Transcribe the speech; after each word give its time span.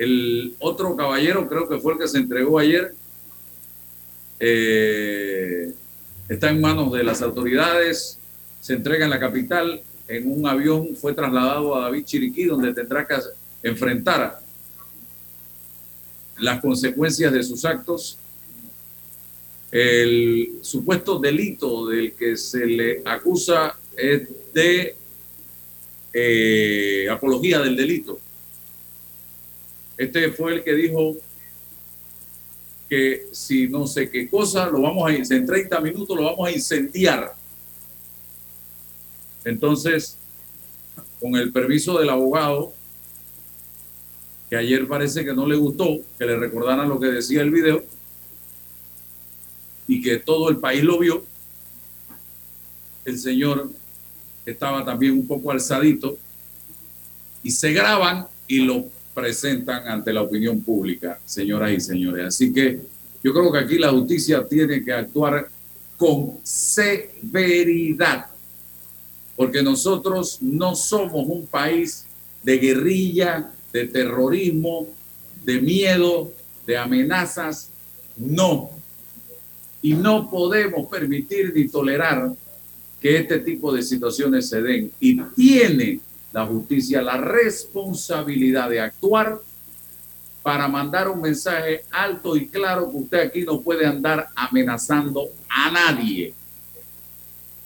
El 0.00 0.54
otro 0.60 0.96
caballero, 0.96 1.46
creo 1.46 1.68
que 1.68 1.78
fue 1.78 1.92
el 1.92 1.98
que 1.98 2.08
se 2.08 2.16
entregó 2.16 2.58
ayer, 2.58 2.94
eh, 4.38 5.74
está 6.26 6.48
en 6.48 6.58
manos 6.58 6.90
de 6.90 7.04
las 7.04 7.20
autoridades, 7.20 8.18
se 8.62 8.72
entrega 8.72 9.04
en 9.04 9.10
la 9.10 9.20
capital, 9.20 9.82
en 10.08 10.32
un 10.32 10.46
avión 10.46 10.96
fue 10.96 11.12
trasladado 11.12 11.76
a 11.76 11.82
David 11.82 12.06
Chiriquí, 12.06 12.46
donde 12.46 12.72
tendrá 12.72 13.06
que 13.06 13.16
enfrentar 13.62 14.40
las 16.38 16.62
consecuencias 16.62 17.30
de 17.30 17.42
sus 17.42 17.66
actos. 17.66 18.16
El 19.70 20.60
supuesto 20.62 21.18
delito 21.18 21.86
del 21.88 22.14
que 22.14 22.38
se 22.38 22.64
le 22.64 23.02
acusa 23.04 23.76
es 23.94 24.26
de 24.54 24.96
eh, 26.14 27.06
apología 27.10 27.58
del 27.58 27.76
delito. 27.76 28.18
Este 30.00 30.32
fue 30.32 30.54
el 30.54 30.64
que 30.64 30.72
dijo 30.72 31.14
que 32.88 33.26
si 33.32 33.68
no 33.68 33.86
sé 33.86 34.10
qué 34.10 34.30
cosa, 34.30 34.64
lo 34.70 34.80
vamos 34.80 35.06
a 35.06 35.14
en 35.14 35.46
30 35.46 35.78
minutos 35.82 36.16
lo 36.16 36.24
vamos 36.24 36.48
a 36.48 36.50
incendiar. 36.50 37.34
Entonces, 39.44 40.16
con 41.20 41.36
el 41.36 41.52
permiso 41.52 41.98
del 41.98 42.08
abogado, 42.08 42.72
que 44.48 44.56
ayer 44.56 44.88
parece 44.88 45.22
que 45.22 45.34
no 45.34 45.46
le 45.46 45.56
gustó 45.56 45.98
que 46.18 46.24
le 46.24 46.38
recordaran 46.38 46.88
lo 46.88 46.98
que 46.98 47.08
decía 47.08 47.42
el 47.42 47.50
video 47.50 47.84
y 49.86 50.00
que 50.00 50.16
todo 50.16 50.48
el 50.48 50.56
país 50.56 50.82
lo 50.82 50.98
vio, 50.98 51.26
el 53.04 53.18
señor 53.18 53.70
estaba 54.46 54.82
también 54.82 55.12
un 55.12 55.26
poco 55.26 55.50
alzadito 55.50 56.16
y 57.42 57.50
se 57.50 57.74
graban 57.74 58.26
y 58.48 58.60
lo 58.60 58.86
presentan 59.20 59.86
ante 59.86 60.12
la 60.14 60.22
opinión 60.22 60.62
pública, 60.62 61.20
señoras 61.26 61.72
y 61.72 61.80
señores. 61.80 62.26
Así 62.26 62.52
que 62.52 62.80
yo 63.22 63.34
creo 63.34 63.52
que 63.52 63.58
aquí 63.58 63.78
la 63.78 63.90
justicia 63.90 64.46
tiene 64.48 64.82
que 64.82 64.92
actuar 64.92 65.46
con 65.98 66.38
severidad, 66.42 68.26
porque 69.36 69.62
nosotros 69.62 70.38
no 70.40 70.74
somos 70.74 71.26
un 71.28 71.46
país 71.46 72.06
de 72.42 72.56
guerrilla, 72.56 73.52
de 73.74 73.86
terrorismo, 73.88 74.88
de 75.44 75.60
miedo, 75.60 76.32
de 76.66 76.78
amenazas, 76.78 77.68
no. 78.16 78.70
Y 79.82 79.92
no 79.92 80.30
podemos 80.30 80.88
permitir 80.88 81.52
ni 81.54 81.68
tolerar 81.68 82.32
que 83.00 83.18
este 83.18 83.38
tipo 83.40 83.72
de 83.72 83.82
situaciones 83.82 84.48
se 84.48 84.62
den. 84.62 84.90
Y 84.98 85.20
tiene 85.36 86.00
la 86.32 86.46
justicia 86.46 87.02
la 87.02 87.16
responsabilidad 87.16 88.70
de 88.70 88.80
actuar 88.80 89.40
para 90.42 90.68
mandar 90.68 91.08
un 91.08 91.20
mensaje 91.20 91.84
alto 91.90 92.36
y 92.36 92.48
claro 92.48 92.90
que 92.90 92.96
usted 92.96 93.20
aquí 93.20 93.42
no 93.42 93.60
puede 93.60 93.84
andar 93.86 94.28
amenazando 94.34 95.28
a 95.48 95.70
nadie, 95.70 96.32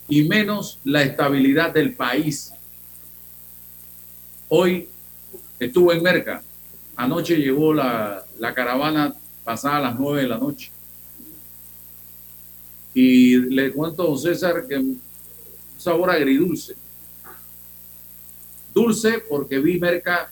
y 0.09 0.25
menos 0.25 0.79
la 0.85 1.03
estabilidad 1.03 1.73
del 1.73 1.95
país. 1.95 2.53
Hoy 4.48 4.89
estuvo 5.59 5.92
en 5.92 6.03
Merca, 6.03 6.42
anoche 6.97 7.37
llegó 7.37 7.73
la, 7.73 8.25
la 8.39 8.53
caravana 8.53 9.15
pasada 9.45 9.77
a 9.77 9.81
las 9.81 9.98
nueve 9.98 10.23
de 10.23 10.29
la 10.29 10.39
noche. 10.39 10.70
Y 12.92 13.37
le 13.37 13.73
cuento 13.73 14.12
a 14.12 14.19
César 14.19 14.67
que 14.69 14.83
sabor 15.79 16.11
agridulce 16.11 16.75
Dulce 18.75 19.20
porque 19.28 19.61
vi 19.61 19.78
Merca 19.78 20.30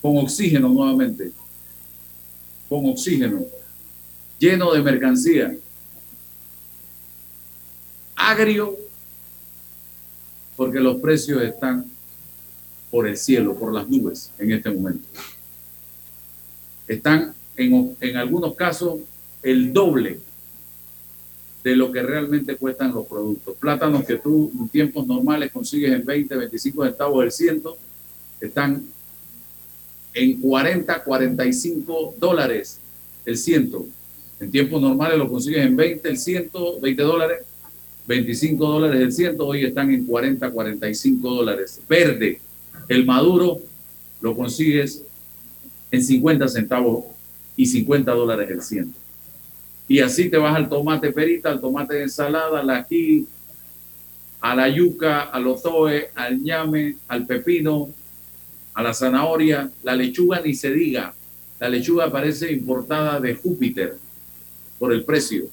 con 0.00 0.16
oxígeno 0.18 0.68
nuevamente, 0.68 1.32
con 2.68 2.88
oxígeno, 2.88 3.44
lleno 4.38 4.72
de 4.72 4.82
mercancía. 4.82 5.56
Agrio 8.14 8.76
porque 10.56 10.78
los 10.80 10.96
precios 10.96 11.42
están 11.42 11.84
por 12.90 13.06
el 13.06 13.16
cielo, 13.16 13.54
por 13.54 13.72
las 13.72 13.88
nubes 13.88 14.30
en 14.38 14.52
este 14.52 14.70
momento. 14.70 15.04
Están 16.86 17.34
en, 17.56 17.96
en 18.00 18.16
algunos 18.16 18.54
casos 18.54 19.00
el 19.42 19.72
doble 19.72 20.20
de 21.64 21.76
lo 21.76 21.90
que 21.90 22.02
realmente 22.02 22.56
cuestan 22.56 22.94
los 22.94 23.06
productos. 23.06 23.56
Plátanos 23.56 24.04
que 24.04 24.16
tú 24.16 24.50
en 24.58 24.68
tiempos 24.68 25.06
normales 25.06 25.50
consigues 25.52 25.92
en 25.92 26.04
20, 26.04 26.36
25 26.36 26.84
centavos 26.84 27.20
del 27.20 27.32
ciento, 27.32 27.76
están 28.40 28.84
en 30.14 30.40
40, 30.40 31.02
45 31.02 32.14
dólares 32.18 32.78
el 33.24 33.36
ciento. 33.36 33.86
En 34.40 34.50
tiempos 34.50 34.80
normales 34.80 35.18
lo 35.18 35.28
consigues 35.28 35.64
en 35.64 35.76
20 35.76 36.08
el 36.08 36.18
ciento, 36.18 36.80
20 36.80 37.02
dólares, 37.02 37.38
25 38.06 38.66
dólares 38.66 39.00
el 39.02 39.12
ciento, 39.12 39.46
hoy 39.46 39.64
están 39.64 39.92
en 39.92 40.06
40, 40.06 40.50
45 40.50 41.28
dólares. 41.28 41.80
Verde, 41.88 42.40
el 42.88 43.04
maduro 43.04 43.58
lo 44.20 44.36
consigues 44.36 45.02
en 45.90 46.02
50 46.02 46.48
centavos 46.48 47.04
y 47.56 47.66
50 47.66 48.12
dólares 48.12 48.50
el 48.50 48.62
ciento. 48.62 48.98
Y 49.88 50.00
así 50.00 50.28
te 50.28 50.36
vas 50.36 50.54
al 50.54 50.68
tomate 50.68 51.12
perita, 51.12 51.50
al 51.50 51.60
tomate 51.60 51.94
de 51.94 52.02
ensalada, 52.02 52.60
al 52.60 52.70
ají, 52.70 53.26
a 54.40 54.54
la 54.54 54.68
yuca, 54.68 55.22
al 55.22 55.46
ozoe, 55.46 56.10
al 56.14 56.40
ñame, 56.40 56.96
al 57.08 57.26
pepino, 57.26 57.88
a 58.74 58.82
la 58.82 58.94
zanahoria, 58.94 59.70
la 59.82 59.96
lechuga 59.96 60.40
ni 60.40 60.54
se 60.54 60.70
diga. 60.70 61.14
La 61.58 61.68
lechuga 61.68 62.12
parece 62.12 62.52
importada 62.52 63.18
de 63.18 63.34
Júpiter 63.34 63.98
por 64.78 64.92
el 64.92 65.04
precio. 65.04 65.48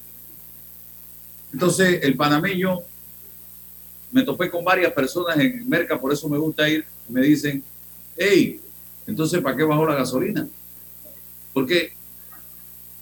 Entonces, 1.52 2.02
el 2.04 2.16
panameño, 2.16 2.80
me 4.12 4.24
topé 4.24 4.50
con 4.50 4.64
varias 4.64 4.94
personas 4.94 5.38
en 5.40 5.68
Merca, 5.68 6.00
por 6.00 6.14
eso 6.14 6.30
me 6.30 6.38
gusta 6.38 6.70
ir, 6.70 6.86
me 7.10 7.22
dicen, 7.22 7.64
hey, 8.18 8.60
entonces, 9.08 9.42
¿para 9.42 9.56
qué 9.56 9.64
bajó 9.64 9.86
la 9.88 9.96
gasolina? 9.96 10.48
Porque 11.54 11.94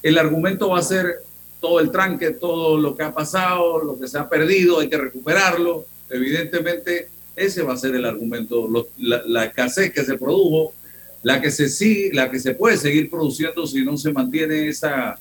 el 0.04 0.18
argumento 0.18 0.68
va 0.68 0.80
a 0.80 0.82
ser 0.82 1.22
todo 1.60 1.80
el 1.80 1.90
tranque, 1.90 2.32
todo 2.32 2.76
lo 2.78 2.94
que 2.94 3.02
ha 3.02 3.14
pasado, 3.14 3.82
lo 3.82 3.98
que 3.98 4.06
se 4.06 4.18
ha 4.18 4.28
perdido, 4.28 4.78
hay 4.78 4.90
que 4.90 4.98
recuperarlo. 4.98 5.86
Evidentemente, 6.10 7.08
ese 7.34 7.62
va 7.62 7.72
a 7.72 7.78
ser 7.78 7.94
el 7.94 8.04
argumento, 8.04 8.68
la, 8.98 9.46
escasez 9.46 9.94
que 9.94 10.04
se 10.04 10.18
produjo, 10.18 10.74
la 11.22 11.40
que 11.40 11.50
se 11.50 11.70
sigue, 11.70 12.10
la 12.12 12.30
que 12.30 12.38
se 12.38 12.54
puede 12.54 12.76
seguir 12.76 13.08
produciendo 13.08 13.66
si 13.66 13.82
no 13.82 13.96
se 13.96 14.12
mantiene 14.12 14.68
esa 14.68 15.18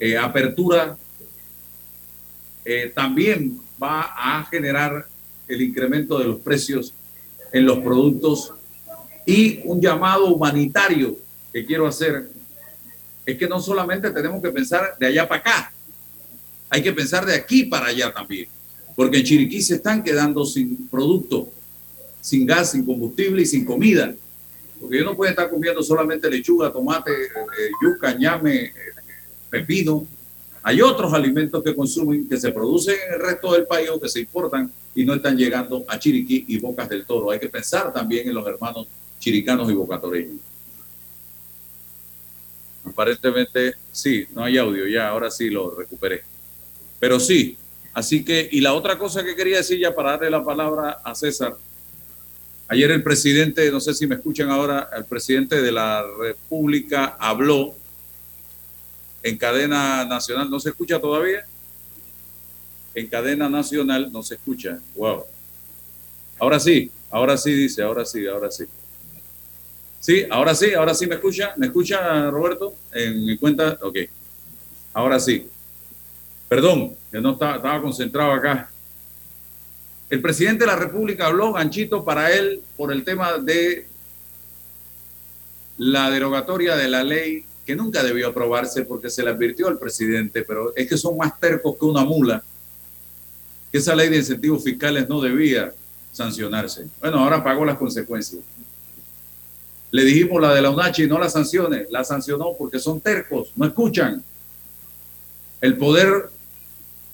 eh, 0.00 0.16
apertura, 0.16 0.96
eh, 2.64 2.90
también 2.94 3.60
va 3.80 4.10
a 4.16 4.42
generar 4.46 5.06
el 5.46 5.60
incremento 5.60 6.18
de 6.18 6.24
los 6.24 6.38
precios 6.38 6.94
en 7.52 7.66
los 7.66 7.80
productos 7.80 8.54
y 9.26 9.60
un 9.64 9.82
llamado 9.82 10.34
humanitario 10.34 11.18
que 11.52 11.66
quiero 11.66 11.86
hacer 11.86 12.37
es 13.28 13.36
que 13.36 13.46
no 13.46 13.60
solamente 13.60 14.10
tenemos 14.10 14.40
que 14.40 14.48
pensar 14.48 14.96
de 14.98 15.06
allá 15.06 15.28
para 15.28 15.40
acá, 15.42 15.72
hay 16.70 16.82
que 16.82 16.94
pensar 16.94 17.26
de 17.26 17.34
aquí 17.34 17.64
para 17.64 17.88
allá 17.88 18.10
también, 18.10 18.48
porque 18.96 19.18
en 19.18 19.24
Chiriquí 19.24 19.60
se 19.60 19.74
están 19.74 20.02
quedando 20.02 20.46
sin 20.46 20.88
producto, 20.88 21.50
sin 22.22 22.46
gas, 22.46 22.70
sin 22.70 22.86
combustible 22.86 23.42
y 23.42 23.46
sin 23.46 23.66
comida, 23.66 24.14
porque 24.80 24.96
yo 24.96 25.04
no 25.04 25.14
puedo 25.14 25.28
estar 25.28 25.50
comiendo 25.50 25.82
solamente 25.82 26.30
lechuga, 26.30 26.72
tomate, 26.72 27.10
eh, 27.12 27.70
yuca, 27.82 28.14
ñame, 28.14 28.64
eh, 28.64 28.72
pepino. 29.50 30.06
Hay 30.62 30.80
otros 30.80 31.12
alimentos 31.12 31.62
que 31.62 31.74
consumen, 31.74 32.26
que 32.26 32.38
se 32.38 32.50
producen 32.50 32.96
en 33.08 33.14
el 33.14 33.20
resto 33.20 33.52
del 33.52 33.66
país 33.66 33.90
o 33.90 34.00
que 34.00 34.08
se 34.08 34.20
importan 34.20 34.72
y 34.94 35.04
no 35.04 35.12
están 35.12 35.36
llegando 35.36 35.84
a 35.86 35.98
Chiriquí 35.98 36.46
y 36.48 36.58
Bocas 36.58 36.88
del 36.88 37.04
Toro. 37.04 37.30
Hay 37.30 37.38
que 37.38 37.50
pensar 37.50 37.92
también 37.92 38.26
en 38.26 38.34
los 38.34 38.46
hermanos 38.46 38.86
chiricanos 39.18 39.70
y 39.70 39.74
bocatoreños. 39.74 40.47
Aparentemente, 42.84 43.74
sí, 43.92 44.26
no 44.34 44.44
hay 44.44 44.58
audio 44.58 44.86
ya, 44.86 45.08
ahora 45.08 45.30
sí 45.30 45.50
lo 45.50 45.74
recuperé. 45.74 46.22
Pero 46.98 47.20
sí, 47.20 47.56
así 47.92 48.24
que, 48.24 48.48
y 48.50 48.60
la 48.60 48.74
otra 48.74 48.98
cosa 48.98 49.24
que 49.24 49.36
quería 49.36 49.58
decir 49.58 49.78
ya 49.78 49.94
para 49.94 50.12
darle 50.12 50.30
la 50.30 50.44
palabra 50.44 51.00
a 51.04 51.14
César, 51.14 51.56
ayer 52.68 52.90
el 52.90 53.02
presidente, 53.02 53.70
no 53.70 53.80
sé 53.80 53.94
si 53.94 54.06
me 54.06 54.16
escuchan 54.16 54.50
ahora, 54.50 54.88
el 54.96 55.04
presidente 55.04 55.60
de 55.62 55.72
la 55.72 56.04
República 56.18 57.16
habló 57.18 57.74
en 59.22 59.36
cadena 59.36 60.04
nacional, 60.04 60.50
¿no 60.50 60.60
se 60.60 60.70
escucha 60.70 61.00
todavía? 61.00 61.46
En 62.94 63.06
cadena 63.06 63.48
nacional 63.48 64.10
no 64.12 64.22
se 64.22 64.34
escucha, 64.34 64.78
wow. 64.94 65.24
Ahora 66.38 66.60
sí, 66.60 66.90
ahora 67.10 67.36
sí 67.36 67.52
dice, 67.52 67.82
ahora 67.82 68.04
sí, 68.04 68.26
ahora 68.26 68.50
sí. 68.50 68.64
Sí, 70.00 70.24
ahora 70.30 70.54
sí, 70.54 70.74
ahora 70.74 70.94
sí 70.94 71.06
me 71.06 71.16
escucha. 71.16 71.54
¿Me 71.56 71.66
escucha, 71.66 72.30
Roberto? 72.30 72.74
En 72.92 73.24
mi 73.24 73.36
cuenta, 73.36 73.78
ok. 73.82 73.96
Ahora 74.94 75.18
sí. 75.18 75.48
Perdón, 76.48 76.94
que 77.10 77.20
no 77.20 77.32
estaba, 77.32 77.56
estaba 77.56 77.82
concentrado 77.82 78.32
acá. 78.32 78.70
El 80.08 80.22
presidente 80.22 80.64
de 80.64 80.70
la 80.70 80.76
República 80.76 81.26
habló, 81.26 81.52
ganchito, 81.52 82.04
para 82.04 82.32
él 82.32 82.62
por 82.76 82.92
el 82.92 83.04
tema 83.04 83.38
de 83.38 83.86
la 85.76 86.10
derogatoria 86.10 86.76
de 86.76 86.88
la 86.88 87.04
ley 87.04 87.44
que 87.64 87.76
nunca 87.76 88.02
debió 88.02 88.28
aprobarse 88.28 88.86
porque 88.86 89.10
se 89.10 89.22
le 89.22 89.30
advirtió 89.30 89.68
al 89.68 89.78
presidente, 89.78 90.42
pero 90.42 90.72
es 90.74 90.88
que 90.88 90.96
son 90.96 91.18
más 91.18 91.38
tercos 91.38 91.76
que 91.78 91.84
una 91.84 92.02
mula, 92.02 92.42
que 93.70 93.76
esa 93.76 93.94
ley 93.94 94.08
de 94.08 94.16
incentivos 94.16 94.64
fiscales 94.64 95.06
no 95.06 95.20
debía 95.20 95.70
sancionarse. 96.10 96.86
Bueno, 96.98 97.18
ahora 97.18 97.44
pagó 97.44 97.66
las 97.66 97.76
consecuencias. 97.76 98.40
Le 99.90 100.04
dijimos 100.04 100.40
la 100.42 100.54
de 100.54 100.62
la 100.62 100.70
UNACHI, 100.70 101.06
no 101.06 101.18
la 101.18 101.30
sancione, 101.30 101.86
la 101.90 102.04
sancionó 102.04 102.52
porque 102.58 102.78
son 102.78 103.00
tercos, 103.00 103.52
no 103.56 103.66
escuchan. 103.66 104.22
El 105.60 105.76
poder 105.76 106.30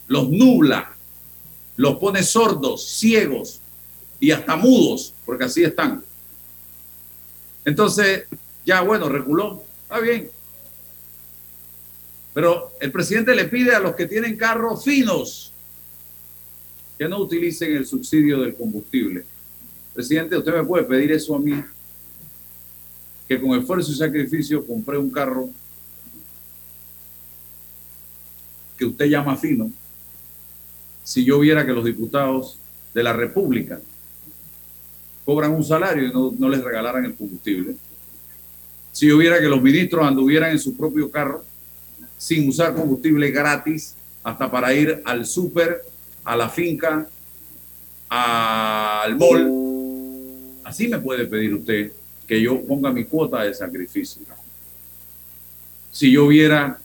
los 0.09 0.29
nubla, 0.29 0.93
los 1.77 1.97
pone 1.97 2.23
sordos, 2.23 2.85
ciegos 2.85 3.61
y 4.21 4.31
hasta 4.31 4.57
mudos, 4.57 5.15
porque 5.25 5.45
así 5.45 5.63
están. 5.63 6.05
Entonces, 7.65 8.25
ya 8.67 8.81
bueno, 8.83 9.09
reculó, 9.09 9.63
está 9.83 10.01
bien. 10.01 10.31
Pero 12.35 12.73
el 12.81 12.91
presidente 12.91 13.35
le 13.35 13.45
pide 13.45 13.75
a 13.75 13.81
los 13.81 13.95
que 13.95 14.07
tienen 14.07 14.37
carros 14.37 14.85
finos 14.85 15.53
que 16.99 17.09
no 17.09 17.19
utilicen 17.19 17.77
el 17.77 17.87
subsidio 17.87 18.41
del 18.41 18.55
combustible. 18.55 19.25
Presidente, 19.95 20.37
usted 20.37 20.55
me 20.55 20.65
puede 20.65 20.85
pedir 20.85 21.13
eso 21.13 21.37
a 21.37 21.39
mí, 21.39 21.63
que 23.29 23.41
con 23.41 23.59
esfuerzo 23.59 23.93
y 23.93 23.95
sacrificio 23.95 24.67
compré 24.67 24.99
un 24.99 25.11
carro 25.11 25.51
que 28.77 28.85
usted 28.85 29.07
llama 29.07 29.37
fino, 29.37 29.71
si 31.03 31.25
yo 31.25 31.39
viera 31.39 31.65
que 31.65 31.73
los 31.73 31.85
diputados 31.85 32.59
de 32.93 33.03
la 33.03 33.13
República 33.13 33.81
cobran 35.25 35.53
un 35.53 35.65
salario 35.65 36.09
y 36.09 36.13
no, 36.13 36.35
no 36.39 36.49
les 36.49 36.63
regalaran 36.63 37.05
el 37.05 37.15
combustible. 37.15 37.77
Si 38.93 39.07
yo 39.07 39.19
viera 39.19 39.41
que 39.41 39.49
los 39.49 39.63
ministros 39.63 40.07
anduvieran 40.07 40.53
en 40.53 40.59
su 40.59 40.77
propio 40.77 41.11
carro 41.11 41.45
sin 42.17 42.49
usar 42.49 42.75
combustible 42.75 43.31
gratis 43.31 43.95
hasta 44.23 44.51
para 44.51 44.73
ir 44.73 45.03
al 45.05 45.27
súper, 45.27 45.83
a 46.25 46.37
la 46.37 46.49
finca, 46.49 47.09
al 48.09 49.17
mall, 49.17 50.61
así 50.65 50.89
me 50.89 50.99
puede 50.99 51.27
pedir 51.27 51.55
usted 51.55 51.93
que 52.27 52.41
yo 52.41 52.61
ponga 52.63 52.93
mi 52.93 53.05
cuota 53.05 53.43
de 53.43 53.55
sacrificio. 53.55 54.23
Si 55.91 56.11
yo 56.11 56.27
viera 56.27 56.79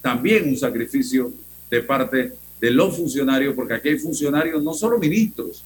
también 0.00 0.48
un 0.48 0.56
sacrificio 0.56 1.32
de 1.70 1.82
parte 1.82 2.32
de 2.60 2.70
los 2.70 2.96
funcionarios, 2.96 3.54
porque 3.54 3.74
aquí 3.74 3.88
hay 3.90 3.98
funcionarios, 3.98 4.62
no 4.62 4.74
solo 4.74 4.98
ministros, 4.98 5.64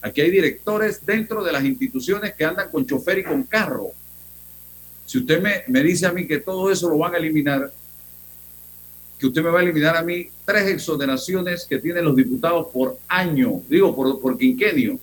aquí 0.00 0.20
hay 0.20 0.30
directores 0.30 1.04
dentro 1.04 1.42
de 1.42 1.52
las 1.52 1.64
instituciones 1.64 2.34
que 2.34 2.44
andan 2.44 2.70
con 2.70 2.86
chofer 2.86 3.18
y 3.18 3.24
con 3.24 3.42
carro. 3.44 3.90
Si 5.06 5.18
usted 5.18 5.40
me, 5.40 5.64
me 5.68 5.82
dice 5.82 6.06
a 6.06 6.12
mí 6.12 6.26
que 6.26 6.38
todo 6.38 6.70
eso 6.70 6.88
lo 6.88 6.98
van 6.98 7.14
a 7.14 7.18
eliminar, 7.18 7.72
que 9.18 9.26
usted 9.26 9.42
me 9.42 9.50
va 9.50 9.60
a 9.60 9.62
eliminar 9.62 9.96
a 9.96 10.02
mí 10.02 10.28
tres 10.44 10.68
exoneraciones 10.68 11.64
que 11.64 11.78
tienen 11.78 12.04
los 12.04 12.16
diputados 12.16 12.68
por 12.72 12.98
año, 13.08 13.62
digo, 13.68 13.94
por, 13.94 14.20
por 14.20 14.36
quinquenio, 14.36 14.98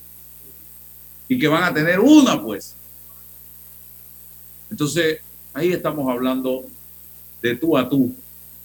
y 1.28 1.40
que 1.40 1.48
van 1.48 1.64
a 1.64 1.74
tener 1.74 2.00
una, 2.00 2.42
pues. 2.42 2.76
Entonces, 4.72 5.20
ahí 5.54 5.72
estamos 5.72 6.10
hablando 6.10 6.66
de 7.42 7.56
tú 7.56 7.78
a 7.78 7.90
tú. 7.90 8.16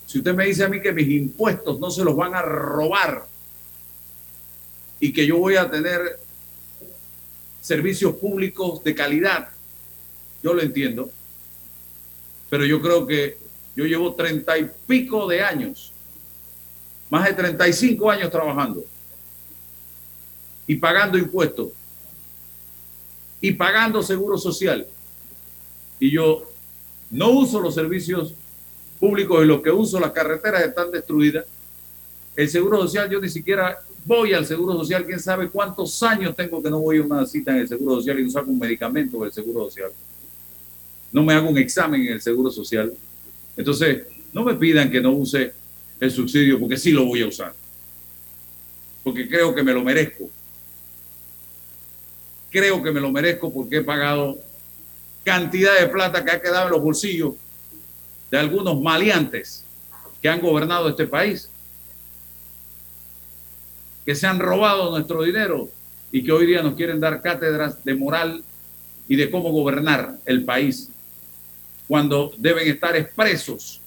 Si 0.07 0.19
usted 0.19 0.35
me 0.35 0.47
dice 0.47 0.65
a 0.65 0.69
mí 0.69 0.81
que 0.81 0.93
mis 0.93 1.09
impuestos 1.09 1.81
no 1.81 1.91
se 1.91 2.05
los 2.05 2.15
van 2.15 2.35
a 2.35 2.43
robar 2.43 3.27
y 5.01 5.13
que 5.13 5.27
yo 5.27 5.39
voy 5.39 5.57
a 5.57 5.71
tener 5.71 6.19
servicios 7.61 8.15
públicos 8.17 8.85
de 8.85 8.95
calidad, 8.95 9.49
yo 10.43 10.53
lo 10.53 10.61
entiendo, 10.61 11.11
pero 12.51 12.67
yo 12.67 12.81
creo 12.83 13.07
que 13.07 13.39
yo 13.75 13.87
llevo 13.87 14.15
treinta 14.15 14.59
y 14.59 14.71
pico 14.87 15.27
de 15.27 15.43
años, 15.43 15.93
más 17.09 17.25
de 17.25 17.33
35 17.33 18.11
años 18.11 18.31
trabajando 18.31 18.85
y 20.67 20.77
pagando 20.77 21.19
impuestos 21.19 21.71
y 23.41 23.53
pagando 23.53 24.03
seguro 24.03 24.39
social. 24.39 24.87
Y 26.01 26.11
yo 26.11 26.51
no 27.11 27.31
uso 27.31 27.61
los 27.61 27.75
servicios 27.75 28.35
públicos 28.99 29.45
y 29.45 29.47
los 29.47 29.63
que 29.63 29.71
uso, 29.71 30.01
las 30.01 30.13
carreteras 30.13 30.63
están 30.63 30.91
destruidas. 30.91 31.45
El 32.37 32.49
seguro 32.49 32.79
social, 32.83 33.09
yo 33.09 33.21
ni 33.21 33.29
siquiera 33.29 33.79
voy 34.05 34.35
al 34.35 34.45
seguro 34.45 34.75
social, 34.75 35.07
quién 35.07 35.21
sabe 35.21 35.49
cuántos 35.49 36.03
años 36.03 36.35
tengo 36.37 36.63
que 36.63 36.71
no 36.71 36.81
voy 36.81 36.99
a 36.99 37.03
una 37.03 37.27
cita 37.27 37.53
en 37.53 37.59
el 37.59 37.69
seguro 37.69 37.97
social 37.97 38.19
y 38.19 38.25
no 38.25 38.31
saco 38.31 38.51
un 38.51 38.59
medicamento 38.59 39.23
del 39.23 39.33
seguro 39.33 39.65
social. 39.65 39.91
No 41.13 41.23
me 41.23 41.33
hago 41.33 41.49
un 41.49 41.59
examen 41.59 42.03
en 42.03 42.15
el 42.15 42.21
seguro 42.21 42.51
social. 42.51 42.93
Entonces, 43.57 44.05
no 44.33 44.45
me 44.45 44.55
pidan 44.55 44.91
que 44.91 45.01
no 45.01 45.13
use 45.13 45.53
el 46.01 46.11
subsidio 46.11 46.59
porque 46.59 46.77
sí 46.77 46.91
lo 46.91 47.05
voy 47.07 47.23
a 47.23 47.29
usar. 47.29 47.55
Porque 49.05 49.29
creo 49.29 49.55
que 49.55 49.63
me 49.63 49.73
lo 49.73 49.85
merezco. 49.85 50.29
Creo 52.51 52.83
que 52.83 52.91
me 52.91 53.01
lo 53.01 53.13
merezco 53.13 53.53
porque 53.53 53.77
he 53.77 53.83
pagado 53.83 54.39
cantidad 55.25 55.79
de 55.81 55.89
plata 55.89 56.25
que 56.25 56.31
ha 56.31 56.41
quedado 56.41 56.67
en 56.67 56.73
los 56.73 56.83
bolsillos 56.83 57.35
de 58.31 58.39
algunos 58.39 58.81
maleantes 58.81 59.65
que 60.21 60.29
han 60.29 60.41
gobernado 60.41 60.89
este 60.89 61.07
país, 61.07 61.49
que 64.05 64.15
se 64.15 64.27
han 64.27 64.39
robado 64.39 64.91
nuestro 64.91 65.23
dinero 65.23 65.69
y 66.13 66.23
que 66.23 66.33
hoy 66.33 66.47
día 66.47 66.63
nos 66.63 66.75
quieren 66.75 67.01
dar 67.01 67.21
cátedras 67.23 67.83
de 67.85 67.95
moral 67.95 68.45
y 69.09 69.17
de 69.17 69.31
cómo 69.31 69.51
gobernar 69.51 70.19
el 70.27 70.45
país 70.45 70.91
cuando 71.89 72.33
deben 72.37 72.69
estar 72.69 72.97
expresos. 72.97 73.81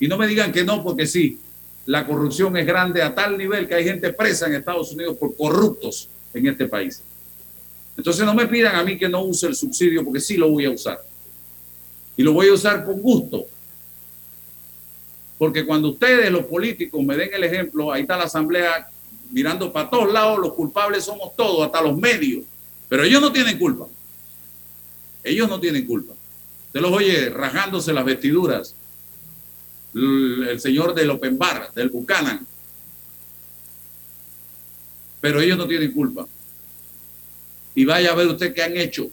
Y 0.00 0.08
no 0.08 0.16
me 0.16 0.26
digan 0.26 0.52
que 0.52 0.64
no, 0.64 0.82
porque 0.82 1.06
sí, 1.06 1.40
la 1.86 2.06
corrupción 2.06 2.56
es 2.56 2.66
grande 2.66 3.02
a 3.02 3.14
tal 3.14 3.36
nivel 3.36 3.66
que 3.66 3.74
hay 3.74 3.84
gente 3.84 4.12
presa 4.12 4.46
en 4.46 4.54
Estados 4.54 4.92
Unidos 4.92 5.16
por 5.16 5.34
corruptos 5.36 6.08
en 6.34 6.46
este 6.46 6.66
país. 6.66 7.02
Entonces 7.98 8.24
no 8.24 8.32
me 8.32 8.46
pidan 8.46 8.76
a 8.76 8.84
mí 8.84 8.96
que 8.96 9.08
no 9.08 9.24
use 9.24 9.48
el 9.48 9.56
subsidio, 9.56 10.04
porque 10.04 10.20
sí 10.20 10.36
lo 10.36 10.48
voy 10.48 10.64
a 10.64 10.70
usar. 10.70 11.02
Y 12.16 12.22
lo 12.22 12.32
voy 12.32 12.48
a 12.48 12.52
usar 12.52 12.84
con 12.84 13.02
gusto. 13.02 13.46
Porque 15.36 15.66
cuando 15.66 15.90
ustedes, 15.90 16.30
los 16.30 16.44
políticos, 16.44 17.04
me 17.04 17.16
den 17.16 17.30
el 17.34 17.42
ejemplo, 17.42 17.92
ahí 17.92 18.02
está 18.02 18.16
la 18.16 18.24
asamblea 18.24 18.88
mirando 19.30 19.72
para 19.72 19.90
todos 19.90 20.12
lados, 20.12 20.38
los 20.38 20.54
culpables 20.54 21.04
somos 21.04 21.34
todos, 21.34 21.66
hasta 21.66 21.82
los 21.82 21.96
medios. 21.96 22.44
Pero 22.88 23.02
ellos 23.02 23.20
no 23.20 23.32
tienen 23.32 23.58
culpa. 23.58 23.86
Ellos 25.24 25.48
no 25.48 25.58
tienen 25.58 25.84
culpa. 25.84 26.14
Usted 26.66 26.80
los 26.80 26.92
oye 26.92 27.30
rajándose 27.30 27.92
las 27.92 28.04
vestiduras. 28.04 28.76
El, 29.92 30.60
señor 30.60 30.94
del 30.94 31.10
Open 31.10 31.36
Bar, 31.36 31.72
del 31.74 31.88
Buchanan. 31.88 32.46
Pero 35.20 35.40
ellos 35.40 35.58
no 35.58 35.66
tienen 35.66 35.90
culpa. 35.90 36.28
Y 37.78 37.84
vaya 37.84 38.10
a 38.10 38.16
ver 38.16 38.26
usted 38.26 38.52
qué 38.52 38.64
han 38.64 38.76
hecho 38.76 39.08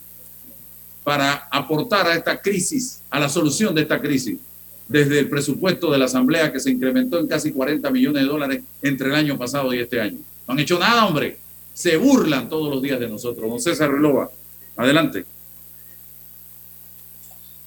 para 1.03 1.47
aportar 1.51 2.07
a 2.07 2.15
esta 2.15 2.41
crisis, 2.41 3.01
a 3.11 3.19
la 3.19 3.29
solución 3.29 3.75
de 3.75 3.83
esta 3.83 4.01
crisis, 4.01 4.39
desde 4.87 5.19
el 5.19 5.29
presupuesto 5.29 5.91
de 5.91 5.99
la 5.99 6.05
Asamblea 6.05 6.51
que 6.51 6.59
se 6.59 6.71
incrementó 6.71 7.19
en 7.19 7.27
casi 7.27 7.51
40 7.51 7.87
millones 7.91 8.23
de 8.23 8.27
dólares 8.27 8.63
entre 8.81 9.09
el 9.09 9.13
año 9.13 9.37
pasado 9.37 9.71
y 9.71 9.81
este 9.81 10.01
año. 10.01 10.17
No 10.47 10.53
han 10.55 10.59
hecho 10.59 10.79
nada, 10.79 11.05
hombre. 11.05 11.37
Se 11.75 11.95
burlan 11.97 12.49
todos 12.49 12.73
los 12.73 12.81
días 12.81 12.99
de 12.99 13.07
nosotros. 13.07 13.47
Don 13.47 13.61
César 13.61 13.91
Relova, 13.91 14.31
adelante. 14.77 15.25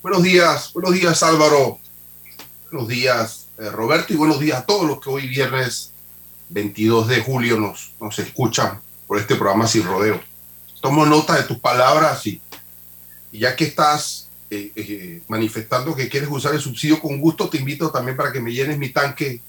Buenos 0.03 0.25
días, 0.25 0.73
buenos 0.73 0.95
días 0.95 1.23
Álvaro, 1.23 1.79
buenos 2.73 2.89
días 2.89 3.47
eh, 3.59 3.71
Roberto 3.71 4.13
y 4.13 4.17
buenos 4.17 4.41
días 4.41 4.59
a 4.59 4.67
todos 4.67 4.85
los 4.89 5.01
que 5.01 5.11
hoy 5.11 5.29
viernes 5.29 5.93
22 6.49 7.07
de 7.07 7.21
julio 7.21 7.61
nos, 7.61 7.93
nos 8.01 8.19
escuchan 8.19 8.81
por 9.07 9.21
este 9.21 9.37
programa 9.37 9.69
Sin 9.69 9.85
Rodeo. 9.85 10.28
Tomo 10.81 11.05
nota 11.07 11.37
de 11.37 11.43
tus 11.45 11.59
palabras 11.59 12.27
y, 12.27 12.41
ya 13.33 13.55
que 13.55 13.65
estás 13.65 14.29
eh, 14.51 14.73
eh, 14.75 15.23
manifestando 15.29 15.95
que 15.95 16.09
quieres 16.09 16.29
usar 16.31 16.55
el 16.55 16.61
subsidio 16.61 17.01
con 17.01 17.21
gusto, 17.21 17.49
te 17.49 17.59
invito 17.59 17.91
también 17.91 18.17
para 18.17 18.33
que 18.33 18.41
me 18.41 18.53
llenes 18.53 18.79
mi 18.79 18.91
tanque 18.91 19.41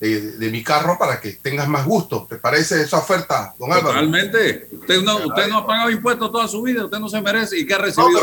de, 0.00 0.50
mi 0.50 0.62
carro 0.62 0.98
para 0.98 1.20
que 1.20 1.32
tengas 1.32 1.68
más 1.68 1.86
gusto. 1.86 2.26
¿Te 2.28 2.36
parece 2.36 2.82
esa 2.82 2.98
oferta, 2.98 3.54
don 3.58 3.72
Álvaro? 3.72 3.88
Totalmente. 3.88 4.68
Usted 4.72 5.02
no, 5.02 5.16
usted 5.26 5.48
no 5.48 5.58
ha 5.58 5.66
pagado 5.66 5.90
impuestos 5.90 6.30
toda 6.30 6.46
su 6.48 6.62
vida, 6.62 6.84
usted 6.84 6.98
no 6.98 7.08
se 7.08 7.20
merece. 7.20 7.58
¿Y 7.58 7.66
qué 7.66 7.74
ha 7.74 7.78
recibido? 7.78 8.20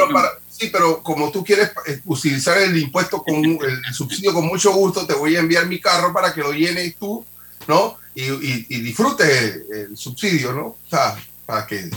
sí, 0.50 0.70
pero 0.72 1.02
como 1.02 1.32
tú 1.32 1.44
quieres 1.44 1.72
eh, 1.88 2.00
utilizar 2.06 2.58
el 2.60 2.78
impuesto 2.78 3.24
con 3.24 3.36
el 3.44 3.94
subsidio 3.94 4.34
con 4.34 4.46
mucho 4.46 4.72
gusto, 4.74 5.06
te 5.06 5.14
voy 5.14 5.36
a 5.36 5.40
enviar 5.40 5.66
mi 5.66 5.80
carro 5.80 6.14
para 6.14 6.34
que 6.34 6.42
lo 6.42 6.54
llenes 6.54 6.96
tú, 6.98 7.26
¿no? 7.68 7.98
Y, 8.16 8.24
y, 8.24 8.82
disfrutes 8.82 9.64
el 9.72 9.98
subsidio, 9.98 10.54
¿no? 10.54 10.66
O 10.66 10.78
sea, 10.88 11.16
para 11.48 11.66
que... 11.66 11.90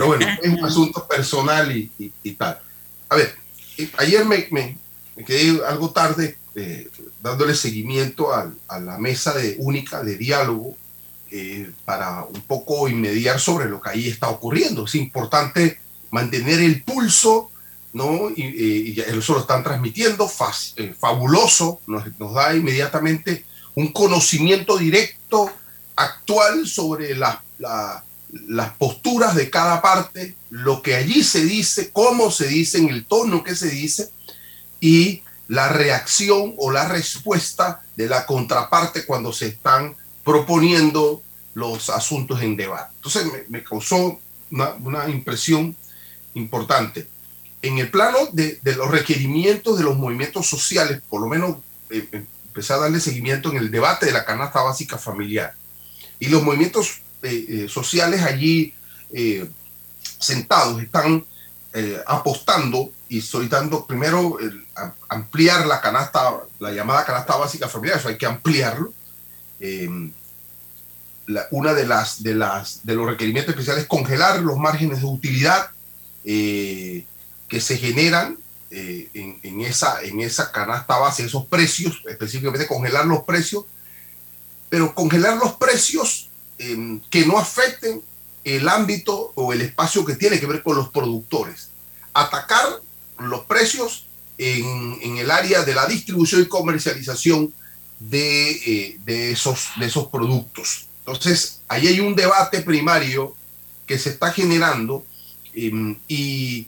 Pero 0.00 0.16
bueno, 0.16 0.26
es 0.42 0.50
un 0.50 0.64
asunto 0.64 1.06
personal 1.06 1.70
y, 1.76 1.90
y 2.22 2.30
tal. 2.32 2.58
A 3.10 3.16
ver, 3.16 3.36
eh, 3.76 3.90
ayer 3.98 4.24
me, 4.24 4.48
me, 4.50 4.78
me 5.14 5.24
quedé 5.24 5.60
algo 5.66 5.90
tarde 5.90 6.38
eh, 6.54 6.88
dándole 7.20 7.54
seguimiento 7.54 8.32
a, 8.32 8.50
la 8.80 8.96
mesa 8.96 9.34
de, 9.34 9.56
única 9.58 10.02
de 10.02 10.16
diálogo 10.16 10.74
eh, 11.30 11.70
para 11.84 12.24
un 12.24 12.40
poco 12.40 12.88
inmediar 12.88 13.38
sobre 13.38 13.68
lo 13.68 13.80
que 13.82 13.90
ahí 13.90 14.08
está 14.08 14.30
ocurriendo. 14.30 14.86
Es 14.86 14.94
importante 14.94 15.78
mantener 16.10 16.60
el 16.60 16.82
pulso 16.82 17.50
¿no? 17.92 18.30
Y, 18.30 18.98
eso 19.00 19.34
lo 19.34 19.40
están 19.40 19.64
transmitiendo, 19.64 20.30
eh, 20.76 20.94
fabuloso, 20.98 21.80
nos, 21.88 22.04
nos, 22.20 22.34
da 22.34 22.54
inmediatamente 22.54 23.44
un 23.74 23.92
conocimiento 23.92 24.78
directo, 24.78 25.50
actual 25.96 26.68
sobre 26.68 27.16
la, 27.16 27.42
las 28.32 28.70
posturas 28.72 29.34
de 29.34 29.50
cada 29.50 29.82
parte, 29.82 30.36
lo 30.50 30.82
que 30.82 30.94
allí 30.94 31.22
se 31.22 31.44
dice, 31.44 31.90
cómo 31.90 32.30
se 32.30 32.48
dice, 32.48 32.78
en 32.78 32.88
el 32.88 33.04
tono 33.04 33.42
que 33.42 33.54
se 33.54 33.68
dice, 33.70 34.10
y 34.80 35.22
la 35.48 35.68
reacción 35.68 36.54
o 36.58 36.70
la 36.70 36.86
respuesta 36.88 37.82
de 37.96 38.08
la 38.08 38.24
contraparte 38.24 39.04
cuando 39.04 39.32
se 39.32 39.48
están 39.48 39.96
proponiendo 40.24 41.22
los 41.54 41.90
asuntos 41.90 42.40
en 42.42 42.56
debate. 42.56 42.92
Entonces 42.96 43.26
me, 43.48 43.62
causó 43.62 44.20
una, 44.50 45.08
impresión 45.08 45.76
importante. 46.34 47.08
En 47.62 47.78
el 47.78 47.90
plano 47.90 48.18
de, 48.32 48.60
los 48.76 48.90
requerimientos 48.90 49.76
de 49.76 49.84
los 49.84 49.98
movimientos 49.98 50.46
sociales, 50.46 51.02
por 51.08 51.20
lo 51.20 51.26
menos 51.26 51.56
eh, 51.90 52.08
eh, 52.12 52.24
empecé 52.46 52.72
a 52.72 52.78
darle 52.78 53.00
seguimiento 53.00 53.50
en 53.50 53.56
el 53.56 53.70
debate 53.70 54.06
de 54.06 54.12
la 54.12 54.24
canasta 54.24 54.62
básica 54.62 54.98
familiar. 54.98 55.54
Y 56.20 56.28
los 56.28 56.42
movimientos 56.42 57.02
eh, 57.22 57.66
sociales 57.68 58.22
allí 58.22 58.74
sentados 60.18 60.80
están 60.82 61.24
apostando 62.06 62.90
y 63.08 63.20
solicitando 63.20 63.86
primero 63.86 64.38
ampliar 65.08 65.66
la 65.66 65.80
canasta, 65.80 66.40
la 66.58 66.72
llamada 66.72 67.04
canasta 67.04 67.36
básica 67.36 67.68
familiar, 67.68 67.98
eso 67.98 68.08
hay 68.08 68.16
que 68.16 68.26
ampliarlo. 68.26 68.92
Eh, 69.58 70.10
una 71.50 71.74
de 71.74 71.86
las, 71.86 72.22
de 72.22 72.34
las 72.34 72.84
de 72.84 72.94
los 72.94 73.06
requerimientos 73.06 73.52
especiales 73.52 73.82
es 73.82 73.88
congelar 73.88 74.40
los 74.40 74.56
márgenes 74.56 75.00
de 75.00 75.06
utilidad 75.06 75.70
eh, 76.24 77.04
que 77.48 77.60
se 77.60 77.76
generan 77.76 78.38
eh, 78.70 79.08
en, 79.14 79.60
esa, 79.60 80.02
en 80.02 80.20
esa 80.20 80.50
canasta 80.52 80.98
base, 80.98 81.24
esos 81.24 81.46
precios, 81.46 82.02
específicamente 82.08 82.66
congelar 82.66 83.06
los 83.06 83.22
precios, 83.22 83.64
pero 84.68 84.94
congelar 84.94 85.36
los 85.36 85.54
precios 85.54 86.29
em, 86.60 87.00
que 87.08 87.24
no 87.24 87.38
afecten 87.38 88.02
el 88.44 88.68
ámbito 88.68 89.32
o 89.34 89.52
el 89.54 89.62
espacio 89.62 90.04
que 90.04 90.14
tiene 90.14 90.38
que 90.38 90.46
ver 90.46 90.62
con 90.62 90.76
los 90.76 90.90
productores. 90.90 91.70
Atacar 92.12 92.66
los 93.18 93.46
precios 93.46 94.06
en, 94.36 95.16
el 95.16 95.30
área 95.30 95.62
de 95.62 95.74
la 95.74 95.86
distribución 95.86 96.42
y 96.42 96.48
comercialización 96.48 97.52
de, 97.98 98.50
eh, 98.50 98.98
de, 99.06 99.32
esos, 99.32 99.70
productos. 100.12 100.86
Entonces, 101.00 101.60
ahí 101.66 101.86
hay 101.86 102.00
un 102.00 102.14
debate 102.14 102.60
primario 102.60 103.34
que 103.86 103.98
se 103.98 104.10
está 104.10 104.30
generando 104.30 105.04
em, 105.54 105.96
y 106.08 106.66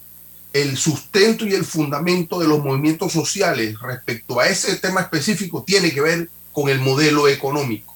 el 0.54 0.76
sustento 0.78 1.46
y 1.46 1.52
el 1.52 1.64
fundamento 1.64 2.38
de 2.38 2.48
los 2.48 2.62
movimientos 2.64 3.12
sociales 3.12 3.78
respecto 3.80 4.40
a 4.40 4.48
ese 4.48 4.76
tema 4.76 5.02
específico 5.02 5.64
tiene 5.66 5.92
que 5.92 6.00
ver 6.00 6.30
con 6.50 6.70
el 6.70 6.80
modelo 6.80 7.28
económico. 7.28 7.94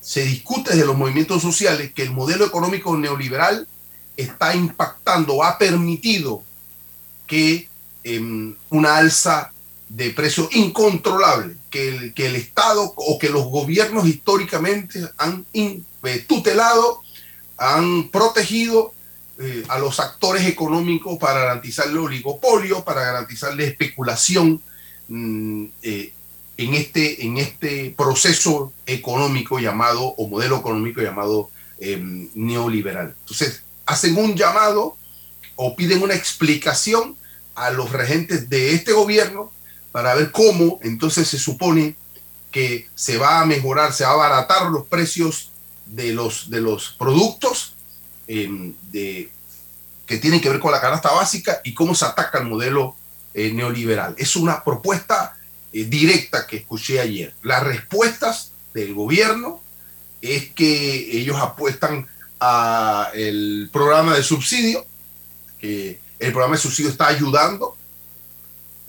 Se 0.00 0.24
discute 0.24 0.70
desde 0.70 0.86
los 0.86 0.96
movimientos 0.96 1.42
sociales 1.42 1.92
que 1.92 2.02
el 2.02 2.10
modelo 2.10 2.46
económico 2.46 2.96
neoliberal 2.96 3.68
está 4.16 4.54
impactando, 4.54 5.42
ha 5.42 5.58
permitido 5.58 6.42
que 7.26 7.68
em, 8.04 8.56
una 8.70 8.96
alza 8.96 9.52
de 9.88 10.10
precios 10.10 10.48
incontrolable 10.52 11.56
que 11.68 11.88
el, 11.88 12.14
que 12.14 12.26
el 12.26 12.36
Estado 12.36 12.92
o 12.96 13.18
que 13.18 13.28
los 13.28 13.44
gobiernos 13.46 14.06
históricamente 14.06 15.08
han 15.18 15.44
eh, 15.52 16.24
tutelado, 16.26 17.02
han 17.56 18.08
protegido 18.08 18.92
eh, 19.38 19.64
a 19.68 19.78
los 19.78 20.00
actores 20.00 20.46
económicos 20.46 21.18
para 21.18 21.40
garantizarle 21.40 21.98
oligopolio, 21.98 22.84
para 22.84 23.02
garantizarle 23.02 23.66
especulación 23.66 24.62
mm, 25.08 25.64
eh, 25.82 26.12
en, 26.60 26.74
este, 26.74 27.24
en 27.24 27.38
este 27.38 27.94
proceso 27.96 28.74
económico 28.84 29.58
llamado, 29.58 30.02
o 30.02 30.28
modelo 30.28 30.58
económico 30.58 31.00
llamado 31.00 31.50
em, 31.78 32.28
neoliberal. 32.34 33.16
Entonces, 33.20 33.62
hacen 33.86 34.18
un 34.18 34.36
llamado 34.36 34.96
o 35.56 35.74
piden 35.74 36.02
una 36.02 36.14
explicación 36.14 37.16
a 37.54 37.70
los 37.70 37.90
regentes 37.92 38.50
de 38.50 38.74
este 38.74 38.92
gobierno 38.92 39.50
para 39.90 40.14
ver 40.14 40.30
cómo 40.32 40.78
entonces 40.82 41.28
se 41.28 41.38
supone 41.38 41.96
que 42.50 42.88
se 42.94 43.16
va 43.16 43.40
a 43.40 43.46
mejorar, 43.46 43.94
se 43.94 44.04
va 44.04 44.10
a 44.10 44.14
abaratar 44.14 44.70
los 44.70 44.86
precios 44.86 45.52
de 45.86 46.12
los, 46.12 46.50
de 46.50 46.60
los 46.60 46.90
productos 46.98 47.74
em, 48.28 48.74
de, 48.92 49.30
que 50.04 50.18
tienen 50.18 50.42
que 50.42 50.50
ver 50.50 50.60
con 50.60 50.72
la 50.72 50.80
canasta 50.80 51.10
básica 51.10 51.62
y 51.64 51.72
cómo 51.72 51.94
se 51.94 52.04
ataca 52.04 52.38
el 52.38 52.44
modelo 52.44 52.96
eh, 53.32 53.50
neoliberal. 53.50 54.14
Es 54.18 54.36
una 54.36 54.62
propuesta 54.62 55.36
eh, 55.72 55.84
directa 55.84 56.46
que 56.46 56.58
escuché 56.58 57.00
ayer. 57.00 57.34
Las 57.42 57.62
respuestas 57.62 58.52
del 58.74 58.94
gobierno 58.94 59.60
es 60.20 60.50
que 60.50 61.18
ellos 61.18 61.36
apuestan 61.40 62.06
a 62.38 63.10
el 63.14 63.68
programa 63.72 64.14
de 64.14 64.22
subsidio, 64.22 64.86
que 65.58 65.98
el 66.18 66.32
programa 66.32 66.56
de 66.56 66.62
subsidio 66.62 66.90
está 66.90 67.08
ayudando 67.08 67.76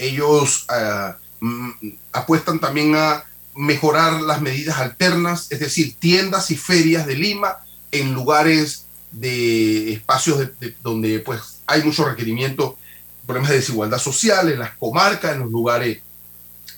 ellos 0.02 0.66
eh, 0.76 1.14
mm, 1.40 1.70
apuestan 2.12 2.60
también 2.60 2.96
a 2.96 3.24
mejorar 3.56 4.22
las 4.22 4.42
medidas 4.42 4.80
alternas, 4.80 5.48
es 5.52 5.60
decir, 5.60 5.96
tiendas 6.00 6.52
y 6.52 6.56
ferias 6.56 7.06
de 7.06 7.16
Lima 7.16 7.58
en 7.92 8.14
lugares 8.14 8.86
de 9.12 9.94
espacios 9.94 10.50
donde 10.82 11.20
pues 11.20 11.62
hay 11.68 11.84
mucho 11.84 12.06
requerimiento, 12.06 12.78
problemas 13.26 13.52
de 13.52 13.58
desigualdad 13.58 14.00
social, 14.00 14.50
en 14.50 14.60
las 14.60 14.76
comarcas, 14.78 15.34
en 15.34 15.40
los 15.42 15.52
lugares 15.52 16.00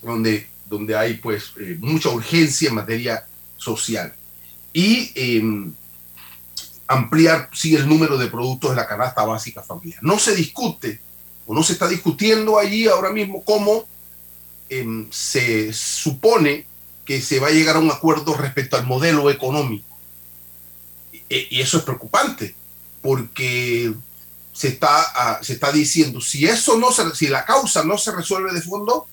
donde, 0.04 0.48
donde 0.66 0.96
hay 0.96 1.16
pues 1.16 1.54
eh, 1.60 1.78
mucha 1.80 2.10
urgencia 2.10 2.70
en 2.70 2.76
materia 2.76 3.26
social. 3.58 4.14
Y 4.74 5.12
em, 5.16 5.74
ampliar, 6.88 7.50
sí, 7.54 7.76
el 7.76 7.88
número 7.88 8.18
de 8.18 8.28
productos 8.28 8.72
de 8.72 8.76
la 8.76 8.88
canasta 8.88 9.24
básica 9.24 9.64
familiar. 9.64 10.04
No 10.04 10.20
se 10.20 10.36
discute 10.36 11.00
o 11.46 11.54
no 11.54 11.64
se 11.64 11.74
está 11.74 11.88
discutiendo 11.88 12.58
allí 12.58 12.88
ahora 12.88 13.12
mismo 13.12 13.44
cómo 13.44 13.86
em, 14.70 15.08
se 15.12 15.74
supone 15.74 16.66
que 17.06 17.22
se 17.22 17.40
va 17.40 17.48
a 17.48 17.52
llegar 17.52 17.76
a 17.76 17.80
un 17.80 17.92
acuerdo 17.92 18.34
respecto 18.36 18.78
al 18.78 18.86
modelo 18.86 19.30
económico. 19.30 19.98
E, 21.30 21.48
y 21.50 21.62
eso 21.62 21.78
es 21.78 21.84
preocupante, 21.84 22.56
porque 23.02 23.94
se 24.54 24.68
está, 24.70 25.02
ah, 25.16 25.40
se 25.42 25.54
está 25.54 25.72
diciendo, 25.72 26.22
si 26.22 26.46
eso 26.46 26.78
no 26.78 26.92
se, 26.92 27.14
si 27.16 27.28
la 27.28 27.44
causa 27.44 27.84
no 27.84 27.98
se 27.98 28.12
resuelve 28.12 28.54
de 28.54 28.62
fondo, 28.62 29.08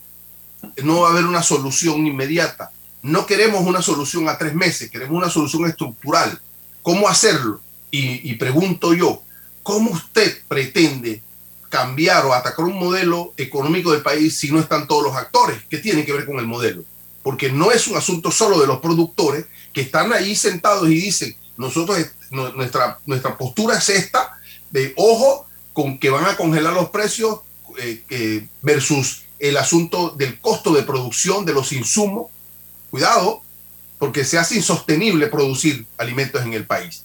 no 0.83 1.01
va 1.01 1.09
a 1.09 1.13
haber 1.13 1.25
una 1.25 1.43
solución 1.43 2.07
inmediata. 2.07 2.71
No 3.03 3.27
queremos 3.27 3.63
una 3.67 3.83
solución 3.83 4.29
a 4.29 4.39
tres 4.39 4.55
meses, 4.55 4.91
queremos 4.91 5.17
una 5.17 5.31
solución 5.31 5.67
estructural. 5.67 6.41
¿Cómo 6.83 7.09
hacerlo? 7.09 7.61
Y, 7.91 8.31
y 8.31 8.35
pregunto 8.37 8.95
yo, 8.95 9.23
¿cómo 9.63 9.91
usted 9.91 10.43
pretende 10.49 11.23
cambiar 11.71 12.27
o 12.27 12.35
atacar 12.35 12.67
un 12.67 12.79
modelo 12.79 13.33
económico 13.37 13.93
del 13.93 14.03
país 14.03 14.37
si 14.37 14.51
no 14.51 14.59
están 14.59 14.87
todos 14.87 15.05
los 15.05 15.17
actores 15.17 15.63
que 15.71 15.79
tienen 15.79 16.05
que 16.05 16.13
ver 16.13 16.27
con 16.27 16.39
el 16.39 16.47
modelo. 16.47 16.85
Porque 17.23 17.51
no 17.51 17.71
es 17.71 17.87
un 17.87 17.97
asunto 17.97 18.31
solo 18.31 18.59
de 18.59 18.67
los 18.67 18.81
productores 18.81 19.47
que 19.73 19.83
están 19.83 20.13
ahí 20.13 20.35
sentados 20.35 20.89
y 20.89 20.95
dicen, 20.95 21.37
nosotros, 21.57 21.99
nuestra, 22.31 22.99
nuestra 23.07 23.39
postura 23.39 23.79
es 23.79 23.89
esta, 23.89 24.39
de 24.71 24.93
ojo 24.97 25.47
con 25.73 25.99
que 25.99 26.11
van 26.11 26.25
a 26.25 26.37
congelar 26.37 26.75
los 26.75 26.91
precios 26.91 27.41
eh, 27.79 28.49
versus 28.63 29.23
el 29.41 29.57
asunto 29.57 30.11
del 30.11 30.39
costo 30.41 30.73
de 30.73 30.83
producción 30.83 31.45
de 31.45 31.55
los 31.55 31.73
insumos. 31.73 32.31
Cuidado, 32.91 33.43
porque 33.99 34.25
se 34.25 34.39
hace 34.39 34.57
insostenible 34.57 35.27
producir 35.29 35.87
alimentos 35.99 36.43
en 36.43 36.55
el 36.55 36.67
país. 36.67 37.05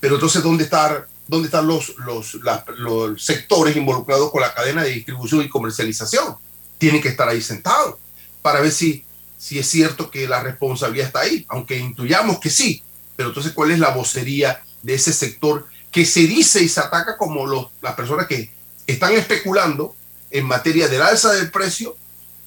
Pero 0.00 0.14
entonces, 0.14 0.42
¿dónde 0.42 0.64
está 0.64 1.06
dónde 1.32 1.46
están 1.46 1.66
los, 1.66 1.94
los, 1.98 2.34
los 2.78 3.24
sectores 3.24 3.76
involucrados 3.76 4.30
con 4.30 4.42
la 4.42 4.52
cadena 4.52 4.82
de 4.82 4.90
distribución 4.90 5.42
y 5.42 5.48
comercialización. 5.48 6.36
Tienen 6.78 7.00
que 7.00 7.08
estar 7.08 7.28
ahí 7.28 7.40
sentados 7.40 7.96
para 8.42 8.60
ver 8.60 8.72
si, 8.72 9.04
si 9.38 9.58
es 9.58 9.66
cierto 9.66 10.10
que 10.10 10.28
la 10.28 10.42
responsabilidad 10.42 11.06
está 11.06 11.20
ahí, 11.20 11.46
aunque 11.48 11.78
intuyamos 11.78 12.38
que 12.38 12.50
sí. 12.50 12.82
Pero 13.16 13.30
entonces, 13.30 13.52
¿cuál 13.52 13.70
es 13.70 13.78
la 13.78 13.90
vocería 13.90 14.62
de 14.82 14.94
ese 14.94 15.12
sector 15.12 15.66
que 15.90 16.04
se 16.04 16.20
dice 16.20 16.62
y 16.62 16.68
se 16.68 16.80
ataca 16.80 17.16
como 17.16 17.46
los, 17.46 17.68
las 17.80 17.94
personas 17.94 18.26
que 18.26 18.52
están 18.86 19.12
especulando 19.14 19.94
en 20.32 20.46
materia 20.46 20.88
del 20.88 21.02
alza 21.02 21.32
del 21.32 21.50
precio 21.50 21.96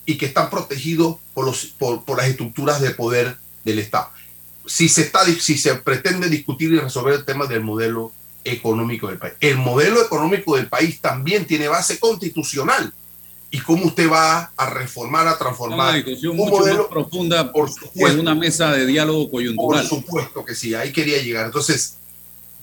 y 0.06 0.18
que 0.18 0.26
están 0.26 0.50
protegidos 0.50 1.18
por, 1.34 1.46
los, 1.46 1.66
por, 1.66 2.04
por 2.04 2.18
las 2.18 2.28
estructuras 2.28 2.82
de 2.82 2.92
poder 2.92 3.38
del 3.64 3.80
Estado? 3.80 4.10
Si 4.66 4.90
se, 4.90 5.04
está, 5.04 5.24
si 5.26 5.58
se 5.58 5.76
pretende 5.76 6.28
discutir 6.28 6.74
y 6.74 6.80
resolver 6.80 7.14
el 7.14 7.26
tema 7.26 7.46
del 7.46 7.62
modelo 7.62 8.12
económico 8.44 9.08
del 9.08 9.18
país. 9.18 9.34
El 9.40 9.58
modelo 9.58 10.02
económico 10.04 10.56
del 10.56 10.68
país 10.68 11.00
también 11.02 11.46
tiene 11.46 11.68
base 11.68 12.00
constitucional. 12.00 12.94
¿Y 13.52 13.60
cómo 13.60 13.86
usted 13.86 14.10
va 14.10 14.52
a 14.58 14.70
reformar, 14.70 15.28
a 15.28 15.38
transformar? 15.38 15.90
Una 15.90 15.96
discusión 15.96 16.36
mucho 16.36 16.58
modelo, 16.58 16.78
más 16.80 16.88
profunda 16.88 17.52
por 17.52 17.70
en 17.96 18.20
una 18.20 18.36
mesa 18.36 18.72
de 18.72 18.86
diálogo 18.86 19.32
coyuntural. 19.32 19.88
Por 19.88 20.00
supuesto 20.00 20.44
que 20.44 20.56
sí, 20.56 20.74
ahí 20.74 20.92
quería 20.92 21.22
llegar. 21.22 21.46
Entonces, 21.46 21.96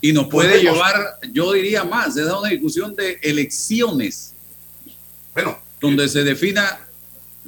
Y 0.01 0.11
nos 0.11 0.27
puede 0.27 0.61
llevar, 0.61 1.17
yo 1.31 1.53
diría 1.53 1.83
más, 1.83 2.17
es 2.17 2.27
una 2.27 2.49
discusión 2.49 2.93
de 2.93 3.19
elecciones. 3.23 4.32
Bueno. 5.33 5.59
Donde 5.81 6.07
se 6.07 6.23
defina 6.23 6.79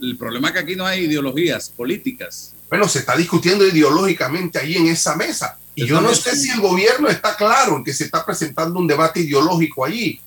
el 0.01 0.17
problema 0.17 0.51
que 0.51 0.59
aquí 0.59 0.75
no 0.75 0.85
hay 0.85 1.05
ideologías 1.05 1.69
políticas. 1.69 2.53
Bueno, 2.69 2.87
se 2.87 2.99
está 2.99 3.15
discutiendo 3.15 3.65
ideológicamente 3.65 4.59
ahí 4.59 4.75
en 4.75 4.87
esa 4.87 5.15
mesa. 5.15 5.57
Y 5.75 5.85
yo 5.85 6.01
no 6.01 6.13
sé 6.13 6.35
si 6.35 6.51
el 6.51 6.61
gobierno 6.61 7.09
está 7.09 7.35
claro 7.35 7.77
en 7.77 7.83
que 7.83 7.93
se 7.93 8.05
está 8.05 8.25
presentando 8.25 8.79
un 8.79 8.87
debate 8.87 9.19
ideológico 9.19 9.85
allí. 9.85 10.19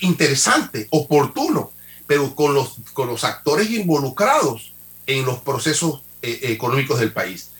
Interesante, 0.00 0.86
oportuno, 0.90 1.72
pero 2.06 2.34
con 2.34 2.54
los, 2.54 2.76
con 2.92 3.08
los 3.08 3.24
actores 3.24 3.70
involucrados 3.70 4.72
en 5.06 5.24
los 5.24 5.40
procesos 5.40 6.02
eh, 6.22 6.38
económicos 6.42 7.00
del 7.00 7.12
país. 7.12 7.50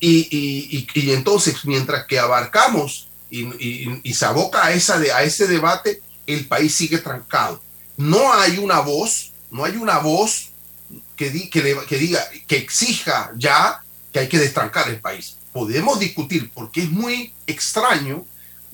Y, 0.00 0.26
y, 0.30 0.88
y, 0.94 1.12
entonces, 1.12 1.64
mientras 1.64 2.06
que 2.06 2.18
abarcamos 2.18 3.08
y, 3.30 4.12
se 4.12 4.24
aboca 4.24 4.66
a, 4.66 4.72
esa 4.72 4.98
de, 4.98 5.12
a 5.12 5.22
ese 5.22 5.46
debate, 5.46 6.02
el 6.26 6.46
país 6.46 6.74
sigue 6.74 6.98
trancado. 6.98 7.62
No 7.96 8.32
hay 8.32 8.58
una 8.58 8.80
voz, 8.80 9.32
no 9.50 9.64
hay 9.64 9.76
una 9.76 9.98
voz 9.98 10.50
que, 11.16 11.50
que, 11.50 11.98
diga, 11.98 12.28
que 12.46 12.56
exija 12.56 13.32
ya 13.36 13.82
que 14.12 14.20
hay 14.20 14.28
que 14.28 14.38
destrancar 14.38 14.88
el 14.88 15.00
país. 15.00 15.36
Podemos 15.52 15.98
discutir 15.98 16.50
porque 16.52 16.82
es 16.82 16.90
muy 16.90 17.32
extraño 17.46 18.24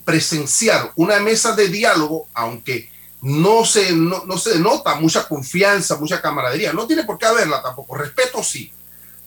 presenciar 0.05 0.91
una 0.95 1.19
mesa 1.19 1.55
de 1.55 1.67
diálogo, 1.67 2.27
aunque 2.33 2.89
no 3.21 3.65
se, 3.65 3.91
no, 3.91 4.25
no 4.25 4.37
se 4.37 4.51
denota 4.51 4.95
mucha 4.95 5.27
confianza, 5.27 5.97
mucha 5.97 6.21
camaradería. 6.21 6.73
No 6.73 6.87
tiene 6.87 7.03
por 7.03 7.17
qué 7.17 7.25
haberla 7.25 7.61
tampoco. 7.61 7.95
Respeto 7.95 8.43
sí. 8.43 8.71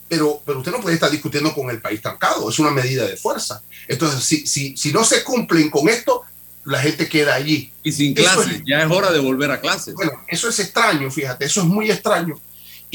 Pero, 0.09 0.43
pero 0.45 0.59
usted 0.59 0.73
no 0.73 0.81
puede 0.81 0.95
estar 0.95 1.11
discutiendo 1.11 1.55
con 1.55 1.71
el 1.71 1.81
país 1.81 2.03
trancado. 2.03 2.49
Es 2.49 2.59
una 2.59 2.71
medida 2.71 3.07
de 3.07 3.17
fuerza. 3.17 3.63
Entonces, 3.89 4.25
si, 4.25 4.47
si, 4.47 4.77
si 4.77 4.93
no 4.93 5.05
se 5.05 5.23
cumplen 5.23 5.71
con 5.71 5.89
esto, 5.89 6.23
la 6.65 6.81
gente 6.81 7.09
queda 7.09 7.35
allí. 7.35 7.73
Y 7.83 7.93
sin 7.93 8.15
clases. 8.15 8.63
ya 8.67 8.83
es 8.83 8.91
hora 8.91 9.11
de 9.11 9.19
volver 9.19 9.51
a 9.51 9.61
clases. 9.61 9.95
Bueno, 9.95 10.13
eso 10.29 10.49
es 10.49 10.59
extraño, 10.59 11.11
fíjate. 11.11 11.45
Eso 11.45 11.63
es 11.63 11.67
muy 11.67 11.91
extraño 11.91 12.41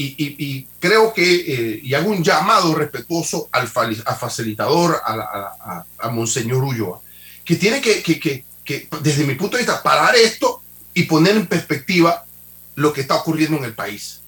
y, 0.00 0.66
creo 0.78 1.12
que, 1.12 1.22
eh, 1.24 1.80
y 1.82 1.94
hago 1.94 2.10
un 2.10 2.22
llamado 2.22 2.72
respetuoso 2.74 3.48
al, 3.50 3.66
facilitador, 3.66 5.00
a, 5.04 5.84
a, 5.98 6.08
Monseñor 6.10 6.62
Ulloa, 6.62 7.00
que 7.44 7.56
tiene 7.56 7.80
que, 7.80 8.00
que, 8.02 8.44
que, 8.64 8.88
desde 9.02 9.24
mi 9.24 9.34
punto 9.34 9.56
de 9.56 9.64
vista, 9.64 9.82
parar 9.82 10.14
esto 10.14 10.62
y 10.94 11.02
poner 11.04 11.36
en 11.36 11.46
perspectiva 11.46 12.24
lo 12.76 12.92
que 12.92 13.00
está 13.00 13.16
ocurriendo 13.16 13.56
en 13.56 13.64
el 13.64 13.74
país. 13.74 14.20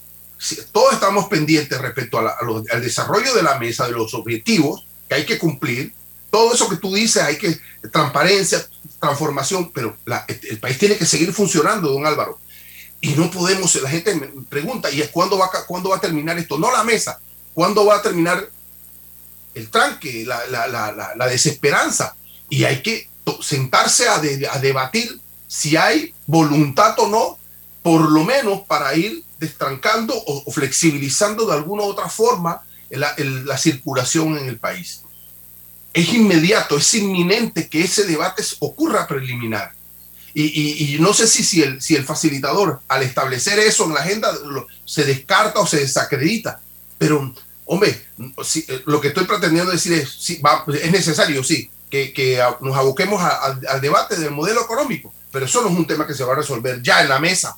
todos 0.72 0.94
estamos 0.94 1.28
pendientes 1.28 1.80
respecto 1.80 2.18
al 2.18 2.82
desarrollo 2.82 3.32
de 3.34 3.42
la 3.44 3.58
mesa, 3.58 3.86
de 3.86 3.92
los 3.92 4.12
objetivos 4.14 4.84
que 5.08 5.14
hay 5.14 5.24
que 5.24 5.38
cumplir. 5.38 5.92
Todo 6.30 6.54
eso 6.54 6.68
que 6.68 6.76
tú 6.76 6.94
dices, 6.94 7.22
hay 7.22 7.36
que 7.36 7.58
transparencia, 7.90 8.64
transformación, 9.00 9.70
pero 9.72 9.96
el 10.48 10.58
país 10.58 10.78
tiene 10.78 10.96
que 10.96 11.06
seguir 11.06 11.32
funcionando, 11.32 11.90
don 11.90 12.06
Álvaro 12.06 12.38
y 13.00 13.10
no 13.14 13.30
podemos, 13.30 13.74
la 13.76 13.88
gente 13.88 14.14
me 14.14 14.28
pregunta, 14.48 14.90
¿y 14.90 15.00
es 15.00 15.08
cuándo 15.08 15.38
va, 15.38 15.50
cuándo 15.66 15.90
va 15.90 15.96
a 15.96 16.00
terminar 16.00 16.38
esto? 16.38 16.58
No 16.58 16.70
la 16.70 16.84
mesa, 16.84 17.18
¿cuándo 17.54 17.86
va 17.86 17.96
a 17.96 18.02
terminar 18.02 18.50
el 19.54 19.70
tranque, 19.70 20.26
la, 20.26 21.26
desesperanza? 21.28 22.14
Y 22.50 22.64
hay 22.64 22.82
que 22.82 23.08
sentarse 23.40 24.06
a, 24.08 24.18
debatir 24.18 25.18
si 25.48 25.76
hay 25.76 26.14
voluntad 26.26 26.98
o 26.98 27.08
no, 27.08 27.38
por 27.82 28.10
lo 28.10 28.24
menos 28.24 28.60
para 28.66 28.94
ir 28.94 29.24
destrancando 29.38 30.14
o, 30.14 30.50
flexibilizando 30.52 31.46
de 31.46 31.54
alguna 31.54 31.84
u 31.84 31.86
otra 31.86 32.10
forma 32.10 32.62
la 32.90 33.56
circulación 33.56 34.36
en 34.36 34.46
el 34.46 34.58
país. 34.58 35.04
Es 35.92 36.12
inmediato, 36.12 36.76
es 36.76 36.94
inminente 36.94 37.68
que 37.68 37.82
ese 37.82 38.04
debate 38.04 38.44
ocurra 38.60 39.06
preliminar 39.06 39.72
y, 40.32 40.96
no 41.00 41.12
sé 41.12 41.26
si, 41.26 41.42
si, 41.42 41.94
el, 41.94 42.04
facilitador, 42.04 42.80
al 42.88 43.02
establecer 43.02 43.58
eso 43.58 43.84
en 43.84 43.94
la 43.94 44.00
agenda, 44.00 44.32
se 44.84 45.04
descarta 45.04 45.60
o 45.60 45.66
se 45.66 45.80
desacredita. 45.80 46.60
Pero, 46.98 47.34
hombre, 47.64 48.06
eh, 48.18 48.82
lo 48.86 49.00
que 49.00 49.08
estoy 49.08 49.24
pretendiendo 49.24 49.72
decir 49.72 49.92
es, 49.94 50.30
es 50.30 50.92
necesario, 50.92 51.42
sí, 51.42 51.70
que, 51.90 52.12
que 52.12 52.40
nos 52.60 52.76
aboquemos 52.76 53.20
al 53.22 53.80
debate 53.80 54.16
del 54.16 54.30
modelo 54.30 54.62
económico, 54.62 55.12
pero 55.32 55.46
eso 55.46 55.62
no 55.62 55.68
es 55.68 55.76
un 55.76 55.86
tema 55.86 56.06
que 56.06 56.14
se 56.14 56.24
va 56.24 56.34
a 56.34 56.36
resolver 56.36 56.80
ya 56.82 57.02
en 57.02 57.08
la 57.08 57.18
mesa 57.18 57.56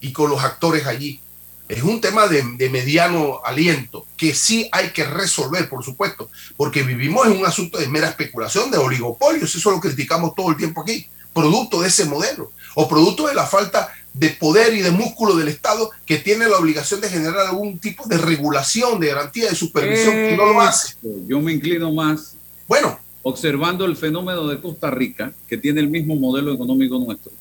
y 0.00 0.12
con 0.12 0.30
los 0.30 0.42
actores 0.42 0.86
allí. 0.86 1.20
Es 1.68 1.82
un 1.82 2.00
tema 2.00 2.28
de, 2.28 2.44
de, 2.56 2.70
mediano 2.70 3.40
aliento 3.44 4.06
que 4.16 4.34
sí 4.34 4.68
hay 4.70 4.90
que 4.90 5.04
resolver, 5.04 5.68
por 5.68 5.84
supuesto, 5.84 6.30
porque 6.56 6.82
vivimos 6.82 7.26
en 7.26 7.38
un 7.38 7.46
asunto 7.46 7.78
de 7.78 7.88
mera 7.88 8.08
especulación, 8.08 8.70
de 8.70 8.78
oligopolios, 8.78 9.54
eso 9.54 9.70
lo 9.72 9.80
criticamos 9.80 10.34
todo 10.34 10.50
el 10.50 10.56
tiempo 10.56 10.82
aquí 10.82 11.08
producto 11.36 11.82
de 11.82 11.88
ese 11.88 12.06
modelo 12.06 12.50
o 12.74 12.88
producto 12.88 13.28
de 13.28 13.34
la 13.34 13.44
falta 13.44 13.92
de 14.14 14.30
poder 14.30 14.72
y 14.72 14.80
de 14.80 14.90
músculo 14.90 15.36
del 15.36 15.48
Estado 15.48 15.90
que 16.06 16.16
tiene 16.16 16.48
la 16.48 16.56
obligación 16.56 17.02
de 17.02 17.10
generar 17.10 17.46
algún 17.46 17.78
tipo 17.78 18.06
de 18.06 18.16
regulación, 18.16 18.98
de 18.98 19.08
garantía, 19.08 19.50
de 19.50 19.54
supervisión 19.54 20.32
y 20.32 20.36
no 20.36 20.46
lo 20.46 20.60
hace. 20.62 20.94
Yo 21.28 21.38
me 21.40 21.52
inclino 21.52 21.92
más. 21.92 22.34
Bueno. 22.66 22.98
Observando 23.28 23.84
el 23.84 23.96
fenómeno 23.96 24.46
de 24.46 24.60
Costa 24.60 24.88
Rica, 24.88 25.32
que 25.48 25.58
tiene 25.58 25.80
el 25.80 25.88
mismo 25.88 26.14
modelo 26.14 26.54
económico 26.54 26.96
nuestro, 26.96 27.32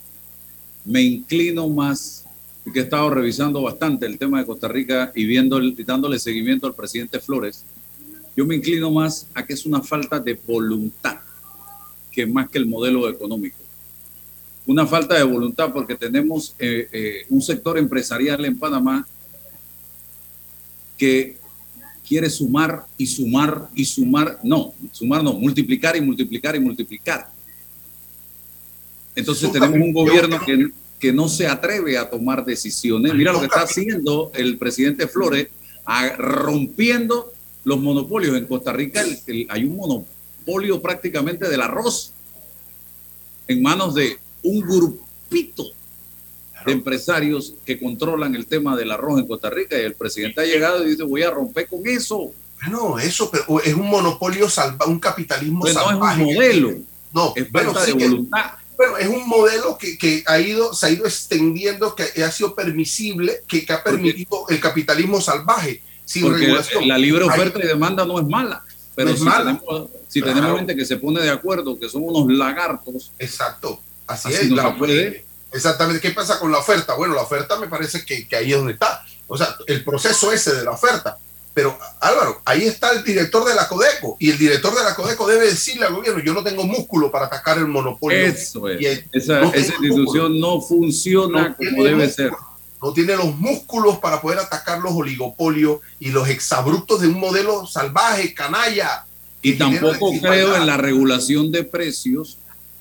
me 0.84 1.00
inclino 1.02 1.70
más, 1.70 2.25
que 2.74 2.80
he 2.80 2.84
estado 2.84 3.10
revisando 3.10 3.62
bastante 3.62 4.06
el 4.06 4.18
tema 4.18 4.40
de 4.40 4.46
Costa 4.46 4.68
Rica 4.68 5.12
y 5.16 5.26
viendo, 5.26 5.60
dándole 5.86 6.20
seguimiento 6.20 6.68
al 6.68 6.74
presidente 6.74 7.20
Flores, 7.20 7.64
yo 8.36 8.46
me 8.46 8.56
inclino 8.56 8.92
más 8.92 9.28
a 9.34 9.46
que 9.46 9.54
es 9.54 9.66
una 9.66 9.82
falta 9.82 10.20
de 10.20 10.34
voluntad 10.34 11.18
que 12.12 12.26
más 12.26 12.50
que 12.50 12.58
el 12.58 12.66
modelo 12.66 13.08
económico 13.10 13.66
una 14.68 14.88
falta 14.88 15.16
de 15.16 15.24
voluntad 15.24 15.72
porque 15.72 15.96
tenemos 15.96 16.56
eh, 16.60 16.88
eh, 16.92 17.26
un 17.30 17.42
sector 17.42 17.78
empresarial 17.78 18.44
en 18.46 18.58
Panamá 18.58 19.08
que 20.98 21.38
quiere 22.08 22.30
sumar 22.30 22.86
y 22.98 23.06
sumar 23.06 23.70
y 23.76 23.86
sumar, 23.86 24.40
no, 24.44 24.74
sumar 24.92 25.24
no, 25.24 25.34
multiplicar 25.34 25.96
y 25.96 26.02
multiplicar 26.02 26.56
y 26.56 26.60
multiplicar. 26.60 27.30
Entonces 29.16 29.52
tenemos 29.52 29.78
un 29.80 29.94
gobierno 29.94 30.40
que, 30.46 30.72
que 31.06 31.14
no 31.14 31.30
se 31.30 31.46
atreve 31.46 32.00
a 32.00 32.10
tomar 32.10 32.44
decisiones. 32.44 33.14
Mira 33.14 33.32
lo 33.32 33.40
que 33.40 33.46
está 33.46 33.62
haciendo 33.62 34.32
el 34.34 34.58
presidente 34.58 35.08
Flores, 35.08 35.50
rompiendo 36.18 37.32
los 37.64 37.80
monopolios. 37.80 38.36
En 38.36 38.48
Costa 38.48 38.74
Rica 38.74 39.04
hay 39.50 39.66
un 39.66 39.76
monopolio 39.76 40.82
prácticamente 40.82 41.48
del 41.48 41.62
arroz 41.62 42.12
en 43.48 43.62
manos 43.62 43.94
de 43.94 44.18
un 44.42 44.62
grupito 44.62 45.66
de 46.66 46.72
empresarios 46.72 47.54
que 47.64 47.80
controlan 47.80 48.34
el 48.34 48.48
tema 48.48 48.76
del 48.76 48.90
arroz 48.90 49.20
en 49.20 49.28
Costa 49.28 49.52
Rica 49.52 49.78
y 49.78 49.82
el 49.82 49.94
presidente 49.94 50.42
ha 50.42 50.46
llegado 50.46 50.84
y 50.84 50.90
dice 50.90 51.04
voy 51.04 51.22
a 51.22 51.30
romper 51.30 51.68
con 51.68 51.86
eso. 51.86 52.32
Bueno, 52.62 52.98
eso 52.98 53.30
pero 53.30 53.62
es 53.62 53.76
un 53.76 53.88
monopolio 53.88 54.50
salvaje, 54.50 54.90
un 54.90 55.00
capitalismo 55.00 55.60
pues 55.60 55.74
salvaje. 55.76 56.00
No 56.00 56.08
es 56.10 56.18
un 56.18 56.34
modelo. 56.34 56.74
No, 57.14 57.34
es 57.36 57.52
bueno, 57.52 57.74
de 57.74 57.94
voluntad. 57.94 58.54
Bueno, 58.78 58.98
es 58.98 59.08
un 59.08 59.28
modelo 59.28 59.78
que, 59.78 59.98
que, 59.98 60.24
ha 60.26 60.40
ido, 60.40 60.74
se 60.74 60.88
ha 60.88 60.90
ido 60.90 61.06
extendiendo, 61.06 61.96
que 61.96 62.24
ha 62.24 62.32
sido 62.32 62.56
permisible, 62.56 63.42
que, 63.48 63.66
que 63.66 63.74
ha 63.74 63.84
permitido 63.84 64.46
el 64.50 64.60
capitalismo 64.60 65.22
salvaje 65.22 65.82
sin 66.06 66.32
regulación. 66.32 66.88
La 66.88 66.98
libre 66.98 67.24
oferta 67.24 67.60
y 67.64 67.68
demanda 67.68 68.06
no 68.06 68.20
es 68.20 68.28
mala. 68.28 68.64
Pero 68.96 69.16
si, 69.16 69.26
tenemos, 69.26 69.90
si 70.08 70.22
tenemos 70.22 70.58
gente 70.58 70.76
que 70.76 70.86
se 70.86 70.98
pone 70.98 71.22
de 71.22 71.30
acuerdo, 71.30 71.78
que 71.78 71.90
son 71.90 72.04
unos 72.06 72.32
lagartos. 72.32 73.12
Exacto 73.20 73.82
Así, 74.08 74.34
es. 74.34 74.50
La, 74.52 74.76
puede. 74.78 75.26
Exactamente. 75.52 76.02
¿Qué 76.02 76.12
pasa 76.12 76.40
con 76.40 76.52
la 76.52 76.60
oferta? 76.60 76.94
Bueno, 76.96 77.16
la 77.16 77.22
oferta 77.22 77.58
me 77.58 77.68
parece 77.68 78.06
que, 78.06 78.28
que 78.28 78.36
ahí 78.36 78.52
es 78.52 78.58
donde 78.58 78.74
está. 78.74 79.04
O 79.28 79.38
sea, 79.38 79.56
el 79.68 79.84
proceso 79.84 80.32
ese 80.32 80.54
de 80.54 80.64
la 80.64 80.72
oferta. 80.72 81.18
Pero 81.56 81.80
Álvaro, 82.02 82.42
ahí 82.44 82.64
está 82.64 82.92
el 82.92 83.02
director 83.06 83.48
de 83.48 83.56
la 83.56 83.66
Codeco 83.70 84.18
y 84.20 84.30
el 84.30 84.38
director 84.38 84.76
de 84.76 84.84
la 84.84 84.94
Codeco 84.94 85.26
debe 85.26 85.46
decirle 85.46 85.86
al 85.86 85.96
gobierno, 85.96 86.22
yo 86.22 86.34
no 86.34 86.44
tengo 86.44 86.66
músculo 86.66 87.10
para 87.10 87.28
atacar 87.28 87.58
el 87.58 87.68
monopolio. 87.68 88.26
Eso 88.26 88.68
es. 88.68 89.06
esa, 89.14 89.42
institución 89.56 90.38
no 90.38 90.60
funciona 90.60 91.56
como 91.56 91.86
debe 91.86 92.10
ser. 92.10 92.34
No 92.84 92.92
tiene 92.92 93.16
los 93.16 93.38
músculos 93.38 94.00
para 94.00 94.22
poder 94.22 94.40
atacar 94.40 94.80
los 94.82 94.92
oligopolios 94.92 95.80
y 95.98 96.10
los 96.10 96.28
exabruptos 96.28 97.00
de 97.00 97.08
un 97.08 97.20
modelo 97.22 97.66
salvaje, 97.66 98.34
canalla. 98.34 99.06
Y 99.42 99.54
tampoco 99.54 100.12
creo 100.22 100.58
en 100.58 100.66
la 100.66 100.76
regulación 100.76 101.54
de 101.54 101.64
precios 101.64 102.38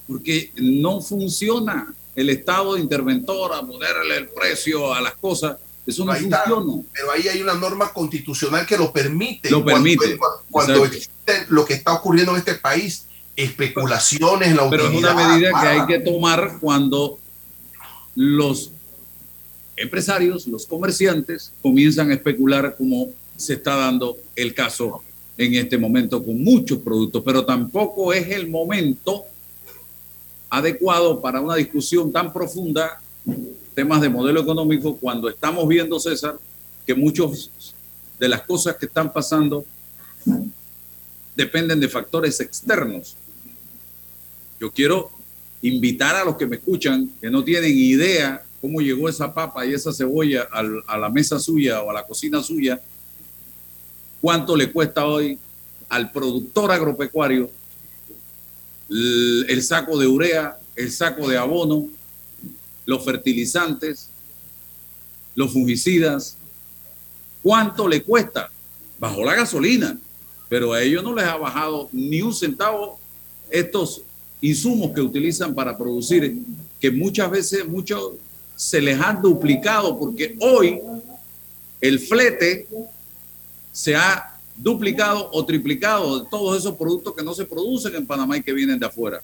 porque 0.08 0.50
no 0.56 1.00
funciona 1.00 1.94
el 2.16 2.28
Estado 2.28 2.74
de 2.74 2.80
interventor 2.80 3.52
a 3.52 3.62
ponerle 3.62 4.16
el 4.16 4.28
precio 4.30 4.92
a 4.92 5.00
las 5.00 5.14
cosas. 5.14 5.58
Eso 5.86 6.04
no 6.04 6.14
funciona. 6.14 6.42
pero 6.92 7.10
ahí 7.12 7.28
hay 7.28 7.42
una 7.42 7.54
norma 7.54 7.92
constitucional 7.92 8.66
que 8.66 8.76
lo 8.76 8.92
permite. 8.92 9.50
Lo 9.50 9.64
permite. 9.64 10.18
Cuando, 10.50 10.84
existe 10.84 11.46
lo 11.48 11.64
que 11.64 11.74
está 11.74 11.92
ocurriendo 11.92 12.32
en 12.32 12.38
este 12.38 12.54
país, 12.54 13.06
especulaciones 13.36 14.48
en 14.48 14.56
la 14.56 14.70
Pero 14.70 14.88
es 14.88 14.96
una 14.96 15.14
medida 15.14 15.50
que 15.60 15.66
hay 15.66 15.86
que 15.86 16.00
tomar 16.00 16.58
cuando 16.60 17.18
los 18.14 18.70
empresarios, 19.76 20.46
los 20.46 20.66
comerciantes, 20.66 21.52
comienzan 21.60 22.10
a 22.10 22.14
especular 22.14 22.76
como 22.76 23.10
se 23.36 23.54
está 23.54 23.76
dando 23.76 24.16
el 24.36 24.54
caso 24.54 25.02
en 25.36 25.54
este 25.54 25.76
momento 25.76 26.22
con 26.22 26.42
muchos 26.42 26.78
productos, 26.78 27.22
pero 27.24 27.44
tampoco 27.44 28.12
es 28.12 28.28
el 28.30 28.48
momento 28.48 29.24
adecuado 30.48 31.20
para 31.20 31.40
una 31.40 31.56
discusión 31.56 32.12
tan 32.12 32.32
profunda, 32.32 33.00
temas 33.74 34.00
de 34.00 34.08
modelo 34.08 34.40
económico, 34.40 34.96
cuando 34.96 35.28
estamos 35.28 35.66
viendo, 35.68 35.98
César, 35.98 36.38
que 36.86 36.94
muchas 36.94 37.50
de 38.18 38.28
las 38.28 38.42
cosas 38.42 38.76
que 38.76 38.86
están 38.86 39.12
pasando 39.12 39.64
dependen 41.36 41.80
de 41.80 41.88
factores 41.88 42.40
externos. 42.40 43.16
Yo 44.60 44.70
quiero 44.70 45.10
invitar 45.62 46.14
a 46.14 46.24
los 46.24 46.36
que 46.36 46.46
me 46.46 46.56
escuchan, 46.56 47.10
que 47.20 47.30
no 47.30 47.42
tienen 47.42 47.76
idea 47.76 48.42
cómo 48.60 48.80
llegó 48.80 49.08
esa 49.08 49.34
papa 49.34 49.66
y 49.66 49.74
esa 49.74 49.92
cebolla 49.92 50.48
a 50.86 50.98
la 50.98 51.10
mesa 51.10 51.38
suya 51.38 51.82
o 51.82 51.90
a 51.90 51.94
la 51.94 52.06
cocina 52.06 52.42
suya, 52.42 52.80
cuánto 54.20 54.56
le 54.56 54.72
cuesta 54.72 55.04
hoy 55.06 55.38
al 55.88 56.10
productor 56.10 56.72
agropecuario 56.72 57.50
el, 58.88 59.62
saco 59.62 59.98
de 59.98 60.06
urea, 60.06 60.58
el 60.76 60.90
saco 60.90 61.28
de 61.28 61.36
abono, 61.36 61.88
los 62.86 63.04
fertilizantes, 63.04 64.10
los 65.34 65.52
fungicidas, 65.52 66.36
cuánto 67.42 67.88
le 67.88 68.02
cuesta. 68.02 68.50
Bajó 68.98 69.24
la 69.24 69.34
gasolina, 69.34 69.98
pero 70.48 70.72
a 70.72 70.82
ellos 70.82 71.02
no 71.02 71.14
les 71.14 71.24
ha 71.24 71.36
bajado 71.36 71.88
ni 71.92 72.22
un 72.22 72.34
centavo 72.34 72.98
estos 73.50 74.02
insumos 74.40 74.92
que 74.94 75.00
utilizan 75.00 75.54
para 75.54 75.76
producir, 75.76 76.38
que 76.80 76.90
muchas 76.90 77.30
veces 77.30 77.66
muchos 77.66 78.12
se 78.56 78.80
les 78.80 79.00
han 79.00 79.20
duplicado, 79.20 79.98
porque 79.98 80.36
hoy 80.40 80.80
el 81.80 81.98
flete 81.98 82.66
se 83.72 83.96
ha 83.96 84.38
duplicado 84.56 85.28
o 85.32 85.44
triplicado 85.44 86.20
de 86.20 86.26
todos 86.30 86.58
esos 86.58 86.76
productos 86.76 87.14
que 87.14 87.22
no 87.22 87.34
se 87.34 87.44
producen 87.44 87.94
en 87.96 88.06
Panamá 88.06 88.36
y 88.36 88.42
que 88.42 88.52
vienen 88.52 88.78
de 88.78 88.86
afuera. 88.86 89.20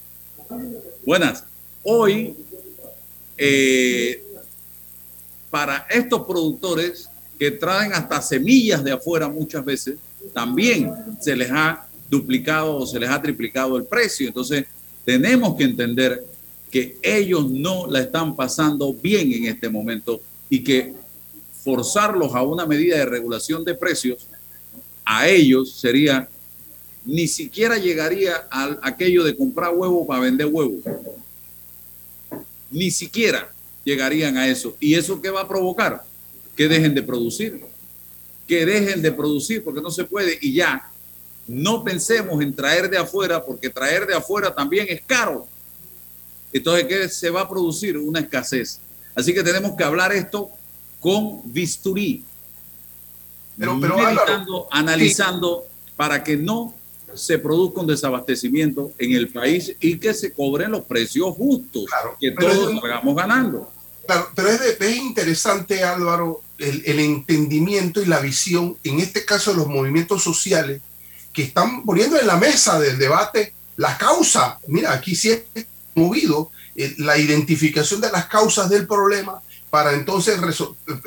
Buenas. 1.07 1.45
Hoy, 1.83 2.35
eh, 3.43 4.23
para 5.49 5.87
estos 5.89 6.27
productores 6.27 7.09
que 7.39 7.51
traen 7.51 7.95
hasta 7.95 8.21
semillas 8.21 8.85
de 8.85 8.93
afuera 8.93 9.29
muchas 9.29 9.65
veces, 9.65 9.97
también 10.35 10.93
se 11.21 11.35
les 11.35 11.51
ha 11.51 11.87
duplicado 12.11 12.77
o 12.77 12.87
se 12.87 13.01
les 13.01 13.09
ha 13.09 13.23
triplicado 13.23 13.79
el 13.79 13.85
precio. 13.85 14.29
Entonces, 14.29 14.67
tenemos 15.07 15.57
que 15.57 15.65
entender 15.65 16.23
que 16.71 16.99
ellos 17.03 17.51
no 17.51 17.87
la 17.87 18.01
están 18.01 18.37
pasando 18.37 18.93
bien 18.93 19.33
en 19.33 19.47
este 19.47 19.71
momento 19.71 20.21
y 20.51 20.63
que 20.63 20.93
forzarlos 21.65 22.35
a 22.35 22.43
una 22.43 22.67
medida 22.67 22.99
de 22.99 23.07
regulación 23.07 23.65
de 23.65 23.75
precios 23.75 24.27
a 25.05 25.29
ellos 25.29 25.73
sería, 25.73 26.29
ni 27.07 27.27
siquiera 27.27 27.79
llegaría 27.79 28.47
a 28.51 28.79
aquello 28.83 29.25
de 29.25 29.35
comprar 29.35 29.75
huevos 29.75 30.07
para 30.07 30.21
vender 30.21 30.47
huevos. 30.47 30.81
Ni 32.71 32.91
siquiera 32.91 33.53
llegarían 33.85 34.37
a 34.37 34.49
eso. 34.49 34.77
¿Y 34.81 34.95
eso 34.95 35.21
qué 35.21 35.31
va 35.31 35.43
a 35.43 35.49
provocar? 35.49 36.05
Que 36.57 36.69
dejen 36.69 36.95
de 36.95 37.03
producir. 37.03 37.61
Que 38.47 38.67
dejen 38.67 39.03
de 39.03 39.13
producir 39.13 39.63
porque 39.63 39.81
no 39.81 39.91
se 39.91 40.05
puede. 40.05 40.39
Y 40.41 40.55
ya, 40.55 40.91
no 41.47 41.83
pensemos 41.83 42.43
en 42.43 42.55
traer 42.55 42.91
de 42.91 42.99
afuera 42.99 43.45
porque 43.45 43.71
traer 43.71 44.07
de 44.07 44.15
afuera 44.15 44.55
también 44.55 44.87
es 44.89 45.03
caro. 45.03 45.47
Entonces, 46.53 46.87
¿qué 46.87 47.09
se 47.09 47.31
va 47.31 47.43
a 47.43 47.49
producir? 47.49 47.97
Una 47.97 48.21
escasez. 48.21 48.81
Así 49.15 49.33
que 49.33 49.43
tenemos 49.43 49.77
que 49.77 49.85
hablar 49.85 50.13
esto 50.13 50.51
con 51.01 51.41
bisturí 51.45 52.25
pero, 53.61 53.79
pero 53.79 54.69
analizando 54.71 55.67
para 55.95 56.25
que 56.25 56.37
no 56.37 56.75
se 57.15 57.39
produzca 57.39 57.81
un 57.81 57.87
desabastecimiento 57.87 58.93
en 58.99 59.13
el 59.13 59.29
país 59.29 59.75
y 59.81 59.99
que 59.99 60.15
se 60.15 60.33
cobren 60.33 60.73
los 60.73 60.85
precios 60.85 61.35
justos, 61.35 61.85
que 62.21 62.31
todos 62.33 62.81
salgamos 62.81 63.17
ganando. 63.17 63.73
Claro, 64.07 64.29
pero 64.35 64.49
es, 64.49 64.61
es 64.61 64.97
interesante, 64.97 65.85
Álvaro, 65.85 66.43
el, 66.59 66.83
el, 66.85 66.99
entendimiento 66.99 68.03
y 68.03 68.07
la 68.07 68.21
visión, 68.21 68.77
en 68.83 68.99
este 69.01 69.25
caso 69.25 69.53
de 69.53 69.59
los 69.59 69.69
movimientos 69.69 70.23
sociales, 70.23 70.81
que 71.33 71.43
están 71.43 71.85
poniendo 71.85 72.19
en 72.19 72.27
la 72.27 72.37
mesa 72.37 72.81
del 72.81 72.99
debate 72.99 73.55
la 73.77 73.97
causa. 73.97 74.59
Mira, 74.67 74.93
aquí 74.93 75.15
sí 75.15 75.31
es 75.31 75.67
movido 75.95 76.51
eh, 76.77 76.95
la 76.99 77.19
identificación 77.19 78.01
de 78.01 78.11
las 78.11 78.27
causas 78.27 78.69
del 78.69 78.87
problema 78.87 79.41
para 79.71 79.93
entonces 79.93 80.39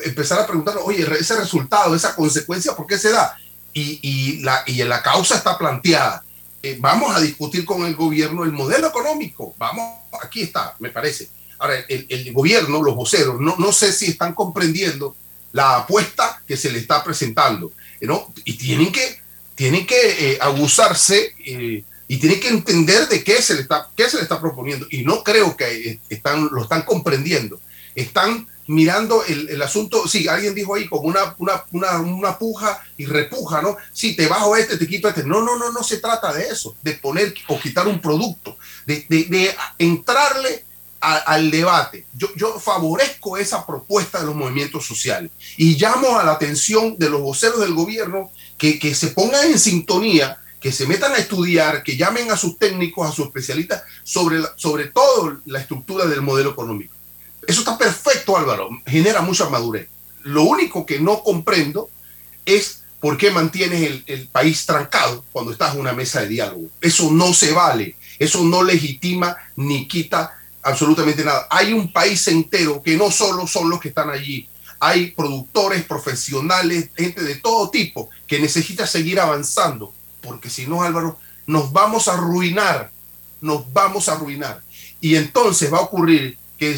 empezar 0.05 0.39
a 0.39 0.47
preguntar, 0.47 0.75
oye, 0.83 1.05
ese 1.19 1.35
resultado, 1.35 1.95
esa 1.95 2.15
consecuencia, 2.15 2.75
¿por 2.75 2.87
qué 2.87 2.97
se 2.97 3.11
da? 3.11 3.37
Y, 3.73 3.99
y 4.01 4.39
la, 4.41 4.63
y 4.65 4.75
la 4.83 5.01
causa 5.01 5.35
está 5.35 5.57
planteada. 5.57 6.23
Eh, 6.61 6.77
vamos 6.79 7.15
a 7.15 7.19
discutir 7.19 7.65
con 7.65 7.85
el 7.85 7.95
gobierno 7.95 8.43
el 8.43 8.51
modelo 8.51 8.87
económico. 8.87 9.53
Vamos, 9.57 9.99
aquí 10.21 10.43
está, 10.43 10.75
me 10.79 10.89
parece. 10.89 11.29
Ahora, 11.59 11.75
el, 11.89 12.05
el 12.09 12.31
gobierno, 12.33 12.81
los 12.81 12.95
voceros, 12.95 13.39
no, 13.39 13.55
no 13.57 13.71
sé 13.71 13.91
si 13.91 14.05
están 14.05 14.33
comprendiendo 14.33 15.15
la 15.53 15.77
apuesta 15.77 16.41
que 16.47 16.57
se 16.57 16.71
le 16.71 16.79
está 16.79 17.03
presentando, 17.03 17.71
¿no? 18.01 18.33
Y 18.43 18.53
tienen 18.53 18.91
que, 18.91 19.19
tienen 19.55 19.85
que 19.85 20.31
eh, 20.31 20.37
abusarse 20.41 21.35
eh, 21.45 21.83
y 22.07 22.17
tienen 22.17 22.39
que 22.39 22.49
entender 22.49 23.07
de 23.07 23.23
qué 23.23 23.41
se, 23.41 23.55
le 23.55 23.61
está, 23.61 23.89
qué 23.95 24.09
se 24.09 24.17
le 24.17 24.23
está 24.23 24.41
proponiendo. 24.41 24.87
Y 24.89 25.03
no 25.03 25.23
creo 25.23 25.55
que 25.55 25.99
están, 26.09 26.49
lo 26.51 26.63
están 26.63 26.81
comprendiendo. 26.81 27.59
Están 27.95 28.47
mirando 28.67 29.23
el, 29.25 29.49
el, 29.49 29.61
asunto, 29.61 30.07
sí, 30.07 30.27
alguien 30.27 30.55
dijo 30.55 30.75
ahí 30.75 30.87
como 30.87 31.03
una, 31.03 31.35
una, 31.37 31.63
una, 31.71 31.99
una, 31.99 32.37
puja 32.37 32.81
y 32.97 33.05
repuja, 33.05 33.61
¿no? 33.61 33.77
Sí, 33.91 34.15
te 34.15 34.27
bajo 34.27 34.55
este, 34.55 34.77
te 34.77 34.87
quito 34.87 35.07
este. 35.07 35.23
No, 35.23 35.41
no, 35.41 35.57
no, 35.57 35.71
no 35.71 35.83
se 35.83 35.97
trata 35.97 36.33
de 36.33 36.47
eso, 36.47 36.75
de 36.81 36.93
poner 36.93 37.33
o 37.47 37.59
quitar 37.59 37.87
un 37.87 37.99
producto, 37.99 38.57
de, 38.85 39.05
de, 39.09 39.55
entrarle 39.77 40.65
al 40.99 41.51
debate. 41.51 42.05
Yo, 42.13 42.29
yo 42.37 42.57
favorezco 42.59 43.37
esa 43.37 43.65
propuesta 43.65 44.19
de 44.19 44.25
los 44.25 44.35
movimientos 44.35 44.85
sociales 44.85 45.31
y 45.57 45.75
llamo 45.75 46.17
a 46.17 46.23
la 46.23 46.31
atención 46.31 46.95
de 46.97 47.09
los 47.09 47.19
voceros 47.19 47.59
del 47.59 47.73
gobierno 47.73 48.31
que, 48.57 48.79
que 48.79 48.95
se 48.95 49.07
pongan 49.07 49.45
en 49.45 49.59
sintonía 49.59 50.39
que 50.61 50.71
se 50.71 50.87
metan 50.87 51.11
a 51.11 51.17
estudiar, 51.17 51.83
que 51.83 51.97
llamen 51.97 52.31
a 52.31 52.37
sus 52.37 52.57
técnicos, 52.57 53.05
a 53.05 53.11
sus 53.11 53.25
especialistas 53.25 53.83
sobre, 54.03 54.41
sobre 54.55 54.85
todo 54.85 55.41
la 55.43 55.59
estructura 55.59 56.05
del 56.05 56.21
modelo 56.21 56.51
económico 56.51 56.93
eso 57.47 57.59
está 57.61 57.77
perfecto, 57.77 58.37
Álvaro, 58.37 58.69
genera 58.85 59.21
mucha 59.21 59.49
madurez. 59.49 59.87
Lo 60.23 60.43
único 60.43 60.85
que 60.85 60.99
no 60.99 61.21
comprendo 61.23 61.89
es 62.45 62.83
por 62.99 63.17
qué 63.17 63.31
mantienes 63.31 64.03
el, 64.05 64.27
país 64.29 64.65
trancado 64.65 65.25
cuando 65.31 65.51
estás 65.51 65.73
en 65.73 65.81
una 65.81 65.93
mesa 65.93 66.21
de 66.21 66.29
diálogo. 66.29 66.69
Eso 66.79 67.11
no 67.11 67.33
se 67.33 67.51
vale, 67.51 67.97
eso 68.17 68.43
no 68.43 68.63
legitima 68.63 69.35
ni 69.57 69.87
quita 69.87 70.39
absolutamente 70.61 71.25
nada. 71.25 71.47
Hay 71.49 71.73
un 71.73 71.91
país 71.91 72.25
entero 72.29 72.81
que 72.81 72.95
no 72.95 73.11
solo 73.11 73.45
son 73.45 73.69
los 73.69 73.81
que 73.81 73.89
están 73.89 74.09
allí, 74.09 74.47
hay 74.79 75.11
productores, 75.11 75.83
profesionales, 75.83 76.89
gente 76.95 77.23
de 77.23 77.35
todo 77.35 77.69
tipo 77.69 78.09
que 78.25 78.39
necesita 78.39 78.87
seguir 78.87 79.19
avanzando, 79.19 79.93
porque 80.21 80.49
si 80.49 80.65
no, 80.65 80.81
Álvaro, 80.83 81.19
nos 81.45 81.71
vamos 81.71 82.07
a 82.07 82.13
arruinar, 82.13 82.91
nos 83.41 83.71
vamos 83.73 84.07
a 84.07 84.13
arruinar. 84.13 84.61
Y 85.01 85.15
entonces 85.15 85.71
va 85.71 85.79
a 85.79 85.81
ocurrir 85.81 86.37
que 86.57 86.77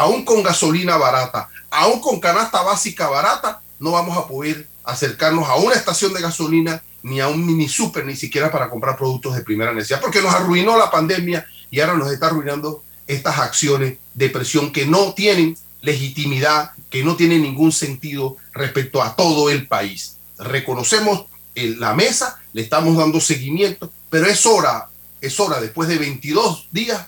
aún 0.00 0.24
con 0.24 0.42
gasolina 0.42 0.96
barata, 0.96 1.50
aún 1.70 2.00
con 2.00 2.20
canasta 2.20 2.62
básica 2.62 3.08
barata, 3.10 3.60
no 3.78 3.92
vamos 3.92 4.16
a 4.16 4.26
poder 4.26 4.66
acercarnos 4.82 5.46
a 5.46 5.56
una 5.56 5.74
estación 5.74 6.14
de 6.14 6.22
gasolina 6.22 6.82
ni 7.02 7.20
a 7.20 7.28
un 7.28 7.44
mini 7.44 7.68
super, 7.68 8.06
ni 8.06 8.16
siquiera 8.16 8.50
para 8.50 8.70
comprar 8.70 8.96
productos 8.96 9.34
de 9.34 9.42
primera 9.42 9.74
necesidad, 9.74 10.00
porque 10.00 10.22
nos 10.22 10.32
arruinó 10.32 10.78
la 10.78 10.90
pandemia 10.90 11.46
y 11.70 11.80
ahora 11.80 11.98
nos 11.98 12.10
está 12.10 12.28
arruinando 12.28 12.82
estas 13.06 13.38
acciones 13.40 13.98
de 14.14 14.30
presión 14.30 14.72
que 14.72 14.86
no 14.86 15.12
tienen 15.12 15.58
legitimidad, 15.82 16.72
que 16.88 17.04
no 17.04 17.14
tienen 17.16 17.42
ningún 17.42 17.70
sentido 17.70 18.38
respecto 18.54 19.02
a 19.02 19.16
todo 19.16 19.50
el 19.50 19.68
país. 19.68 20.16
Reconocemos 20.38 21.26
la 21.54 21.92
mesa, 21.92 22.40
le 22.54 22.62
estamos 22.62 22.96
dando 22.96 23.20
seguimiento, 23.20 23.92
pero 24.08 24.24
es 24.26 24.46
hora, 24.46 24.88
es 25.20 25.38
hora, 25.40 25.60
después 25.60 25.90
de 25.90 25.98
22 25.98 26.68
días, 26.72 27.06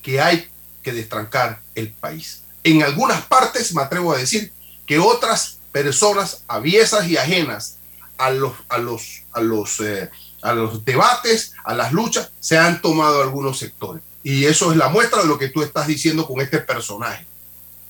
que 0.00 0.22
hay 0.22 0.49
que 0.82 0.92
destrancar 0.92 1.60
el 1.74 1.92
país. 1.92 2.42
En 2.62 2.82
algunas 2.82 3.22
partes, 3.22 3.74
me 3.74 3.82
atrevo 3.82 4.12
a 4.12 4.18
decir, 4.18 4.52
que 4.86 4.98
otras 4.98 5.58
personas 5.72 6.44
aviesas 6.48 7.06
y 7.08 7.16
ajenas 7.16 7.76
a 8.18 8.30
los, 8.30 8.52
a 8.68 8.78
los, 8.78 9.22
a 9.32 9.40
los, 9.40 9.80
eh, 9.80 10.10
a 10.42 10.52
los 10.52 10.84
debates, 10.84 11.52
a 11.64 11.74
las 11.74 11.92
luchas, 11.92 12.30
se 12.40 12.58
han 12.58 12.82
tomado 12.82 13.22
algunos 13.22 13.58
sectores. 13.58 14.02
Y 14.22 14.44
eso 14.44 14.70
es 14.70 14.76
la 14.76 14.88
muestra 14.88 15.22
de 15.22 15.28
lo 15.28 15.38
que 15.38 15.48
tú 15.48 15.62
estás 15.62 15.86
diciendo 15.86 16.26
con 16.26 16.40
este 16.40 16.58
personaje. 16.58 17.26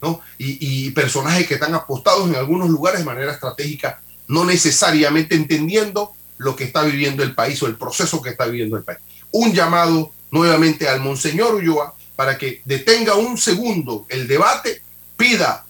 ¿no? 0.00 0.20
Y, 0.38 0.86
y 0.86 0.90
personajes 0.92 1.46
que 1.46 1.54
están 1.54 1.74
apostados 1.74 2.28
en 2.28 2.36
algunos 2.36 2.70
lugares 2.70 3.00
de 3.00 3.06
manera 3.06 3.32
estratégica, 3.32 4.00
no 4.28 4.44
necesariamente 4.44 5.34
entendiendo 5.34 6.12
lo 6.38 6.56
que 6.56 6.64
está 6.64 6.82
viviendo 6.82 7.22
el 7.22 7.34
país 7.34 7.62
o 7.62 7.66
el 7.66 7.76
proceso 7.76 8.22
que 8.22 8.30
está 8.30 8.46
viviendo 8.46 8.76
el 8.76 8.84
país. 8.84 9.00
Un 9.30 9.52
llamado 9.52 10.12
nuevamente 10.30 10.88
al 10.88 11.00
Monseñor 11.00 11.54
Ulloa 11.54 11.94
para 12.20 12.36
que 12.36 12.60
detenga 12.66 13.14
un 13.14 13.38
segundo 13.38 14.04
el 14.10 14.28
debate, 14.28 14.82
pida 15.16 15.64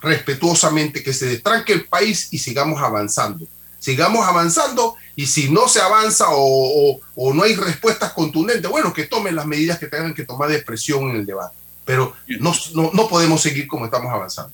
respetuosamente 0.00 1.00
que 1.00 1.12
se 1.12 1.26
destranque 1.26 1.72
el 1.72 1.84
país 1.84 2.26
y 2.32 2.38
sigamos 2.38 2.82
avanzando. 2.82 3.46
Sigamos 3.78 4.26
avanzando 4.26 4.96
Y 5.14 5.26
si 5.26 5.48
no 5.48 5.68
se 5.68 5.80
avanza 5.80 6.26
o, 6.30 6.98
no 7.32 7.42
hay 7.44 7.54
respuestas 7.54 8.12
contundentes, 8.14 8.68
bueno, 8.68 8.92
que 8.92 9.06
tomen 9.06 9.36
las 9.36 9.46
medidas 9.46 9.78
que 9.78 9.86
tengan 9.86 10.12
que 10.12 10.24
tomar 10.24 10.48
de 10.48 10.56
expresión 10.56 11.08
en 11.10 11.18
el 11.18 11.24
debate. 11.24 11.54
Pero 11.84 12.12
no, 12.40 12.52
no 12.92 13.08
podemos 13.08 13.40
seguir 13.40 13.68
como 13.68 13.84
estamos 13.84 14.12
avanzando. 14.12 14.52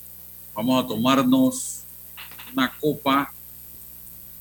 Vamos 0.53 0.85
a 0.85 0.87
tomarnos 0.87 1.79
una 2.53 2.71
copa 2.79 3.33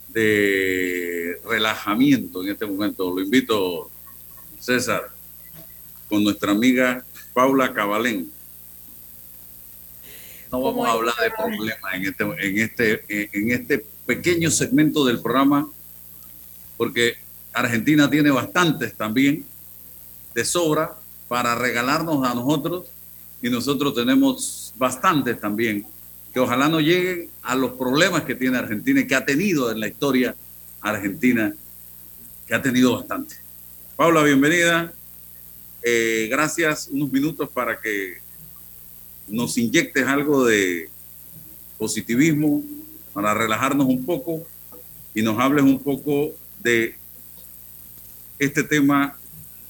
de 0.09 1.41
relajamiento 1.43 2.43
en 2.43 2.51
este 2.51 2.67
momento. 2.67 3.11
Lo 3.11 3.23
invito, 3.23 3.91
César, 4.61 5.09
con 6.09 6.25
nuestra 6.25 6.53
amiga 6.53 7.05
Paula 7.35 7.73
Cabalén. 7.73 8.31
No 10.51 10.63
vamos 10.63 10.89
a 10.89 10.93
hablar 10.93 11.15
de 11.23 11.31
problemas 11.31 11.95
en 11.95 12.07
este, 12.07 12.25
en, 12.39 12.59
este, 12.59 13.39
en 13.39 13.51
este 13.51 13.85
pequeño 14.07 14.51
segmento 14.51 15.05
del 15.05 15.21
programa, 15.21 15.69
porque 16.77 17.17
Argentina 17.53 18.09
tiene 18.09 18.31
bastantes 18.31 18.95
también 18.95 19.45
de 20.35 20.45
sobra 20.45 20.95
para 21.29 21.55
regalarnos 21.55 22.27
a 22.27 22.35
nosotros 22.35 22.87
y 23.43 23.51
nosotros 23.51 23.95
tenemos 23.95 24.73
bastantes 24.77 25.39
también 25.39 25.87
que 26.33 26.41
ojalá 26.41 26.69
no 26.69 26.81
lleguen 26.81 27.31
a 27.43 27.55
los 27.55 27.73
problemas 27.73 28.23
que 28.23 28.35
tiene 28.35 28.59
Argentina 28.59 29.01
y 29.01 29.07
que 29.07 29.15
ha 29.15 29.25
tenido 29.25 29.71
en 29.71 29.81
la 29.81 29.89
historia 29.89 30.35
argentina, 30.81 31.55
que 32.47 32.55
ha 32.55 32.63
tenido 32.63 32.97
bastante. 32.97 33.37
Paula, 33.97 34.23
bienvenida. 34.23 34.93
Eh, 35.83 36.29
gracias. 36.31 36.89
Unos 36.91 37.11
minutos 37.13 37.49
para 37.49 37.81
que 37.81 38.19
nos 39.27 39.57
inyectes 39.59 40.07
algo 40.07 40.45
de 40.45 40.89
positivismo, 41.77 42.63
para 43.13 43.35
relajarnos 43.35 43.87
un 43.87 44.05
poco 44.05 44.47
y 45.15 45.23
nos 45.23 45.39
hables 45.39 45.65
un 45.65 45.79
poco 45.79 46.33
de 46.61 46.95
este 48.39 48.63
tema 48.63 49.17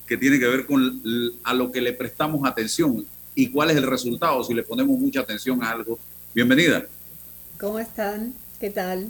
que 0.06 0.16
tiene 0.16 0.38
que 0.38 0.46
ver 0.46 0.66
con 0.66 1.02
a 1.42 1.54
lo 1.54 1.70
que 1.70 1.80
le 1.80 1.92
prestamos 1.92 2.46
atención 2.48 3.06
y 3.34 3.50
cuál 3.50 3.70
es 3.70 3.76
el 3.76 3.86
resultado 3.86 4.42
si 4.42 4.54
le 4.54 4.62
ponemos 4.62 4.98
mucha 4.98 5.20
atención 5.20 5.62
a 5.62 5.70
algo 5.70 5.98
Bienvenida. 6.34 6.86
¿Cómo 7.58 7.78
están? 7.78 8.34
¿Qué 8.60 8.70
tal? 8.70 9.08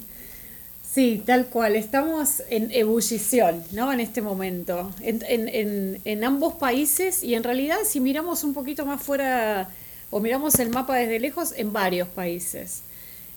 Sí, 0.91 1.23
tal 1.25 1.47
cual. 1.47 1.77
Estamos 1.77 2.43
en 2.49 2.71
ebullición, 2.73 3.63
¿no? 3.73 3.93
En 3.93 4.01
este 4.01 4.23
momento, 4.23 4.91
en, 5.01 6.25
ambos 6.25 6.55
países 6.55 7.23
y 7.23 7.35
en 7.35 7.45
realidad 7.45 7.79
si 7.85 8.01
miramos 8.01 8.43
un 8.43 8.55
poquito 8.55 8.87
más 8.87 9.03
fuera 9.03 9.69
o 10.11 10.21
miramos 10.21 10.55
el 10.59 10.71
mapa 10.71 10.97
desde 10.97 11.21
lejos, 11.21 11.53
en 11.57 11.73
varios 11.73 12.09
países. 12.09 12.81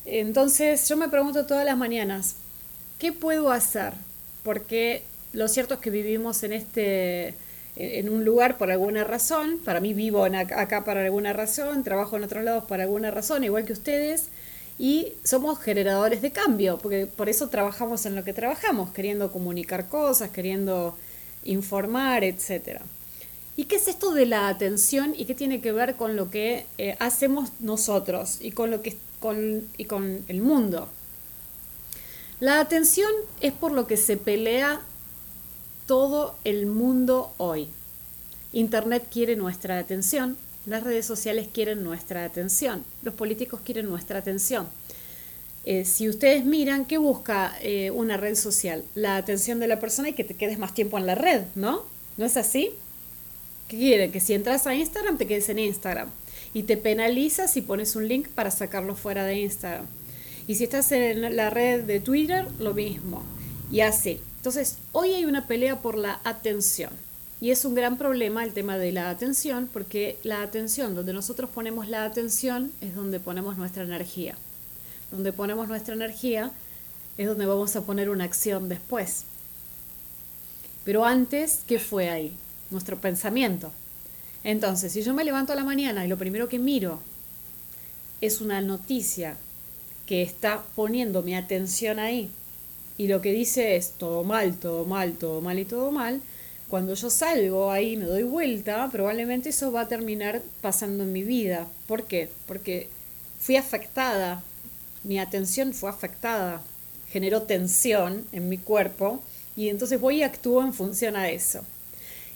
Entonces 0.05 0.87
yo 0.87 0.95
me 0.95 1.09
pregunto 1.09 1.45
todas 1.45 1.65
las 1.65 1.77
mañanas, 1.77 2.35
¿qué 2.97 3.11
puedo 3.11 3.51
hacer? 3.51 3.93
Porque 4.43 5.03
lo 5.33 5.47
cierto 5.49 5.75
es 5.75 5.79
que 5.81 5.89
vivimos 5.89 6.43
en 6.43 6.53
este 6.53 7.35
en 7.75 8.09
un 8.09 8.25
lugar 8.25 8.57
por 8.57 8.71
alguna 8.71 9.03
razón, 9.03 9.59
para 9.63 9.79
mí 9.79 9.93
vivo 9.93 10.23
acá 10.25 10.83
para 10.83 11.03
alguna 11.03 11.33
razón, 11.33 11.83
trabajo 11.83 12.17
en 12.17 12.23
otros 12.23 12.43
lados 12.43 12.65
por 12.65 12.81
alguna 12.81 13.11
razón, 13.11 13.43
igual 13.43 13.65
que 13.65 13.73
ustedes, 13.73 14.27
y 14.81 15.13
somos 15.23 15.59
generadores 15.59 16.23
de 16.23 16.31
cambio, 16.31 16.79
porque 16.79 17.05
por 17.05 17.29
eso 17.29 17.49
trabajamos 17.49 18.07
en 18.07 18.15
lo 18.15 18.23
que 18.23 18.33
trabajamos, 18.33 18.89
queriendo 18.89 19.31
comunicar 19.31 19.87
cosas, 19.87 20.31
queriendo 20.31 20.97
informar, 21.43 22.23
etc. 22.23 22.81
¿Y 23.55 23.65
qué 23.65 23.75
es 23.75 23.87
esto 23.87 24.11
de 24.11 24.25
la 24.25 24.47
atención 24.47 25.13
y 25.15 25.25
qué 25.25 25.35
tiene 25.35 25.61
que 25.61 25.71
ver 25.71 25.97
con 25.97 26.15
lo 26.15 26.31
que 26.31 26.65
eh, 26.79 26.95
hacemos 26.97 27.51
nosotros 27.59 28.39
y 28.41 28.53
con, 28.53 28.71
lo 28.71 28.81
que, 28.81 28.97
con, 29.19 29.67
y 29.77 29.85
con 29.85 30.25
el 30.27 30.41
mundo? 30.41 30.89
La 32.39 32.59
atención 32.59 33.11
es 33.39 33.53
por 33.53 33.73
lo 33.73 33.85
que 33.85 33.97
se 33.97 34.17
pelea 34.17 34.81
todo 35.85 36.33
el 36.43 36.65
mundo 36.65 37.35
hoy. 37.37 37.67
Internet 38.51 39.05
quiere 39.11 39.35
nuestra 39.35 39.77
atención, 39.77 40.37
las 40.65 40.83
redes 40.83 41.05
sociales 41.05 41.47
quieren 41.51 41.83
nuestra 41.83 42.23
atención, 42.23 42.83
los 43.03 43.13
políticos 43.13 43.61
quieren 43.63 43.87
nuestra 43.89 44.19
atención. 44.19 44.67
Eh, 45.63 45.85
si 45.85 46.09
ustedes 46.09 46.43
miran, 46.43 46.85
¿qué 46.85 46.97
busca 46.97 47.55
eh, 47.61 47.91
una 47.91 48.17
red 48.17 48.35
social? 48.35 48.83
La 48.95 49.17
atención 49.17 49.59
de 49.59 49.67
la 49.67 49.79
persona 49.79 50.09
y 50.09 50.13
que 50.13 50.23
te 50.23 50.33
quedes 50.33 50.57
más 50.57 50.73
tiempo 50.73 50.97
en 50.97 51.05
la 51.05 51.15
red, 51.15 51.43
¿no? 51.55 51.83
¿No 52.17 52.25
es 52.25 52.35
así? 52.37 52.71
¿Qué 53.67 53.77
quiere? 53.77 54.11
Que 54.11 54.19
si 54.19 54.33
entras 54.33 54.65
a 54.65 54.73
Instagram 54.73 55.17
te 55.17 55.27
quedes 55.27 55.49
en 55.49 55.59
Instagram 55.59 56.09
y 56.53 56.63
te 56.63 56.77
penaliza 56.77 57.47
si 57.47 57.61
pones 57.61 57.95
un 57.95 58.07
link 58.07 58.27
para 58.29 58.51
sacarlo 58.51 58.95
fuera 58.95 59.23
de 59.23 59.39
Instagram. 59.39 59.85
Y 60.47 60.55
si 60.55 60.63
estás 60.63 60.91
en 60.91 61.35
la 61.35 61.49
red 61.49 61.83
de 61.83 61.99
Twitter, 61.99 62.47
lo 62.59 62.73
mismo. 62.73 63.23
Y 63.71 63.81
así. 63.81 64.19
Entonces, 64.37 64.77
hoy 64.91 65.13
hay 65.13 65.25
una 65.25 65.47
pelea 65.47 65.79
por 65.81 65.97
la 65.97 66.19
atención. 66.23 66.91
Y 67.41 67.49
es 67.49 67.65
un 67.65 67.73
gran 67.73 67.97
problema 67.97 68.43
el 68.43 68.53
tema 68.53 68.77
de 68.77 68.91
la 68.91 69.09
atención, 69.09 69.67
porque 69.73 70.17
la 70.21 70.43
atención, 70.43 70.93
donde 70.93 71.11
nosotros 71.11 71.49
ponemos 71.49 71.89
la 71.89 72.05
atención, 72.05 72.71
es 72.81 72.93
donde 72.93 73.19
ponemos 73.19 73.57
nuestra 73.57 73.83
energía. 73.83 74.35
Donde 75.11 75.33
ponemos 75.33 75.67
nuestra 75.67 75.95
energía 75.95 76.51
es 77.17 77.27
donde 77.27 77.47
vamos 77.47 77.75
a 77.75 77.81
poner 77.81 78.11
una 78.11 78.25
acción 78.25 78.69
después. 78.69 79.23
Pero 80.85 81.03
antes, 81.03 81.61
¿qué 81.65 81.79
fue 81.79 82.11
ahí? 82.11 82.37
Nuestro 82.69 83.01
pensamiento. 83.01 83.71
Entonces, 84.43 84.93
si 84.93 85.01
yo 85.01 85.15
me 85.15 85.23
levanto 85.23 85.51
a 85.51 85.55
la 85.55 85.63
mañana 85.63 86.05
y 86.05 86.07
lo 86.07 86.17
primero 86.17 86.47
que 86.47 86.59
miro 86.59 86.99
es 88.21 88.39
una 88.39 88.61
noticia 88.61 89.35
que 90.05 90.21
está 90.21 90.63
poniendo 90.75 91.23
mi 91.23 91.35
atención 91.35 91.97
ahí, 91.97 92.29
y 92.97 93.07
lo 93.07 93.19
que 93.19 93.31
dice 93.31 93.75
es 93.77 93.93
todo 93.93 94.23
mal, 94.23 94.57
todo 94.57 94.85
mal, 94.85 95.13
todo 95.13 95.41
mal 95.41 95.57
y 95.57 95.65
todo 95.65 95.91
mal, 95.91 96.21
cuando 96.71 96.93
yo 96.93 97.09
salgo 97.09 97.69
ahí, 97.69 97.97
me 97.97 98.05
doy 98.05 98.23
vuelta, 98.23 98.87
probablemente 98.89 99.49
eso 99.49 99.73
va 99.73 99.81
a 99.81 99.87
terminar 99.89 100.41
pasando 100.61 101.03
en 101.03 101.11
mi 101.11 101.21
vida. 101.21 101.67
¿Por 101.85 102.05
qué? 102.05 102.29
Porque 102.47 102.87
fui 103.41 103.57
afectada, 103.57 104.41
mi 105.03 105.19
atención 105.19 105.73
fue 105.73 105.89
afectada, 105.89 106.61
generó 107.09 107.41
tensión 107.41 108.25
en 108.31 108.47
mi 108.47 108.57
cuerpo 108.57 109.21
y 109.57 109.67
entonces 109.67 109.99
voy 109.99 110.19
y 110.19 110.23
actúo 110.23 110.63
en 110.63 110.73
función 110.73 111.17
a 111.17 111.29
eso. 111.29 111.59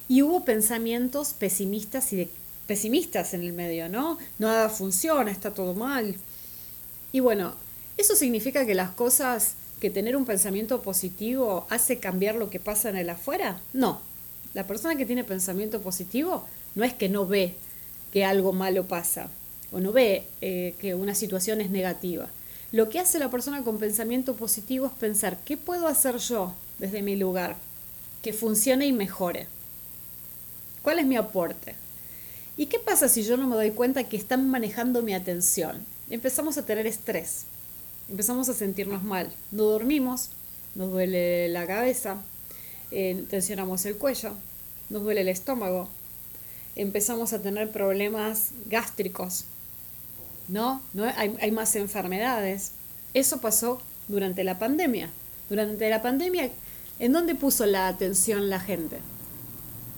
Y 0.10 0.22
hubo 0.22 0.44
pensamientos 0.44 1.34
pesimistas 1.34 2.12
y 2.12 2.18
de, 2.18 2.30
pesimistas 2.68 3.34
en 3.34 3.42
el 3.42 3.54
medio, 3.54 3.88
¿no? 3.88 4.18
Nada 4.38 4.68
funciona, 4.68 5.32
está 5.32 5.54
todo 5.54 5.74
mal. 5.76 6.14
Y 7.14 7.22
bueno, 7.22 7.56
eso 7.96 8.18
significa 8.18 8.66
que 8.66 8.76
las 8.76 8.92
cosas 8.92 9.54
que 9.80 9.90
tener 9.90 10.18
un 10.18 10.26
pensamiento 10.26 10.82
positivo 10.82 11.68
hace 11.70 12.00
cambiar 12.00 12.36
lo 12.36 12.50
que 12.50 12.60
pasa 12.60 12.90
en 12.90 12.98
el 12.98 13.10
afuera? 13.10 13.62
No. 13.72 14.02
La 14.56 14.66
persona 14.66 14.96
que 14.96 15.06
tiene 15.06 15.26
pensamiento 15.26 15.82
positivo 15.82 16.46
no 16.76 16.86
es 16.86 16.94
que 16.94 17.10
no 17.10 17.28
ve 17.28 17.56
que 18.14 18.24
algo 18.24 18.54
malo 18.54 18.88
pasa 18.88 19.30
o 19.74 19.82
no 19.82 19.92
ve 19.92 20.24
eh, 20.40 20.76
que 20.80 20.96
una 20.96 21.14
situación 21.14 21.60
es 21.60 21.70
negativa. 21.70 22.30
Lo 22.72 22.88
que 22.88 23.02
hace 23.02 23.20
la 23.20 23.30
persona 23.30 23.64
con 23.64 23.80
pensamiento 23.80 24.34
positivo 24.38 24.86
es 24.86 24.94
pensar, 24.94 25.38
¿qué 25.44 25.58
puedo 25.58 25.88
hacer 25.88 26.20
yo 26.20 26.56
desde 26.80 27.02
mi 27.02 27.18
lugar 27.18 27.58
que 28.22 28.32
funcione 28.32 28.88
y 28.88 28.94
mejore? 28.94 29.48
¿Cuál 30.82 31.00
es 31.00 31.06
mi 31.06 31.18
aporte? 31.18 31.76
¿Y 32.56 32.68
qué 32.68 32.80
pasa 32.80 33.10
si 33.10 33.24
yo 33.24 33.36
no 33.36 33.48
me 33.48 33.56
doy 33.56 33.72
cuenta 33.72 34.06
que 34.06 34.16
están 34.16 34.50
manejando 34.50 35.02
mi 35.02 35.14
atención? 35.14 35.86
Empezamos 36.10 36.58
a 36.58 36.66
tener 36.66 36.88
estrés, 36.88 37.44
empezamos 38.10 38.48
a 38.48 38.54
sentirnos 38.54 39.04
mal. 39.04 39.34
No 39.52 39.64
dormimos, 39.64 40.30
nos 40.76 40.92
duele 40.92 41.50
la 41.50 41.68
cabeza, 41.68 42.22
tensionamos 43.30 43.86
el 43.86 43.98
cuello, 43.98 44.34
nos 44.90 45.04
duele 45.04 45.22
el 45.22 45.28
estómago, 45.28 45.90
empezamos 46.76 47.34
a 47.34 47.42
tener 47.42 47.72
problemas 47.72 48.50
gástricos, 48.68 49.46
¿no? 50.48 50.82
¿No? 50.94 51.06
Hay, 51.16 51.36
hay 51.42 51.52
más 51.52 51.76
enfermedades. 51.76 52.72
Eso 53.14 53.42
pasó 53.42 53.82
durante 54.08 54.44
la 54.44 54.60
pandemia. 54.60 55.10
Durante 55.50 55.90
la 55.90 56.02
pandemia, 56.02 56.50
¿en 57.00 57.12
dónde 57.12 57.36
puso 57.36 57.66
la 57.66 57.88
atención 57.88 58.50
la 58.50 58.60
gente? 58.60 58.98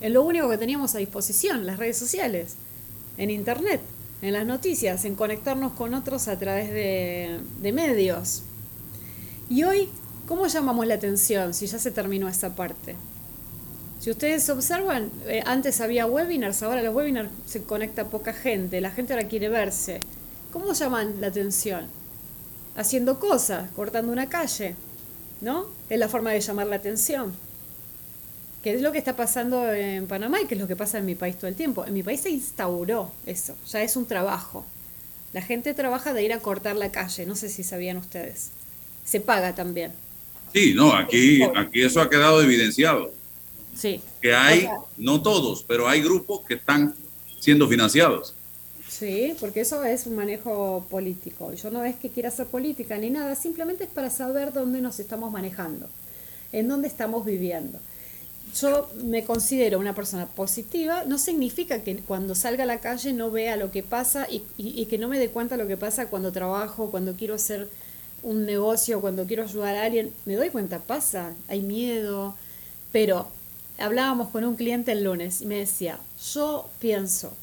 En 0.01 0.13
lo 0.13 0.23
único 0.23 0.49
que 0.49 0.57
teníamos 0.57 0.93
a 0.95 0.99
disposición, 0.99 1.65
las 1.65 1.77
redes 1.77 1.97
sociales, 1.97 2.55
en 3.17 3.31
Internet 3.31 3.81
en 4.21 4.33
las 4.33 4.45
noticias, 4.45 5.05
en 5.05 5.15
conectarnos 5.15 5.73
con 5.73 5.93
otros 5.93 6.27
a 6.27 6.37
través 6.37 6.71
de, 6.71 7.71
medios. 7.71 8.43
Y 9.49 9.63
hoy, 9.63 9.89
¿cómo 10.27 10.47
llamamos 10.47 10.85
la 10.85 10.95
atención 10.95 11.53
si 11.53 11.65
ya 11.65 11.79
se 11.79 11.91
terminó 11.91 12.27
esa 12.27 12.55
parte? 12.55 12.95
Si 13.99 14.11
ustedes 14.11 14.47
observan, 14.49 15.09
eh, 15.25 15.41
antes 15.45 15.81
había 15.81 16.05
webinars, 16.05 16.61
ahora 16.61 16.83
los 16.83 16.93
webinars 16.93 17.29
se 17.45 17.63
conecta 17.63 18.05
poca 18.05 18.33
gente, 18.33 18.79
la 18.79 18.91
gente 18.91 19.13
ahora 19.13 19.27
quiere 19.27 19.49
verse. 19.49 20.01
¿Cómo 20.51 20.73
llaman 20.73 21.19
la 21.19 21.27
atención? 21.27 21.87
Haciendo 22.75 23.19
cosas, 23.19 23.71
cortando 23.71 24.11
una 24.11 24.29
calle, 24.29 24.75
¿no? 25.41 25.65
Es 25.89 25.97
la 25.97 26.07
forma 26.07 26.31
de 26.31 26.41
llamar 26.41 26.67
la 26.67 26.75
atención 26.75 27.33
que 28.67 28.73
es 28.73 28.81
lo 28.81 28.91
que 28.91 28.97
está 28.97 29.15
pasando 29.15 29.71
en 29.73 30.07
Panamá 30.07 30.41
y 30.41 30.45
que 30.45 30.55
es 30.55 30.59
lo 30.59 30.67
que 30.67 30.75
pasa 30.75 30.97
en 30.97 31.05
mi 31.05 31.15
país 31.15 31.37
todo 31.37 31.47
el 31.47 31.55
tiempo. 31.55 31.85
En 31.85 31.93
mi 31.93 32.03
país 32.03 32.19
se 32.19 32.31
instauró 32.31 33.11
eso, 33.25 33.55
ya 33.67 33.81
es 33.81 33.95
un 33.95 34.05
trabajo. 34.05 34.65
La 35.31 35.41
gente 35.41 35.73
trabaja 35.73 36.13
de 36.13 36.23
ir 36.23 36.33
a 36.33 36.39
cortar 36.39 36.75
la 36.75 36.91
calle, 36.91 37.25
no 37.25 37.37
sé 37.37 37.47
si 37.47 37.63
sabían 37.63 37.95
ustedes. 37.95 38.49
Se 39.05 39.21
paga 39.21 39.55
también. 39.55 39.93
Sí, 40.57 40.73
no, 40.73 40.91
aquí, 40.91 41.43
aquí 41.55 41.83
eso 41.83 42.01
ha 42.01 42.09
quedado 42.09 42.41
evidenciado. 42.41 43.11
Sí. 43.75 44.01
Que 44.19 44.33
hay, 44.33 44.67
no 44.97 45.21
todos, 45.21 45.63
pero 45.63 45.87
hay 45.87 46.01
grupos 46.01 46.41
que 46.47 46.55
están 46.55 46.95
siendo 47.39 47.67
financiados. 47.67 48.33
Sí, 48.89 49.35
porque 49.39 49.61
eso 49.61 49.83
es 49.83 50.07
un 50.07 50.15
manejo 50.15 50.87
político. 50.89 51.53
Yo 51.53 51.69
no 51.69 51.83
es 51.83 51.95
que 51.97 52.09
quiera 52.09 52.29
hacer 52.29 52.47
política 52.47 52.97
ni 52.97 53.11
nada, 53.11 53.35
simplemente 53.35 53.83
es 53.83 53.89
para 53.91 54.09
saber 54.09 54.51
dónde 54.51 54.81
nos 54.81 54.99
estamos 54.99 55.31
manejando, 55.31 55.87
en 56.51 56.67
dónde 56.67 56.87
estamos 56.87 57.23
viviendo. 57.23 57.79
Yo 58.59 58.89
me 59.03 59.23
considero 59.25 59.77
una 59.77 59.93
persona 59.93 60.25
positiva, 60.25 61.03
no 61.05 61.19
significa 61.19 61.83
que 61.83 61.97
cuando 61.97 62.33
salga 62.33 62.63
a 62.63 62.65
la 62.65 62.79
calle 62.79 63.13
no 63.13 63.29
vea 63.29 63.57
lo 63.57 63.69
que 63.69 63.83
pasa 63.83 64.25
y, 64.27 64.41
y, 64.57 64.87
que 64.87 64.97
no 64.97 65.07
me 65.07 65.19
dé 65.19 65.29
cuenta 65.29 65.55
lo 65.55 65.67
que 65.67 65.77
pasa 65.77 66.09
cuando 66.09 66.31
trabajo, 66.31 66.89
cuando 66.89 67.13
quiero 67.13 67.35
hacer 67.35 67.69
un 68.23 68.45
negocio, 68.45 69.01
cuando 69.01 69.25
quiero 69.25 69.43
ayudar 69.43 69.75
a 69.75 69.83
alguien. 69.83 70.13
Me 70.25 70.35
doy 70.35 70.49
cuenta, 70.49 70.79
pasa, 70.79 71.33
hay 71.47 71.61
miedo, 71.61 72.35
pero 72.91 73.27
hablábamos 73.77 74.29
con 74.29 74.43
un 74.43 74.55
cliente 74.55 74.91
el 74.91 75.03
lunes 75.03 75.41
y 75.41 75.45
me 75.45 75.59
decía, 75.59 75.99
yo 76.33 76.69
pienso 76.79 77.33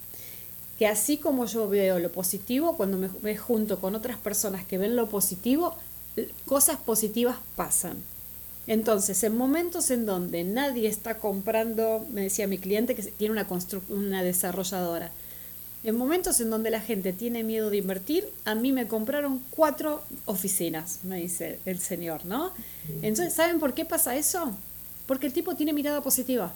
que 0.79 0.87
así 0.87 1.17
como 1.19 1.47
yo 1.47 1.69
veo 1.69 1.99
lo 1.99 2.11
positivo, 2.11 2.77
cuando 2.77 2.99
me, 2.99 3.09
me, 3.23 3.37
junto 3.37 3.79
con 3.79 3.95
otras 3.95 4.17
personas 4.17 4.65
que 4.65 4.79
ven 4.79 4.97
lo 4.97 5.09
positivo, 5.09 5.75
cosas 6.47 6.79
positivas 6.79 7.37
pasan. 7.57 7.97
Entonces, 8.67 9.23
en 9.25 9.37
momentos 9.37 9.91
en 9.91 10.07
donde 10.07 10.43
nadie 10.43 10.89
está 10.89 11.19
comprando, 11.19 12.07
me 12.11 12.23
decía 12.23 12.47
mi 12.47 12.59
cliente 12.59 12.95
que 12.95 13.03
tiene 13.03 13.33
una, 13.33 13.47
una 13.91 14.23
desarrolladora, 14.23 15.13
en 15.85 15.97
momentos 15.97 16.41
en 16.41 16.49
donde 16.49 16.71
la 16.71 16.81
gente 16.81 17.13
tiene 17.13 17.45
miedo 17.45 17.69
de 17.69 17.77
invertir, 17.77 18.27
a 18.47 18.55
mí 18.55 18.73
me 18.73 18.89
compraron 18.89 19.43
cuatro 19.51 20.03
oficinas, 20.25 21.01
me 21.03 21.19
dice 21.19 21.61
el 21.67 21.79
señor, 21.79 22.25
¿no? 22.25 22.53
Entonces, 23.03 23.35
¿saben 23.35 23.61
por 23.61 23.75
qué 23.75 23.85
pasa 23.85 24.17
eso? 24.17 24.57
Porque 25.07 25.27
el 25.27 25.35
tipo 25.35 25.55
tiene 25.55 25.75
mirada 25.75 26.03
positiva. 26.03 26.55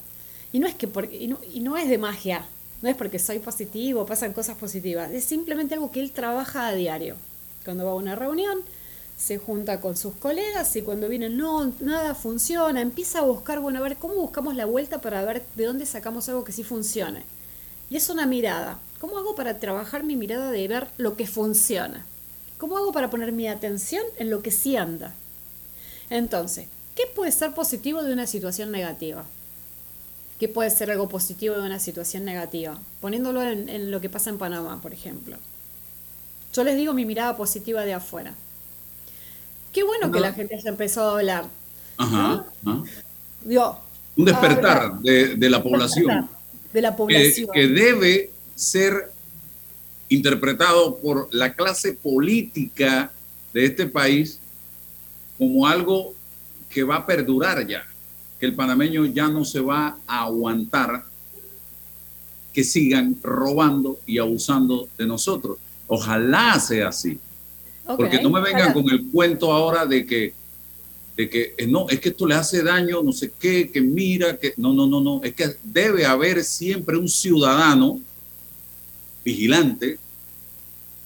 Y 0.50 0.60
no 0.60 0.66
es 0.66 0.74
que 0.74 0.88
porque, 0.88 1.16
y 1.16 1.28
no, 1.28 1.38
y 1.52 1.60
no 1.60 1.76
es 1.76 1.90
de 1.90 1.98
magia, 1.98 2.46
no 2.80 2.88
es 2.88 2.96
porque 2.96 3.18
soy 3.18 3.38
positivo, 3.38 4.06
pasan 4.06 4.32
cosas 4.32 4.56
positivas, 4.56 5.10
es 5.10 5.24
simplemente 5.24 5.74
algo 5.74 5.90
que 5.90 6.00
él 6.00 6.10
trabaja 6.12 6.66
a 6.66 6.74
diario. 6.74 7.16
Cuando 7.66 7.84
va 7.84 7.90
a 7.90 7.96
una 7.96 8.14
reunión, 8.14 8.60
se 9.18 9.36
junta 9.36 9.80
con 9.82 9.94
sus 9.94 10.14
colegas 10.14 10.74
y 10.76 10.82
cuando 10.82 11.06
viene, 11.08 11.28
no, 11.28 11.72
nada 11.80 12.14
funciona, 12.14 12.80
empieza 12.80 13.18
a 13.18 13.22
buscar, 13.22 13.60
bueno, 13.60 13.80
a 13.80 13.82
ver 13.82 13.96
cómo 13.96 14.14
buscamos 14.14 14.56
la 14.56 14.64
vuelta 14.64 15.02
para 15.02 15.22
ver 15.22 15.42
de 15.54 15.66
dónde 15.66 15.84
sacamos 15.84 16.30
algo 16.30 16.44
que 16.44 16.52
sí 16.52 16.64
funcione. 16.64 17.24
Y 17.90 17.96
es 17.96 18.08
una 18.08 18.24
mirada. 18.24 18.78
¿Cómo 19.00 19.16
hago 19.18 19.34
para 19.34 19.58
trabajar 19.58 20.02
mi 20.02 20.16
mirada 20.16 20.50
de 20.50 20.66
ver 20.66 20.88
lo 20.96 21.16
que 21.16 21.26
funciona? 21.26 22.04
¿Cómo 22.58 22.76
hago 22.76 22.92
para 22.92 23.10
poner 23.10 23.30
mi 23.32 23.46
atención 23.46 24.02
en 24.18 24.30
lo 24.30 24.42
que 24.42 24.50
sí 24.50 24.76
anda? 24.76 25.14
Entonces, 26.10 26.66
¿qué 26.96 27.04
puede 27.14 27.30
ser 27.30 27.54
positivo 27.54 28.02
de 28.02 28.12
una 28.12 28.26
situación 28.26 28.72
negativa? 28.72 29.24
¿Qué 30.40 30.48
puede 30.48 30.70
ser 30.70 30.90
algo 30.90 31.08
positivo 31.08 31.54
de 31.54 31.62
una 31.62 31.78
situación 31.78 32.24
negativa? 32.24 32.78
Poniéndolo 33.00 33.42
en, 33.42 33.90
lo 33.90 34.00
que 34.00 34.10
pasa 34.10 34.30
en 34.30 34.38
Panamá, 34.38 34.80
por 34.82 34.92
ejemplo. 34.92 35.36
Yo 36.52 36.64
les 36.64 36.76
digo 36.76 36.92
mi 36.92 37.04
mirada 37.04 37.36
positiva 37.36 37.84
de 37.84 37.94
afuera. 37.94 38.34
Qué 39.72 39.84
bueno 39.84 40.10
que 40.10 40.18
la 40.18 40.32
gente 40.32 40.56
haya 40.56 40.70
empezado 40.70 41.10
a 41.10 41.18
hablar. 41.18 41.44
Ajá. 41.98 42.46
un 44.16 44.24
despertar 44.24 44.98
de, 45.00 45.36
la 45.48 45.62
población. 45.62 46.28
De 46.72 46.82
la 46.82 46.96
población. 46.96 47.48
que 47.52 47.68
debe 47.68 48.30
ser 48.58 49.12
interpretado 50.08 50.96
por 50.96 51.28
la 51.32 51.54
clase 51.54 51.92
política 51.92 53.12
de 53.54 53.66
este 53.66 53.86
país 53.86 54.40
como 55.38 55.64
algo 55.68 56.12
que 56.68 56.82
va 56.82 56.96
a 56.96 57.06
perdurar 57.06 57.64
ya 57.68 57.86
que 58.40 58.46
el 58.46 58.54
panameño 58.54 59.06
ya 59.06 59.28
no 59.28 59.44
se 59.44 59.60
va 59.60 59.98
a 60.06 60.24
aguantar 60.24 61.04
que 62.52 62.64
sigan 62.64 63.16
robando 63.22 64.00
y 64.06 64.18
abusando 64.18 64.88
de 64.98 65.06
nosotros. 65.06 65.58
Ojalá 65.86 66.58
sea 66.58 66.88
así. 66.88 67.18
Porque 67.96 68.20
no 68.20 68.30
me 68.30 68.40
vengan 68.40 68.72
con 68.72 68.88
el 68.90 69.06
cuento 69.06 69.52
ahora 69.52 69.86
de 69.86 70.04
que, 70.04 70.34
de 71.16 71.30
que 71.30 71.54
eh, 71.56 71.66
no, 71.66 71.88
es 71.88 72.00
que 72.00 72.10
esto 72.10 72.26
le 72.26 72.34
hace 72.34 72.62
daño, 72.62 73.02
no 73.02 73.12
sé 73.12 73.32
qué, 73.38 73.70
que 73.70 73.80
mira, 73.80 74.36
que 74.36 74.54
no, 74.56 74.72
no, 74.72 74.86
no, 74.86 75.00
no, 75.00 75.20
es 75.22 75.34
que 75.34 75.56
debe 75.62 76.04
haber 76.04 76.44
siempre 76.44 76.96
un 76.96 77.08
ciudadano 77.08 78.00
vigilante 79.24 79.98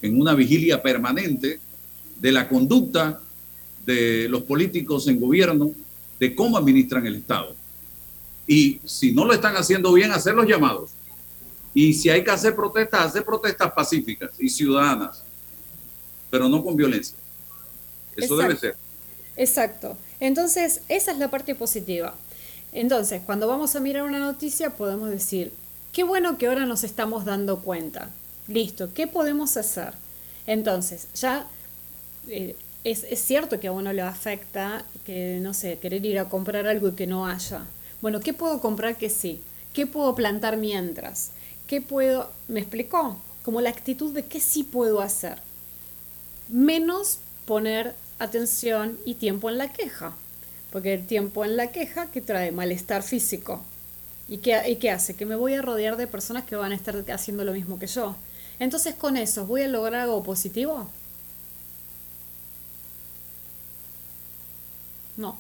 en 0.01 0.21
una 0.21 0.35
vigilia 0.35 0.83
permanente 0.83 1.61
de 2.19 2.33
la 2.33 2.49
conducta 2.49 3.21
de 3.87 4.29
los 4.29 4.43
políticos 4.43 5.09
en 5.09 5.21
gobierno, 5.21 5.73
de 6.19 6.35
cómo 6.35 6.57
administran 6.57 7.07
el 7.07 7.17
Estado. 7.17 7.55
Y 8.47 8.81
si 8.85 9.13
no 9.13 9.25
lo 9.25 9.33
están 9.33 9.57
haciendo 9.57 9.93
bien, 9.93 10.13
hacer 10.13 10.35
los 10.35 10.47
llamados. 10.47 10.91
Y 11.75 11.95
si 11.95 12.11
hay 12.11 12.23
que 12.23 12.31
hacer 12.31 12.55
protestas, 12.55 13.07
hacer 13.07 13.25
protestas 13.25 13.73
pacíficas 13.73 14.31
y 14.39 14.49
ciudadanas, 14.49 15.23
pero 16.31 16.49
no 16.49 16.63
con 16.63 16.77
violencia. 16.77 17.17
Eso 18.17 18.37
debe 18.37 18.57
ser. 18.57 18.77
Exacto. 19.37 19.97
Entonces, 20.21 20.83
esa 20.89 21.13
es 21.13 21.19
la 21.19 21.31
parte 21.31 21.55
positiva. 21.55 22.15
Entonces, 22.73 23.23
cuando 23.25 23.49
vamos 23.49 23.75
a 23.75 23.81
mirar 23.81 24.03
una 24.05 24.19
noticia, 24.19 24.71
podemos 24.71 25.11
decir, 25.11 25.53
qué 25.93 26.05
bueno 26.05 26.39
que 26.39 26.47
ahora 26.47 26.67
nos 26.67 26.85
estamos 26.85 27.25
dando 27.25 27.61
cuenta. 27.61 28.11
Listo, 28.49 28.93
¿qué 28.93 29.07
podemos 29.07 29.57
hacer? 29.57 29.95
Entonces, 30.47 31.07
ya 31.15 31.47
eh, 32.29 32.57
es, 32.85 33.05
cierto 33.21 33.61
que 33.61 33.69
a 33.69 33.73
uno 33.73 33.93
le 33.93 34.03
afecta 34.03 34.85
que, 35.05 35.39
no 35.41 35.55
sé, 35.55 35.79
querer 35.79 36.05
ir 36.05 36.19
a 36.19 36.29
comprar 36.29 36.67
algo 36.67 36.89
y 36.89 36.93
que 36.93 37.07
no 37.07 37.27
haya. 37.27 37.63
Bueno, 38.01 38.21
¿qué 38.21 38.33
puedo 38.33 38.61
comprar 38.61 38.97
que 38.97 39.11
sí? 39.11 39.41
¿Qué 39.73 39.87
puedo 39.87 40.15
plantar 40.15 40.57
mientras? 40.57 41.31
¿Qué 41.67 41.81
puedo? 41.81 42.31
¿Me 42.49 42.61
explicó? 42.61 43.17
Como 43.45 43.61
la 43.61 43.71
actitud 43.71 44.13
de 44.13 44.25
qué 44.25 44.41
sí 44.41 44.65
puedo 44.65 45.01
hacer. 45.01 45.39
Menos 46.49 47.19
poner 47.47 47.95
atención 48.19 48.99
y 49.05 49.15
tiempo 49.15 49.49
en 49.49 49.59
la 49.59 49.73
queja. 49.73 50.15
Porque 50.71 50.95
el 50.95 51.07
tiempo 51.07 51.45
en 51.45 51.57
la 51.57 51.71
queja 51.71 52.11
que 52.11 52.21
trae 52.21 52.51
malestar 52.51 53.03
físico. 53.03 53.63
¿Y 54.29 54.39
qué, 54.39 54.63
¿Y 54.69 54.77
qué 54.77 54.91
hace? 54.91 55.15
Que 55.15 55.27
me 55.27 55.37
voy 55.37 55.55
a 55.55 55.63
rodear 55.63 55.97
de 55.97 56.07
personas 56.07 56.45
que 56.45 56.57
van 56.57 56.73
a 56.73 56.75
estar 56.75 56.97
haciendo 57.11 57.45
lo 57.45 57.53
mismo 57.53 57.79
que 57.79 57.87
yo. 57.87 58.17
Entonces 58.59 58.95
con 58.95 59.17
eso, 59.17 59.47
¿voy 59.47 59.63
a 59.63 59.69
lograr 59.69 60.03
algo 60.03 60.23
positivo? 60.23 60.89
No. 65.17 65.39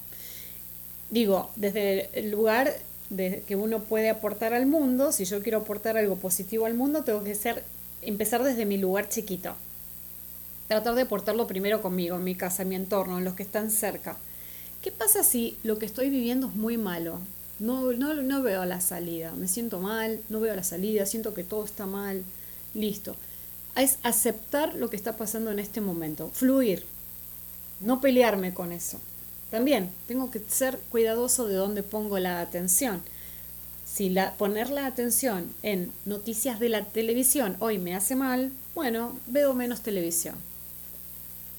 Digo, 1.11 1.51
desde 1.57 2.09
el 2.19 2.31
lugar 2.31 2.73
de 3.11 3.45
que 3.47 3.57
uno 3.57 3.81
puede 3.81 4.11
aportar 4.11 4.55
al 4.55 4.67
mundo, 4.67 5.13
si 5.13 5.25
yo 5.25 5.43
quiero 5.43 5.59
aportar 5.59 5.97
algo 5.97 6.17
positivo 6.17 6.67
al 6.67 6.75
mundo, 6.75 7.05
tengo 7.05 7.23
que 7.23 7.35
ser, 7.35 7.63
empezar 8.01 8.43
desde 8.43 8.65
mi 8.65 8.79
lugar 8.79 9.09
chiquito. 9.09 9.55
Tratar 10.69 10.95
de 10.95 11.03
aportarlo 11.03 11.47
primero 11.47 11.83
conmigo, 11.83 12.17
en 12.17 12.25
mi 12.25 12.35
casa, 12.35 12.63
en 12.63 12.71
mi 12.71 12.77
entorno, 12.77 13.19
en 13.19 13.25
los 13.25 13.35
que 13.35 13.43
están 13.43 13.71
cerca. 13.71 14.17
¿Qué 14.81 14.91
pasa 14.91 15.23
si 15.23 15.59
lo 15.63 15.79
que 15.79 15.87
estoy 15.87 16.09
viviendo 16.11 16.49
es 16.49 16.55
muy 16.55 16.79
malo? 16.79 17.21
No, 17.63 17.93
no, 17.93 18.13
no 18.15 18.43
veo 18.43 18.65
la 18.65 18.81
salida, 18.81 19.31
me 19.37 19.47
siento 19.47 19.79
mal, 19.79 20.21
no 20.29 20.41
veo 20.41 20.57
la 20.57 20.65
salida, 20.65 21.07
siento 21.07 21.33
que 21.33 21.45
todo 21.45 21.65
está 21.65 21.87
mal, 21.87 22.25
listo. 22.75 23.15
Es 23.77 23.99
aceptar 24.03 24.75
lo 24.75 24.91
que 24.91 24.97
está 24.97 25.17
pasando 25.17 25.53
en 25.53 25.61
este 25.61 25.81
momento, 25.81 26.29
fluir, 26.35 26.85
no 27.79 28.01
pelearme 28.01 28.53
con 28.53 28.73
eso. 28.73 28.99
También 29.53 29.91
tengo 30.09 30.29
que 30.33 30.41
ser 30.41 30.77
cuidadoso 30.91 31.47
de 31.47 31.55
dónde 31.55 31.85
pongo 31.85 32.19
la 32.19 32.41
atención. 32.41 33.01
Si 33.87 34.11
la, 34.11 34.33
poner 34.35 34.71
la 34.71 34.87
atención 34.87 35.49
en 35.63 35.93
noticias 36.05 36.59
de 36.59 36.69
la 36.69 36.85
televisión 36.87 37.55
hoy 37.61 37.79
me 37.79 37.95
hace 37.95 38.17
mal, 38.17 38.51
bueno, 38.75 39.17
veo 39.29 39.55
menos 39.55 39.83
televisión. 39.83 40.35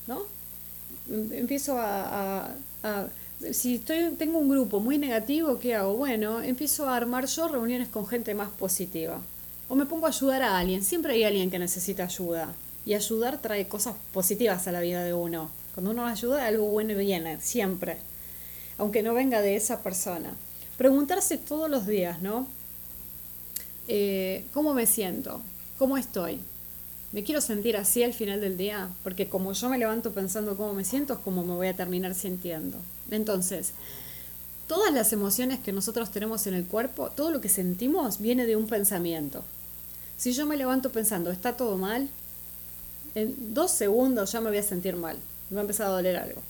¿No? 0.07 0.23
Empiezo 1.07 1.77
a, 1.79 2.49
si 3.51 3.75
estoy, 3.75 4.12
tengo 4.17 4.39
un 4.39 4.49
grupo 4.49 4.79
muy 4.79 4.97
negativo, 4.97 5.60
¿qué 5.60 5.76
hago? 5.76 5.95
Bueno, 5.95 6.41
empiezo 6.41 6.88
a 6.88 6.95
armar 6.95 7.26
yo 7.26 7.47
reuniones 7.47 7.89
con 7.89 8.07
gente 8.07 8.34
más 8.34 8.49
positiva. 8.49 9.22
O 9.67 9.76
me 9.76 9.86
pongo 9.86 10.05
a 10.05 10.09
ayudar 10.09 10.41
a 10.43 10.57
alguien. 10.57 10.84
Siempre 10.84 11.13
hay 11.13 11.24
alguien 11.24 11.51
que 11.51 11.59
necesita 11.59 12.05
ayuda. 12.05 12.53
Y 12.86 12.93
ayudar 12.93 13.41
trae 13.41 13.67
cosas 13.67 13.95
positivas 14.13 14.67
a 14.67 14.72
la 14.72 14.82
vida 14.82 15.03
de 15.03 15.13
uno. 15.13 15.49
Cuando 15.74 15.91
uno 15.91 16.05
ayuda, 16.05 16.45
algo 16.45 16.65
bueno 16.65 16.95
viene, 16.95 17.39
siempre. 17.41 17.97
Aunque 18.78 19.03
no 19.03 19.13
venga 19.13 19.41
de 19.41 19.55
esa 19.55 19.82
persona. 19.82 20.34
Preguntarse 20.78 21.38
todos 21.38 21.70
los 21.70 21.88
días, 21.88 22.22
¿no? 22.22 22.47
Eh, 23.88 24.45
¿Cómo 24.53 24.74
me 24.74 24.86
siento? 24.86 25.41
¿Cómo 25.78 25.97
estoy? 25.97 26.39
¿Me 27.14 27.24
quiero 27.24 27.39
sentir 27.39 27.78
así 27.78 28.03
al 28.03 28.14
final 28.14 28.41
del 28.41 28.57
día? 28.57 28.89
Porque 29.03 29.30
como 29.30 29.53
yo 29.53 29.70
me 29.70 29.78
levanto 29.78 30.11
pensando 30.11 30.57
cómo 30.57 30.74
me 30.74 30.84
siento, 30.84 31.14
es 31.14 31.20
como 31.20 31.45
me 31.45 31.53
voy 31.53 31.68
a 31.68 31.76
terminar 31.76 32.14
sintiendo. 32.14 32.78
Entonces, 33.09 33.72
todas 34.68 34.93
las 34.93 35.14
emociones 35.14 35.59
que 35.59 35.72
nosotros 35.72 36.11
tenemos 36.11 36.47
en 36.47 36.55
el 36.55 36.66
cuerpo, 36.66 37.11
todo 37.11 37.32
lo 37.32 37.39
que 37.39 37.49
sentimos 37.49 38.20
viene 38.20 38.45
de 38.45 38.57
un 38.57 38.68
pensamiento. 38.68 39.45
Si 40.18 40.34
yo 40.34 40.45
me 40.45 40.57
levanto 40.57 40.91
pensando, 40.91 41.32
está 41.32 41.55
todo 41.55 41.78
mal, 41.78 42.09
en 43.16 43.53
dos 43.53 43.72
segundos 43.72 44.34
ya 44.34 44.41
me 44.41 44.49
voy 44.49 44.57
a 44.57 44.64
sentir 44.64 44.97
mal 44.97 45.18
me 45.53 45.59
ha 45.59 45.61
empezado 45.61 45.93
a 45.93 45.97
doler 45.97 46.18
algo. 46.18 46.41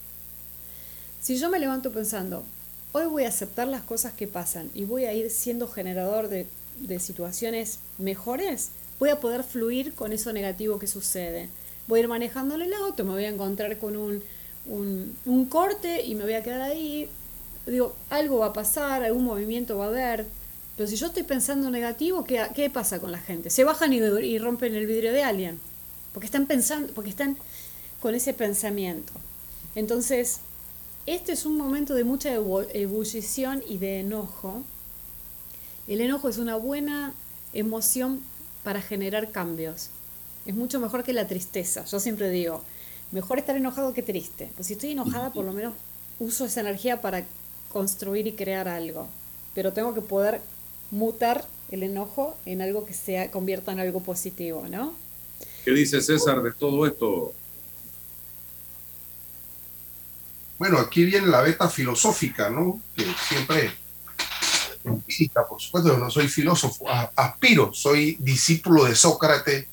Si 1.20 1.36
yo 1.36 1.50
me 1.50 1.58
levanto 1.58 1.92
pensando, 1.92 2.44
hoy 2.92 3.06
voy 3.06 3.24
a 3.24 3.28
aceptar 3.28 3.68
las 3.68 3.82
cosas 3.82 4.12
que 4.12 4.26
pasan 4.26 4.70
y 4.74 4.84
voy 4.84 5.04
a 5.04 5.12
ir 5.12 5.30
siendo 5.30 5.68
generador 5.68 6.28
de, 6.28 6.46
de 6.80 6.98
situaciones 6.98 7.78
mejores, 7.98 8.70
voy 8.98 9.10
a 9.10 9.20
poder 9.20 9.42
fluir 9.42 9.94
con 9.94 10.12
eso 10.12 10.32
negativo 10.32 10.78
que 10.78 10.86
sucede. 10.86 11.48
Voy 11.86 12.00
a 12.00 12.02
ir 12.02 12.08
manejando 12.08 12.54
el 12.54 12.72
auto, 12.72 13.04
me 13.04 13.12
voy 13.12 13.24
a 13.24 13.28
encontrar 13.28 13.78
con 13.78 13.96
un, 13.96 14.22
un, 14.66 15.16
un 15.26 15.46
corte 15.46 16.04
y 16.04 16.14
me 16.14 16.24
voy 16.24 16.34
a 16.34 16.42
quedar 16.42 16.62
ahí. 16.62 17.08
Digo, 17.66 17.94
algo 18.10 18.38
va 18.38 18.46
a 18.46 18.52
pasar, 18.52 19.02
algún 19.02 19.24
movimiento 19.24 19.76
va 19.76 19.86
a 19.86 19.88
haber. 19.88 20.26
Pero 20.76 20.88
si 20.88 20.96
yo 20.96 21.06
estoy 21.06 21.22
pensando 21.22 21.70
negativo, 21.70 22.24
¿qué, 22.24 22.42
qué 22.54 22.70
pasa 22.70 23.00
con 23.00 23.12
la 23.12 23.18
gente? 23.18 23.50
Se 23.50 23.64
bajan 23.64 23.92
y, 23.92 23.98
y 23.98 24.38
rompen 24.38 24.74
el 24.74 24.86
vidrio 24.86 25.12
de 25.12 25.22
alguien. 25.22 25.60
Porque 26.12 26.26
están 26.26 26.46
pensando, 26.46 26.92
porque 26.94 27.10
están 27.10 27.36
con 28.00 28.14
ese 28.14 28.34
pensamiento. 28.34 29.12
Entonces, 29.74 30.40
este 31.06 31.32
es 31.32 31.44
un 31.44 31.56
momento 31.56 31.94
de 31.94 32.04
mucha 32.04 32.32
ebullición 32.32 33.62
y 33.68 33.78
de 33.78 34.00
enojo. 34.00 34.62
El 35.86 36.00
enojo 36.00 36.28
es 36.28 36.38
una 36.38 36.56
buena 36.56 37.12
emoción 37.52 38.22
para 38.64 38.82
generar 38.82 39.30
cambios. 39.30 39.90
Es 40.46 40.54
mucho 40.54 40.80
mejor 40.80 41.04
que 41.04 41.12
la 41.12 41.28
tristeza. 41.28 41.84
Yo 41.84 42.00
siempre 42.00 42.30
digo, 42.30 42.62
mejor 43.12 43.38
estar 43.38 43.56
enojado 43.56 43.94
que 43.94 44.02
triste. 44.02 44.50
Pues 44.56 44.66
si 44.66 44.72
estoy 44.72 44.90
enojada, 44.90 45.30
por 45.30 45.44
lo 45.44 45.52
menos 45.52 45.74
uso 46.18 46.46
esa 46.46 46.60
energía 46.60 47.00
para 47.00 47.24
construir 47.72 48.26
y 48.26 48.32
crear 48.32 48.66
algo. 48.66 49.06
Pero 49.54 49.72
tengo 49.72 49.94
que 49.94 50.00
poder 50.00 50.40
mutar 50.90 51.46
el 51.70 51.82
enojo 51.82 52.36
en 52.46 52.62
algo 52.62 52.84
que 52.84 52.94
se 52.94 53.30
convierta 53.30 53.72
en 53.72 53.80
algo 53.80 54.00
positivo, 54.00 54.66
¿no? 54.68 54.94
¿Qué 55.64 55.70
dice 55.70 56.00
César 56.00 56.42
de 56.42 56.52
todo 56.52 56.86
esto? 56.86 57.32
Bueno, 60.58 60.78
aquí 60.78 61.04
viene 61.04 61.26
la 61.26 61.40
beta 61.40 61.68
filosófica, 61.68 62.48
¿no? 62.50 62.80
Que 62.96 63.04
siempre 63.28 63.70
visita, 64.84 65.46
por 65.46 65.60
supuesto, 65.60 65.96
no 65.96 66.10
soy 66.10 66.28
filósofo, 66.28 66.84
aspiro, 67.16 67.72
soy 67.72 68.16
discípulo 68.20 68.84
de 68.84 68.94
Sócrates 68.94 69.66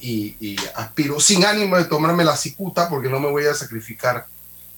y, 0.00 0.36
y, 0.40 0.56
aspiro 0.74 1.20
sin 1.20 1.44
ánimo 1.44 1.76
de 1.76 1.84
tomarme 1.84 2.24
la 2.24 2.36
cicuta 2.36 2.88
porque 2.88 3.08
no 3.08 3.20
me 3.20 3.30
voy 3.30 3.44
a 3.46 3.54
sacrificar 3.54 4.26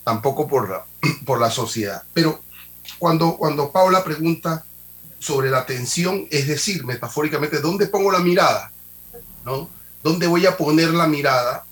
tampoco 0.03 0.49
por 0.49 0.71
la, 0.71 0.85
por 1.25 1.41
la 1.41 1.51
sociedad. 1.51 2.03
Pero 2.13 2.41
cuando, 2.99 3.37
cuando 3.37 3.71
Paula 3.71 4.03
pregunta 4.03 4.65
sobre 5.19 5.51
la 5.51 5.59
atención, 5.59 6.27
es 6.31 6.49
decir, 6.49 6.85
metafóricamente, 6.85 7.61
¿dónde 7.61 7.87
pongo 7.87 8.11
la 8.11 8.21
mirada? 8.21 8.73
¿No? 9.45 9.69
¿Dónde 10.03 10.27
voy 10.27 10.47
a 10.47 10.57
poner 10.57 10.91
la 10.91 11.07
mirada? 11.07 11.65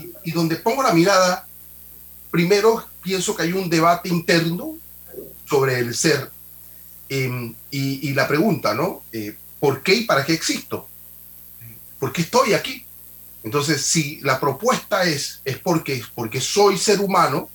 Y, 0.00 0.30
y 0.30 0.32
donde 0.32 0.56
pongo 0.56 0.82
la 0.82 0.92
mirada, 0.92 1.46
primero 2.30 2.84
pienso 3.00 3.34
que 3.36 3.44
hay 3.44 3.52
un 3.52 3.70
debate 3.70 4.08
interno 4.08 4.76
sobre 5.48 5.78
el 5.78 5.94
ser. 5.94 6.33
Eh, 7.08 7.52
y, 7.70 8.12
la 8.12 8.26
pregunta, 8.26 8.74
¿no? 8.74 9.02
Eh, 9.12 9.36
¿Por 9.60 9.82
qué 9.82 9.94
y 9.94 10.04
para 10.04 10.24
qué 10.24 10.32
existo? 10.32 10.88
¿Por 11.98 12.12
qué 12.12 12.22
estoy 12.22 12.54
aquí? 12.54 12.84
Entonces, 13.42 13.82
si 13.82 14.20
la 14.22 14.40
propuesta 14.40 15.04
es, 15.04 15.40
es 15.44 15.58
porque, 15.58 16.02
porque 16.14 16.40
soy 16.40 16.78
ser 16.78 17.00
humano, 17.00 17.48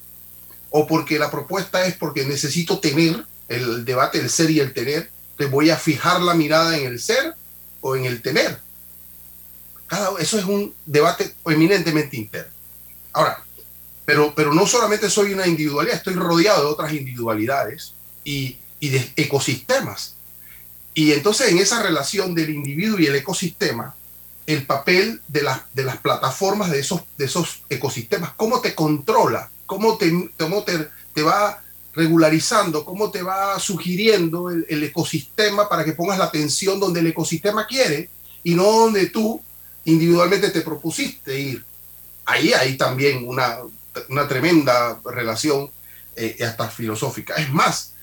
o 0.70 0.86
porque 0.86 1.18
la 1.18 1.32
propuesta 1.32 1.86
es 1.86 1.96
porque 1.96 2.26
necesito 2.26 2.80
tener, 2.80 3.26
el 3.48 3.84
debate 3.84 4.20
del 4.20 4.30
ser 4.30 4.52
y 4.52 4.60
el 4.60 4.74
tener, 4.74 5.10
te 5.38 5.48
voy 5.48 5.72
a 5.72 5.78
fijar 5.78 6.22
la 6.22 6.36
mirada 6.36 6.78
en 6.78 6.86
el 6.86 7.00
ser 7.00 7.34
o 7.82 7.96
en 7.96 8.06
el 8.06 8.22
tener. 8.22 8.60
Eso 10.20 10.38
es 10.38 10.46
un 10.46 10.74
debate 10.86 11.34
eminentemente 11.46 12.16
interno. 12.16 12.52
Ahora, 13.12 13.44
pero, 14.06 14.34
pero 14.36 14.54
no 14.54 14.68
solamente 14.68 15.10
soy 15.10 15.34
una 15.34 15.48
individualidad, 15.48 15.96
estoy 15.96 16.14
rodeado 16.14 16.62
de 16.62 16.72
otras 16.72 16.94
individualidades 16.94 17.94
y, 18.24 18.58
y 18.80 18.90
de 18.90 19.12
ecosistemas. 19.16 20.16
Y 20.94 21.12
entonces 21.12 21.50
en 21.50 21.60
esa 21.60 21.82
relación 21.82 22.34
del 22.34 22.50
individuo 22.50 23.00
y 23.00 23.08
el 23.08 23.16
ecosistema, 23.16 23.96
el 24.48 24.66
papel 24.66 25.22
de, 25.28 25.44
la, 25.44 25.66
de 25.74 25.84
las 25.84 25.98
plataformas 25.98 26.72
de 26.72 26.80
esos, 26.80 27.02
de 27.18 27.26
esos 27.26 27.62
ecosistemas, 27.70 28.34
cómo 28.36 28.62
te 28.62 28.74
controla, 28.74 29.50
cómo 29.66 29.98
te, 29.98 30.32
cómo 30.38 30.64
te, 30.64 30.90
te 31.14 31.22
va 31.22 31.62
regularizando, 31.94 32.84
cómo 32.86 33.12
te 33.12 33.22
va 33.22 33.60
sugiriendo 33.60 34.50
el, 34.50 34.66
el, 34.70 34.84
ecosistema 34.84 35.70
para 35.70 35.84
que 35.84 35.94
pongas 35.94 36.18
la 36.18 36.26
atención 36.26 36.80
donde 36.80 37.02
el 37.02 37.08
ecosistema 37.08 37.68
quiere 37.68 38.10
y 38.44 38.56
no 38.56 38.64
donde 38.64 39.08
tú 39.08 39.42
individualmente 39.86 40.50
te 40.50 40.62
propusiste 40.62 41.40
ir. 41.40 41.64
Ahí 42.26 42.54
hay 42.54 42.78
también 42.78 43.28
una, 43.28 43.58
una 44.10 44.28
tremenda 44.28 45.00
relación 45.04 45.70
eh, 46.16 46.38
hasta 46.46 46.70
filosófica. 46.70 47.36
Es 47.36 47.52
más, 47.52 47.94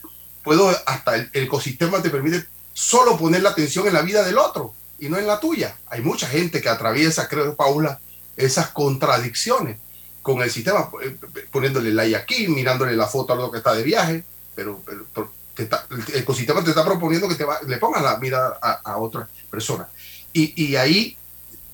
puedo 0.47 0.71
hasta 0.87 1.17
el, 1.17 1.29
ecosistema 1.33 2.01
te 2.01 2.09
permite 2.09 2.47
solo 2.73 3.19
poner 3.19 3.43
la 3.43 3.51
atención 3.51 3.85
en 3.89 3.95
la 3.95 4.03
vida 4.03 4.23
del 4.23 4.39
otro 4.39 4.73
y 5.01 5.09
no 5.09 5.19
en 5.19 5.27
la 5.27 5.41
tuya. 5.41 5.77
Hay 5.89 6.03
mucha 6.03 6.29
gente 6.29 6.63
que 6.63 6.69
atraviesa, 6.69 7.29
creo, 7.29 7.57
Paula, 7.57 7.99
esas 8.37 8.69
contradicciones 8.69 9.79
con 10.23 10.41
el 10.43 10.51
sistema, 10.51 10.89
eh, 11.03 11.17
poniéndole 11.51 11.93
like 11.93 12.15
aquí, 12.15 12.47
mirándole 12.47 12.97
la 12.97 13.09
foto 13.09 13.33
a 13.33 13.37
lo 13.37 13.51
que 13.51 13.59
está 13.59 13.75
de 13.75 13.83
viaje, 13.83 14.23
pero, 14.55 14.81
pero 15.13 15.33
te 15.53 15.65
está, 15.65 15.85
el 15.91 16.21
ecosistema 16.21 16.63
te 16.63 16.71
está 16.71 16.85
proponiendo 16.85 17.29
que 17.29 17.35
te 17.35 17.45
va, 17.45 17.59
le 17.67 17.79
pongas 17.79 18.03
la 18.03 18.17
mirada 18.19 18.57
a, 18.63 18.81
a 18.85 18.99
otra 18.99 19.29
persona. 19.51 19.89
Y, 20.33 20.65
y, 20.65 20.77
ahí 20.77 21.17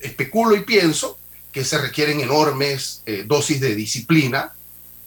especulo 0.01 0.57
y 0.57 0.61
pienso 0.61 1.19
que 1.53 1.63
se 1.63 1.77
requieren 1.77 2.21
enormes 2.21 3.03
eh, 3.05 3.25
dosis 3.27 3.61
de 3.61 3.75
disciplina, 3.75 4.55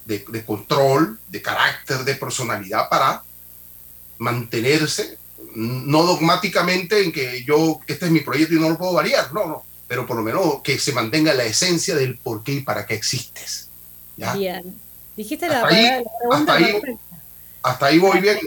de, 0.06 0.46
control, 0.46 1.20
de 1.30 1.42
carácter, 1.42 2.04
de 2.04 2.16
personalidad 2.16 2.90
para 2.90 3.24
mantenerse, 4.18 5.18
no 5.56 6.04
dogmáticamente 6.04 7.04
en 7.04 7.12
que 7.12 7.44
yo, 7.46 7.80
este 7.88 8.06
es 8.06 8.12
mi 8.12 8.22
proyecto 8.22 8.56
y 8.56 8.60
no 8.60 8.70
lo 8.70 8.78
puedo 8.78 8.94
variar, 8.94 9.34
no, 9.34 9.46
no, 9.46 9.66
pero 9.88 10.06
por 10.06 10.18
lo 10.18 10.24
menos 10.24 10.62
que 10.64 10.80
se 10.80 10.92
mantenga 10.94 11.34
la 11.34 11.44
esencia 11.44 11.96
del 11.96 12.18
por 12.18 12.44
qué 12.44 12.54
y 12.54 12.62
para 12.62 12.86
qué 12.86 12.96
existes. 12.96 13.70
¿ya? 14.18 14.34
Bien. 14.34 14.76
Dijiste 15.16 15.48
la, 15.48 15.62
hasta, 15.62 15.76
ahí, 15.76 15.84
la 15.84 16.04
pregunta 16.20 16.54
hasta, 16.54 16.66
ahí, 16.66 16.82
hasta 17.64 17.86
ahí 17.86 17.98
voy 18.00 18.20
bien. 18.20 18.40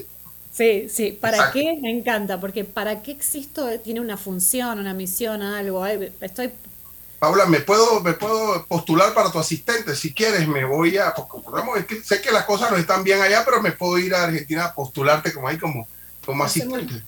Sí, 0.53 0.87
sí, 0.89 1.17
¿para 1.19 1.37
Exacto. 1.37 1.59
qué? 1.59 1.79
Me 1.81 1.89
encanta, 1.89 2.39
porque 2.39 2.63
¿para 2.63 3.01
qué 3.01 3.11
existo? 3.11 3.79
Tiene 3.79 4.01
una 4.01 4.17
función, 4.17 4.79
una 4.79 4.93
misión, 4.93 5.41
algo. 5.41 5.85
Estoy... 5.85 6.51
Paula, 7.19 7.45
¿me 7.45 7.59
puedo, 7.59 7.99
me 7.99 8.13
puedo 8.13 8.65
postular 8.65 9.13
para 9.13 9.29
tu 9.29 9.39
asistente? 9.39 9.93
Si 9.93 10.13
quieres, 10.13 10.47
me 10.47 10.63
voy 10.63 10.97
a... 10.97 11.13
Es 11.77 11.85
que 11.85 12.01
sé 12.01 12.21
que 12.21 12.31
las 12.31 12.45
cosas 12.45 12.71
no 12.71 12.77
están 12.77 13.03
bien 13.03 13.21
allá, 13.21 13.43
pero 13.43 13.61
me 13.61 13.73
puedo 13.73 13.97
ir 13.97 14.15
a 14.15 14.23
Argentina 14.23 14.65
a 14.65 14.73
postularte 14.73 15.33
como 15.33 15.49
ahí 15.49 15.57
como, 15.57 15.85
como 16.25 16.45
asistente. 16.45 17.03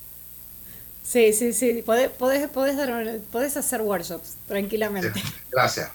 Sí, 1.02 1.32
sí, 1.32 1.54
sí. 1.54 1.82
Podés, 1.84 2.10
podés, 2.10 2.46
podés, 2.50 2.76
dar, 2.76 3.18
podés 3.30 3.56
hacer 3.56 3.80
workshops 3.80 4.36
tranquilamente. 4.46 5.18
Sí, 5.18 5.22
gracias. 5.50 5.90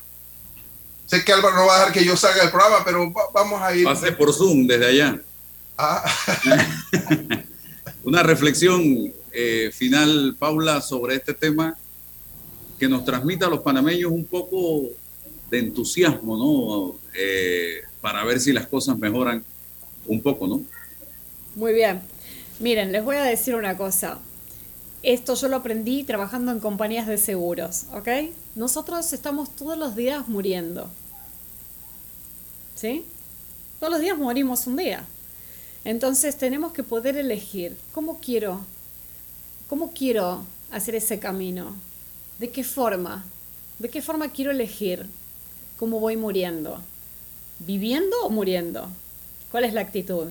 Sé 1.05 1.23
que 1.23 1.31
Álvaro 1.31 1.55
no 1.55 1.67
va 1.67 1.75
a 1.75 1.79
dejar 1.79 1.93
que 1.93 2.03
yo 2.03 2.17
salga 2.17 2.41
del 2.41 2.51
programa, 2.51 2.83
pero 2.83 3.13
vamos 3.33 3.61
a 3.61 3.73
ir. 3.75 3.85
Pase 3.85 4.11
por 4.13 4.33
Zoom 4.33 4.65
desde 4.65 4.87
allá. 4.87 5.21
Ah. 5.77 6.03
Una 8.03 8.23
reflexión 8.23 9.13
eh, 9.31 9.71
final, 9.71 10.35
Paula, 10.39 10.81
sobre 10.81 11.15
este 11.15 11.33
tema 11.33 11.77
que 12.77 12.87
nos 12.87 13.03
transmita 13.05 13.47
a 13.47 13.49
los 13.49 13.61
panameños 13.61 14.11
un 14.11 14.25
poco 14.25 14.83
de 15.49 15.59
entusiasmo, 15.59 16.37
¿no? 16.37 16.99
Eh, 17.17 17.81
para 18.01 18.23
ver 18.23 18.39
si 18.39 18.53
las 18.53 18.67
cosas 18.67 18.97
mejoran 18.97 19.43
un 20.05 20.21
poco, 20.21 20.47
¿no? 20.47 20.61
Muy 21.55 21.73
bien. 21.73 22.01
Miren, 22.59 22.91
les 22.91 23.03
voy 23.03 23.15
a 23.15 23.23
decir 23.23 23.55
una 23.55 23.77
cosa. 23.77 24.19
Esto 25.03 25.35
yo 25.35 25.47
lo 25.47 25.57
aprendí 25.57 26.03
trabajando 26.03 26.51
en 26.51 26.59
compañías 26.59 27.07
de 27.07 27.17
seguros, 27.17 27.85
¿ok? 27.93 28.07
Nosotros 28.55 29.13
estamos 29.13 29.55
todos 29.55 29.77
los 29.77 29.95
días 29.95 30.27
muriendo. 30.27 30.89
¿Sí? 32.75 33.05
Todos 33.79 33.93
los 33.93 34.01
días 34.01 34.17
morimos 34.17 34.67
un 34.67 34.77
día. 34.77 35.05
Entonces 35.85 36.37
tenemos 36.37 36.73
que 36.73 36.83
poder 36.83 37.15
elegir 37.15 37.77
cómo 37.93 38.19
quiero, 38.19 38.61
cómo 39.69 39.91
quiero 39.91 40.43
hacer 40.71 40.95
ese 40.95 41.19
camino, 41.19 41.75
de 42.39 42.49
qué 42.49 42.63
forma, 42.63 43.25
de 43.79 43.89
qué 43.89 44.01
forma 44.01 44.31
quiero 44.31 44.51
elegir 44.51 45.05
cómo 45.77 45.99
voy 45.99 46.17
muriendo, 46.17 46.79
viviendo 47.59 48.15
o 48.23 48.29
muriendo, 48.29 48.87
cuál 49.51 49.63
es 49.63 49.73
la 49.73 49.81
actitud. 49.81 50.27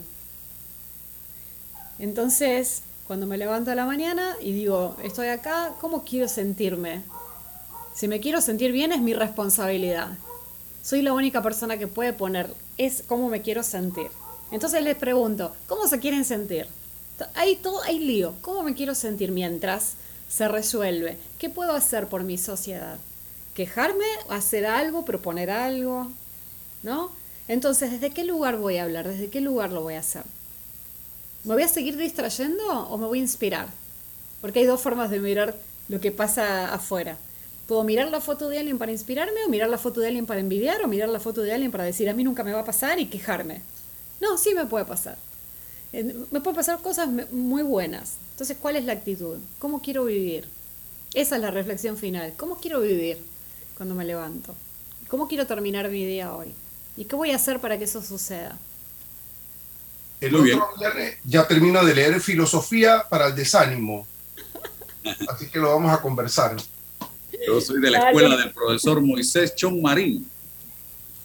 Entonces, 1.99 2.83
cuando 3.07 3.27
me 3.27 3.39
levanto 3.39 3.71
a 3.71 3.75
la 3.75 3.87
mañana 3.87 4.37
y 4.41 4.53
digo, 4.53 4.97
estoy 5.03 5.29
acá, 5.29 5.75
¿cómo 5.81 6.05
quiero 6.05 6.29
sentirme? 6.29 7.03
Si 7.95 8.09
me 8.09 8.21
quiero 8.21 8.41
sentir 8.41 8.73
bien 8.73 8.93
es 8.93 9.01
mi 9.01 9.15
responsabilidad. 9.15 10.19
Soy 10.83 11.03
la 11.03 11.13
única 11.13 11.43
persona 11.43 11.79
que 11.79 11.87
puede 11.87 12.13
poner, 12.13 12.53
es 12.77 13.03
cómo 13.07 13.29
me 13.29 13.43
quiero 13.43 13.63
sentir. 13.63 14.09
Entonces 14.53 14.83
les 14.83 14.97
pregunto, 14.97 15.53
¿cómo 15.67 15.89
se 15.89 15.99
quieren 15.99 16.25
sentir? 16.25 16.67
Hay 17.35 17.57
todo, 17.57 17.83
hay 17.83 17.99
lío. 17.99 18.35
¿Cómo 18.43 18.63
me 18.63 18.75
quiero 18.75 18.95
sentir 18.95 19.33
mientras 19.33 19.95
se 20.29 20.49
resuelve? 20.49 21.17
¿Qué 21.39 21.51
puedo 21.51 21.73
hacer 21.73 22.09
por 22.09 22.23
mi 22.23 22.39
sociedad? 22.39 22.99
¿Quejarme? 23.55 24.05
¿Hacer 24.29 24.67
algo? 24.67 25.05
¿Proponer 25.05 25.51
algo? 25.51 26.11
¿No? 26.83 27.11
Entonces, 27.49 27.91
¿desde 27.91 28.11
qué 28.11 28.25
lugar 28.25 28.57
voy 28.57 28.77
a 28.79 28.85
hablar? 28.85 29.09
¿Desde 29.09 29.29
qué 29.29 29.41
lugar 29.41 29.73
lo 29.73 29.83
voy 29.83 29.95
a 29.95 30.01
hacer? 30.01 30.25
¿Me 31.45 31.55
voy 31.55 31.63
a 31.63 31.69
seguir 31.69 31.97
distrayendo 31.97 32.65
o 32.67 32.99
me 32.99 33.07
voy 33.07 33.21
a 33.21 33.23
inspirar? 33.23 33.69
Porque 34.41 34.59
hay 34.59 34.67
dos 34.67 34.81
formas 34.81 35.11
de 35.11 35.21
mirar 35.21 35.57
lo 35.89 36.01
que 36.01 36.11
pasa 36.11 36.75
afuera. 36.75 37.17
Puedo 37.69 37.85
mirar 37.85 38.09
la 38.09 38.21
foto 38.21 38.49
de 38.49 38.59
alguien 38.59 38.79
para 38.79 38.93
inspirarme 38.93 39.45
o 39.45 39.49
mirar 39.49 39.69
la 39.69 39.79
foto 39.79 40.01
de 40.01 40.09
alguien 40.09 40.27
para 40.27 40.41
envidiar 40.41 40.83
o 40.83 40.89
mirar 40.89 41.09
la 41.09 41.21
foto 41.21 41.43
de 41.43 41.53
alguien 41.53 41.73
para 41.73 41.85
decir 41.85 42.09
a 42.09 42.15
mí 42.15 42.25
nunca 42.25 42.45
me 42.45 42.53
va 42.53 42.61
a 42.61 42.65
pasar 42.65 42.99
y 43.01 43.07
quejarme. 43.07 43.63
No, 44.21 44.39
sí 44.39 44.55
me 44.55 44.67
puede 44.67 44.85
pasar. 44.85 45.17
Me 45.93 46.41
pueden 46.41 46.57
pasar 46.57 46.81
cosas 46.81 47.09
muy 47.31 47.63
buenas. 47.63 48.17
Entonces, 48.33 48.57
¿cuál 48.61 48.77
es 48.77 48.85
la 48.85 48.93
actitud? 48.93 49.39
¿Cómo 49.59 49.81
quiero 49.81 50.05
vivir? 50.05 50.47
Esa 51.15 51.37
es 51.37 51.43
la 51.43 51.51
reflexión 51.51 51.97
final. 51.97 52.35
¿Cómo 52.37 52.57
quiero 52.57 52.81
vivir 52.81 53.19
cuando 53.77 53.95
me 53.95 54.05
levanto? 54.05 54.55
¿Cómo 55.09 55.29
quiero 55.29 55.47
terminar 55.47 55.89
mi 55.89 56.05
día 56.05 56.35
hoy? 56.35 56.55
¿Y 56.97 57.05
qué 57.05 57.17
voy 57.17 57.31
a 57.31 57.37
hacer 57.37 57.61
para 57.61 57.79
que 57.79 57.85
eso 57.85 58.03
suceda? 58.03 58.59
El 60.21 60.35
otro 60.35 60.69
viernes 60.79 61.19
ya 61.25 61.47
termino 61.47 61.85
de 61.85 61.95
leer 61.95 62.21
Filosofía 62.21 63.05
para 63.09 63.29
el 63.29 63.35
Desánimo. 63.35 64.07
Así 65.29 65.49
que 65.49 65.59
lo 65.59 65.75
vamos 65.75 65.93
a 65.93 66.01
conversar. 66.01 66.57
Yo 67.47 67.61
soy 67.61 67.81
de 67.81 67.91
la 67.91 68.09
escuela 68.11 68.37
del 68.37 68.53
profesor 68.53 69.01
Moisés 69.01 69.55
Chon 69.55 69.81
Marín. 69.81 70.29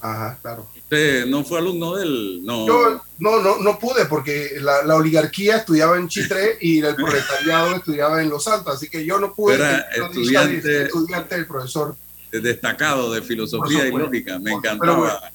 Ajá, 0.01 0.37
claro. 0.41 0.67
¿Usted 0.91 1.25
no 1.25 1.45
fue 1.45 1.59
alumno 1.59 1.95
del...? 1.95 2.43
No. 2.43 2.67
Yo 2.67 3.01
no, 3.19 3.41
no, 3.41 3.59
no 3.59 3.79
pude 3.79 4.07
porque 4.07 4.57
la, 4.59 4.83
la, 4.83 4.95
oligarquía 4.95 5.55
estudiaba 5.55 5.97
en 5.97 6.09
Chitré 6.09 6.57
y 6.59 6.79
el 6.79 6.95
proletariado 6.95 7.75
estudiaba 7.77 8.21
en 8.21 8.29
Los 8.29 8.45
Altos, 8.49 8.75
así 8.75 8.89
que 8.89 9.05
yo 9.05 9.17
no 9.17 9.33
pude. 9.33 9.55
Era 9.55 9.87
estudiante, 9.89 10.83
estudiante 10.83 11.35
del 11.35 11.47
profesor. 11.47 11.95
Destacado 12.29 13.13
de 13.13 13.21
filosofía 13.21 13.87
y 13.87 13.91
lógica. 13.91 14.37
Me 14.37 14.51
encantaba 14.51 15.31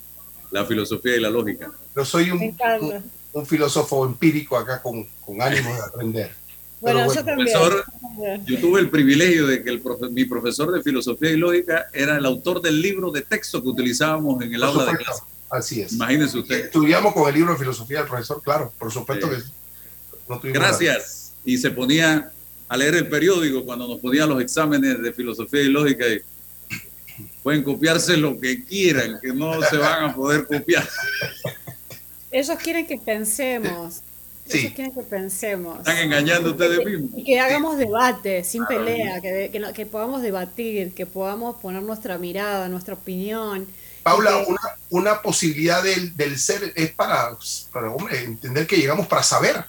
la 0.50 0.66
filosofía 0.66 1.16
y 1.16 1.20
la 1.20 1.30
lógica. 1.30 1.72
Yo 1.94 2.04
soy 2.04 2.30
un, 2.30 2.54
un, 3.32 3.46
filósofo 3.46 4.04
empírico 4.04 4.58
acá 4.58 4.82
con, 4.82 5.08
con 5.24 5.40
ánimo 5.40 5.74
de 5.74 5.80
aprender. 5.80 6.34
Bueno, 6.78 7.06
yo 7.12 7.24
también. 7.24 7.48
yo 8.44 8.60
tuve 8.60 8.80
el 8.80 8.90
privilegio 8.90 9.46
de 9.46 9.64
que 9.64 9.70
el 9.70 9.82
mi 10.10 10.26
profesor 10.26 10.70
de 10.70 10.82
filosofía 10.82 11.30
y 11.30 11.36
lógica 11.38 11.86
era 11.94 12.18
el 12.18 12.26
autor 12.26 12.60
del 12.60 12.82
libro 12.82 13.10
de 13.10 13.22
texto 13.22 13.62
que 13.62 13.68
utilizábamos 13.70 14.42
en 14.42 14.54
el 14.54 14.62
aula 14.62 14.84
de 14.84 14.98
clase. 14.98 15.22
Así 15.50 15.80
es. 15.80 15.92
Imagínense 15.92 16.38
usted. 16.38 16.66
Estudiamos 16.66 17.12
con 17.12 17.28
el 17.28 17.34
libro 17.34 17.52
de 17.52 17.58
filosofía 17.58 17.98
del 17.98 18.08
profesor, 18.08 18.42
claro, 18.42 18.72
por 18.78 18.92
supuesto 18.92 19.30
que 19.30 19.36
no 20.28 20.40
Gracias. 20.42 21.32
Y 21.44 21.58
se 21.58 21.70
ponía 21.70 22.32
a 22.68 22.76
leer 22.76 22.96
el 22.96 23.08
periódico 23.08 23.64
cuando 23.64 23.86
nos 23.86 24.00
ponían 24.00 24.28
los 24.28 24.40
exámenes 24.42 25.00
de 25.00 25.12
filosofía 25.12 25.62
y 25.62 25.68
lógica. 25.68 26.04
Y 26.08 26.20
pueden 27.42 27.62
copiarse 27.62 28.16
lo 28.16 28.38
que 28.38 28.64
quieran, 28.64 29.18
que 29.22 29.32
no 29.32 29.62
se 29.62 29.76
van 29.76 30.10
a 30.10 30.14
poder 30.14 30.46
copiar. 30.46 30.86
Ellos 32.30 32.58
quieren 32.58 32.86
que 32.86 32.98
pensemos. 32.98 34.02
Ellos 34.48 34.72
quieren 34.74 34.92
que 34.92 35.02
pensemos. 35.02 35.78
Están 35.78 35.98
engañando 35.98 36.50
ustedes 36.50 36.84
mismos. 36.84 37.10
Y 37.16 37.24
que 37.24 37.38
hagamos 37.38 37.78
debate, 37.78 38.42
sin 38.42 38.62
ah, 38.62 38.68
pelea, 38.68 39.20
que, 39.20 39.50
que, 39.52 39.72
que 39.72 39.86
podamos 39.86 40.22
debatir, 40.22 40.92
que 40.92 41.06
podamos 41.06 41.56
poner 41.56 41.82
nuestra 41.82 42.18
mirada, 42.18 42.68
nuestra 42.68 42.94
opinión 42.94 43.66
Paula, 44.06 44.36
una, 44.46 44.60
una 44.90 45.20
posibilidad 45.20 45.82
del, 45.82 46.16
del, 46.16 46.38
ser 46.38 46.72
es 46.76 46.92
para, 46.92 47.36
para 47.72 47.90
hombre, 47.90 48.22
entender 48.22 48.64
que 48.64 48.76
llegamos 48.76 49.08
para 49.08 49.24
saber, 49.24 49.64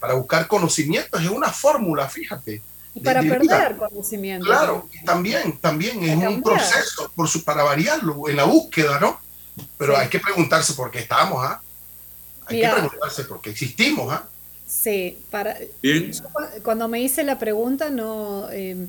para 0.00 0.14
buscar 0.14 0.46
conocimientos, 0.46 1.20
es 1.20 1.28
una 1.28 1.50
fórmula, 1.50 2.08
fíjate. 2.08 2.62
Y 2.94 3.00
para 3.00 3.20
perder 3.20 3.76
conocimiento. 3.76 4.46
Claro, 4.46 4.88
también, 5.04 5.58
también 5.58 6.02
es 6.04 6.26
un 6.26 6.42
proceso 6.42 7.12
por 7.14 7.28
su, 7.28 7.44
para 7.44 7.62
variarlo, 7.64 8.30
en 8.30 8.36
la 8.36 8.44
búsqueda, 8.44 8.98
¿no? 8.98 9.20
Pero 9.76 9.94
hay 9.94 10.08
que 10.08 10.20
preguntarse 10.20 10.72
por 10.72 10.90
qué 10.90 11.00
estamos, 11.00 11.44
¿ah? 11.44 11.60
Hay 12.46 12.62
que 12.62 12.66
preguntarse 12.66 13.24
por 13.24 13.42
qué 13.42 13.50
existimos, 13.50 14.10
¿ah? 14.10 14.26
Sí, 14.66 15.18
para... 15.30 15.58
Cuando 16.62 16.88
me 16.88 17.02
hice 17.02 17.22
la 17.22 17.38
pregunta, 17.38 17.90
no... 17.90 18.48
Eh, 18.50 18.86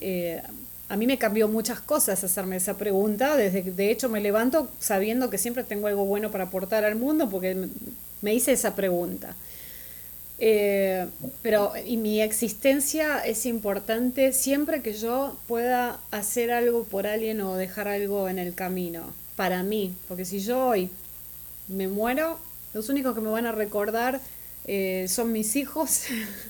eh, 0.00 0.42
a 0.88 0.96
mí 0.96 1.06
me 1.06 1.18
cambió 1.18 1.48
muchas 1.48 1.80
cosas 1.80 2.24
hacerme 2.24 2.56
esa 2.56 2.78
pregunta. 2.78 3.36
Desde, 3.36 3.62
de 3.62 3.90
hecho, 3.90 4.08
me 4.08 4.20
levanto 4.20 4.70
sabiendo 4.78 5.30
que 5.30 5.38
siempre 5.38 5.64
tengo 5.64 5.86
algo 5.86 6.04
bueno 6.06 6.30
para 6.30 6.44
aportar 6.44 6.84
al 6.84 6.96
mundo 6.96 7.28
porque 7.28 7.68
me 8.22 8.34
hice 8.34 8.52
esa 8.52 8.74
pregunta. 8.74 9.36
Eh, 10.40 11.06
pero 11.42 11.72
y 11.84 11.96
mi 11.96 12.20
existencia 12.20 13.18
es 13.18 13.44
importante 13.44 14.32
siempre 14.32 14.82
que 14.82 14.92
yo 14.92 15.36
pueda 15.48 15.98
hacer 16.12 16.52
algo 16.52 16.84
por 16.84 17.08
alguien 17.08 17.40
o 17.40 17.56
dejar 17.56 17.88
algo 17.88 18.28
en 18.28 18.38
el 18.38 18.54
camino, 18.54 19.12
para 19.36 19.62
mí. 19.62 19.94
Porque 20.06 20.24
si 20.24 20.40
yo 20.40 20.68
hoy 20.68 20.90
me 21.66 21.88
muero, 21.88 22.38
los 22.72 22.88
únicos 22.88 23.14
que 23.14 23.20
me 23.20 23.30
van 23.30 23.46
a 23.46 23.52
recordar 23.52 24.20
eh, 24.64 25.06
son 25.08 25.32
mis 25.32 25.56
hijos, 25.56 26.02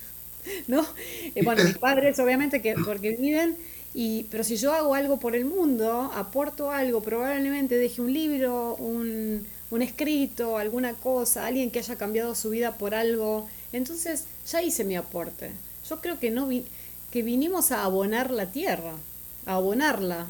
¿no? 0.69 0.87
Eh, 1.35 1.43
bueno, 1.43 1.65
mis 1.65 1.79
padres, 1.79 2.19
obviamente, 2.19 2.61
que 2.61 2.75
porque 2.75 3.13
viven 3.13 3.57
y, 3.95 4.25
pero 4.25 4.45
si 4.45 4.57
yo 4.57 4.73
hago 4.73 4.95
algo 4.95 5.19
por 5.19 5.35
el 5.35 5.45
mundo, 5.45 6.11
aporto 6.15 6.71
algo, 6.71 7.03
probablemente 7.03 7.77
deje 7.77 8.01
un 8.01 8.13
libro, 8.13 8.77
un, 8.77 9.47
un 9.71 9.83
escrito, 9.83 10.59
alguna 10.59 10.95
cosa, 10.95 11.47
alguien 11.47 11.71
que 11.71 11.79
haya 11.79 11.97
cambiado 11.97 12.35
su 12.35 12.51
vida 12.51 12.77
por 12.77 12.95
algo, 12.95 13.49
entonces 13.73 14.25
ya 14.51 14.63
hice 14.63 14.85
mi 14.85 14.97
aporte. 14.97 15.51
Yo 15.89 16.01
creo 16.01 16.19
que, 16.19 16.31
no 16.31 16.47
vi, 16.47 16.65
que 17.11 17.23
vinimos 17.23 17.73
a 17.73 17.85
abonar 17.85 18.31
la 18.31 18.47
tierra, 18.47 18.93
a 19.47 19.55
abonarla. 19.55 20.27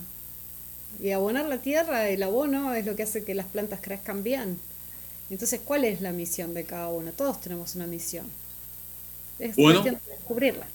Y 1.01 1.13
abonar 1.13 1.47
la 1.47 1.59
tierra, 1.59 2.09
el 2.09 2.23
abono 2.23 2.75
es 2.75 2.87
lo 2.87 2.97
que 2.97 3.05
hace 3.05 3.25
que 3.25 3.35
las 3.35 3.47
plantas 3.47 3.81
crezcan 3.81 4.23
bien. 4.23 4.59
Entonces, 5.31 5.61
¿cuál 5.65 5.85
es 5.85 6.01
la 6.01 6.13
misión 6.13 6.55
de 6.55 6.65
cada 6.65 6.89
uno? 6.89 7.13
Todos 7.13 7.41
tenemos 7.41 7.75
una 7.75 7.87
misión. 7.87 8.27
Es 9.39 9.55
cuestión 9.55 9.97
de 9.97 10.11
descubrirla. 10.11 10.67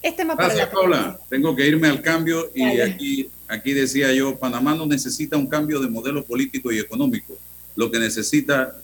Este 0.00 0.24
Gracias, 0.24 0.68
Paula. 0.68 1.18
Tengo 1.28 1.56
que 1.56 1.66
irme 1.66 1.88
al 1.88 2.00
cambio 2.00 2.50
y 2.54 2.80
aquí, 2.80 3.28
aquí 3.48 3.72
decía 3.72 4.12
yo, 4.12 4.38
Panamá 4.38 4.74
no 4.74 4.86
necesita 4.86 5.36
un 5.36 5.46
cambio 5.46 5.80
de 5.80 5.88
modelo 5.88 6.24
político 6.24 6.70
y 6.70 6.78
económico. 6.78 7.36
Lo 7.74 7.90
que 7.90 7.98
necesita 7.98 8.76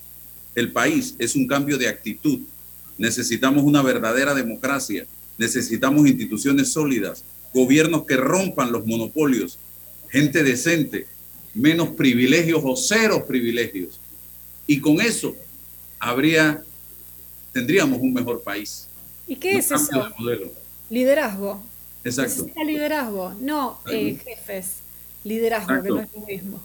el 0.54 0.72
país 0.72 1.14
es 1.18 1.36
un 1.36 1.46
cambio 1.46 1.78
de 1.78 1.88
actitud. 1.88 2.40
Necesitamos 2.98 3.62
una 3.64 3.82
verdadera 3.82 4.34
democracia. 4.34 5.06
Necesitamos 5.38 6.06
instituciones 6.06 6.72
sólidas, 6.72 7.24
gobiernos 7.52 8.04
que 8.04 8.16
rompan 8.16 8.70
los 8.70 8.86
monopolios, 8.86 9.58
gente 10.10 10.44
decente, 10.44 11.06
menos 11.54 11.90
privilegios 11.90 12.60
o 12.64 12.76
cero 12.76 13.24
privilegios. 13.26 13.98
Y 14.66 14.80
con 14.80 15.00
eso 15.00 15.34
habría, 15.98 16.62
tendríamos 17.52 18.00
un 18.00 18.12
mejor 18.12 18.42
país. 18.42 18.88
¿Y 19.26 19.36
qué 19.36 19.58
es 19.58 19.70
eso? 19.70 20.12
Liderazgo. 20.94 21.60
Exacto. 22.04 22.46
liderazgo, 22.64 23.34
no 23.40 23.80
eh, 23.90 24.16
jefes. 24.22 24.76
Liderazgo, 25.24 25.82
que 25.82 25.88
no 25.88 26.00
es 26.00 26.08
lo 26.14 26.20
mismo. 26.20 26.60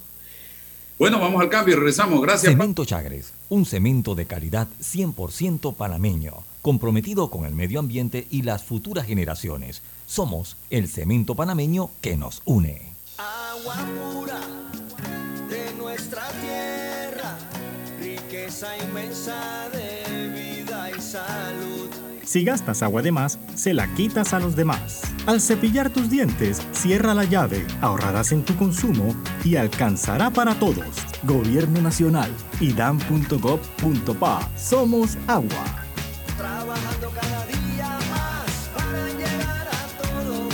Bueno, 0.99 1.19
vamos 1.19 1.41
al 1.41 1.49
cambio 1.49 1.73
y 1.73 1.77
regresamos. 1.77 2.21
Gracias. 2.21 2.51
Cemento 2.51 2.85
Chagres, 2.85 3.33
un 3.49 3.65
cemento 3.65 4.13
de 4.13 4.27
calidad 4.27 4.67
100% 4.81 5.73
panameño, 5.73 6.43
comprometido 6.61 7.31
con 7.31 7.45
el 7.45 7.55
medio 7.55 7.79
ambiente 7.79 8.27
y 8.29 8.43
las 8.43 8.63
futuras 8.63 9.07
generaciones. 9.07 9.81
Somos 10.05 10.57
el 10.69 10.87
cemento 10.89 11.33
panameño 11.33 11.89
que 11.99 12.15
nos 12.15 12.43
une. 12.45 12.83
Agua 13.17 13.77
pura 14.13 14.41
de 15.49 15.73
nuestra 15.75 16.27
tierra, 16.33 17.35
riqueza 17.99 18.77
inmensa 18.77 19.69
de 19.69 20.29
vida 20.29 20.91
y 20.95 21.01
salud 21.01 21.68
si 22.29 22.43
gastas 22.43 22.83
agua 22.83 23.01
de 23.01 23.11
más, 23.11 23.39
se 23.55 23.73
la 23.73 23.91
quitas 23.95 24.35
a 24.35 24.39
los 24.39 24.55
demás. 24.55 25.01
Al 25.25 25.41
cepillar 25.41 25.89
tus 25.89 26.11
dientes, 26.11 26.61
cierra 26.73 27.15
la 27.15 27.23
llave, 27.23 27.65
ahorrarás 27.81 28.31
en 28.31 28.43
tu 28.43 28.55
consumo 28.55 29.15
y 29.43 29.55
alcanzará 29.55 30.29
para 30.29 30.53
todos. 30.53 30.85
Gobierno 31.23 31.81
Nacional, 31.81 32.29
idam.gov.pa. 32.59 34.47
Somos 34.55 35.17
agua. 35.25 35.65
Trabajando 36.37 37.09
cada 37.09 37.45
día 37.47 37.97
más 38.11 38.69
para 38.75 39.07
llegar 39.07 39.67
a 39.67 40.03
todo 40.03 40.49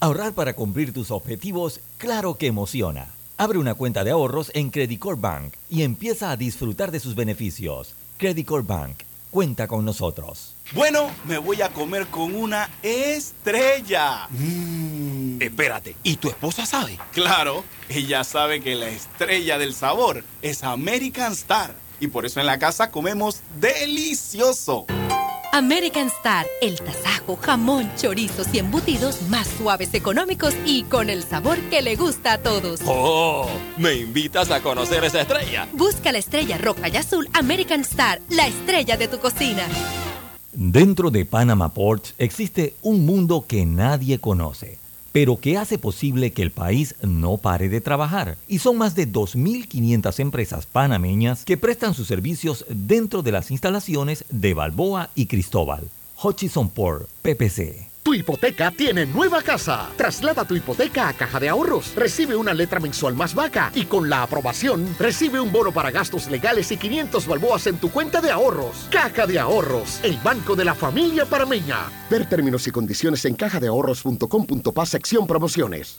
Ahorrar 0.00 0.32
para 0.32 0.54
cumplir 0.54 0.92
tus 0.92 1.12
objetivos, 1.12 1.80
claro 1.98 2.38
que 2.38 2.48
emociona. 2.48 3.06
Abre 3.36 3.58
una 3.58 3.74
cuenta 3.74 4.04
de 4.04 4.12
ahorros 4.12 4.52
en 4.54 4.70
Credit 4.70 5.02
Bank 5.16 5.54
y 5.68 5.82
empieza 5.82 6.30
a 6.30 6.36
disfrutar 6.36 6.92
de 6.92 7.00
sus 7.00 7.16
beneficios. 7.16 7.92
Credit 8.16 8.48
Bank, 8.62 8.98
cuenta 9.32 9.66
con 9.66 9.84
nosotros. 9.84 10.54
Bueno, 10.72 11.10
me 11.26 11.38
voy 11.38 11.60
a 11.60 11.70
comer 11.70 12.06
con 12.06 12.36
una 12.36 12.70
estrella. 12.80 14.28
Mm. 14.30 15.42
Espérate, 15.42 15.96
¿y 16.04 16.16
tu 16.16 16.28
esposa 16.28 16.64
sabe? 16.64 16.96
Claro, 17.12 17.64
ella 17.88 18.22
sabe 18.22 18.60
que 18.60 18.76
la 18.76 18.88
estrella 18.88 19.58
del 19.58 19.74
sabor 19.74 20.22
es 20.40 20.62
American 20.62 21.32
Star. 21.32 21.74
Y 21.98 22.06
por 22.06 22.26
eso 22.26 22.38
en 22.38 22.46
la 22.46 22.60
casa 22.60 22.92
comemos 22.92 23.40
delicioso. 23.60 24.86
American 25.54 26.08
Star, 26.08 26.46
el 26.60 26.80
tasajo, 26.80 27.36
jamón, 27.36 27.88
chorizos 27.96 28.52
y 28.52 28.58
embutidos 28.58 29.22
más 29.28 29.46
suaves, 29.46 29.94
económicos 29.94 30.52
y 30.66 30.82
con 30.82 31.08
el 31.08 31.22
sabor 31.22 31.60
que 31.70 31.80
le 31.80 31.94
gusta 31.94 32.32
a 32.32 32.38
todos. 32.38 32.80
¡Oh! 32.86 33.48
¿Me 33.78 33.94
invitas 33.94 34.50
a 34.50 34.60
conocer 34.60 35.04
esa 35.04 35.20
estrella? 35.20 35.68
Busca 35.72 36.10
la 36.10 36.18
estrella 36.18 36.58
roja 36.58 36.88
y 36.88 36.96
azul 36.96 37.28
American 37.34 37.82
Star, 37.82 38.20
la 38.30 38.48
estrella 38.48 38.96
de 38.96 39.06
tu 39.06 39.20
cocina. 39.20 39.62
Dentro 40.52 41.12
de 41.12 41.24
Panama 41.24 41.72
Ports 41.72 42.14
existe 42.18 42.74
un 42.82 43.06
mundo 43.06 43.44
que 43.46 43.64
nadie 43.64 44.18
conoce, 44.18 44.78
pero 45.14 45.36
que 45.36 45.56
hace 45.56 45.78
posible 45.78 46.32
que 46.32 46.42
el 46.42 46.50
país 46.50 46.96
no 47.00 47.36
pare 47.36 47.68
de 47.68 47.80
trabajar. 47.80 48.36
Y 48.48 48.58
son 48.58 48.78
más 48.78 48.96
de 48.96 49.08
2.500 49.08 50.18
empresas 50.18 50.66
panameñas 50.66 51.44
que 51.44 51.56
prestan 51.56 51.94
sus 51.94 52.08
servicios 52.08 52.66
dentro 52.68 53.22
de 53.22 53.30
las 53.30 53.52
instalaciones 53.52 54.24
de 54.28 54.54
Balboa 54.54 55.10
y 55.14 55.26
Cristóbal. 55.26 55.88
Hutchison 56.20 56.68
Port, 56.68 57.08
PPC. 57.22 57.93
Tu 58.04 58.12
hipoteca 58.12 58.70
tiene 58.70 59.06
nueva 59.06 59.40
casa. 59.40 59.88
Traslada 59.96 60.44
tu 60.44 60.54
hipoteca 60.54 61.08
a 61.08 61.14
Caja 61.14 61.40
de 61.40 61.48
Ahorros. 61.48 61.94
Recibe 61.96 62.36
una 62.36 62.52
letra 62.52 62.78
mensual 62.78 63.14
más 63.14 63.34
vaca 63.34 63.72
y 63.74 63.86
con 63.86 64.10
la 64.10 64.22
aprobación 64.22 64.94
recibe 64.98 65.40
un 65.40 65.50
bono 65.50 65.72
para 65.72 65.90
gastos 65.90 66.30
legales 66.30 66.70
y 66.70 66.76
500 66.76 67.26
balboas 67.26 67.66
en 67.66 67.78
tu 67.78 67.90
cuenta 67.90 68.20
de 68.20 68.30
ahorros. 68.30 68.88
Caja 68.90 69.26
de 69.26 69.38
Ahorros, 69.38 70.00
el 70.02 70.18
banco 70.18 70.54
de 70.54 70.66
la 70.66 70.74
familia 70.74 71.24
parameña. 71.24 71.78
Ver 72.10 72.28
términos 72.28 72.66
y 72.66 72.72
condiciones 72.72 73.24
en 73.24 73.36
cajadeahorros.com.pa 73.36 74.84
sección 74.84 75.26
promociones. 75.26 75.98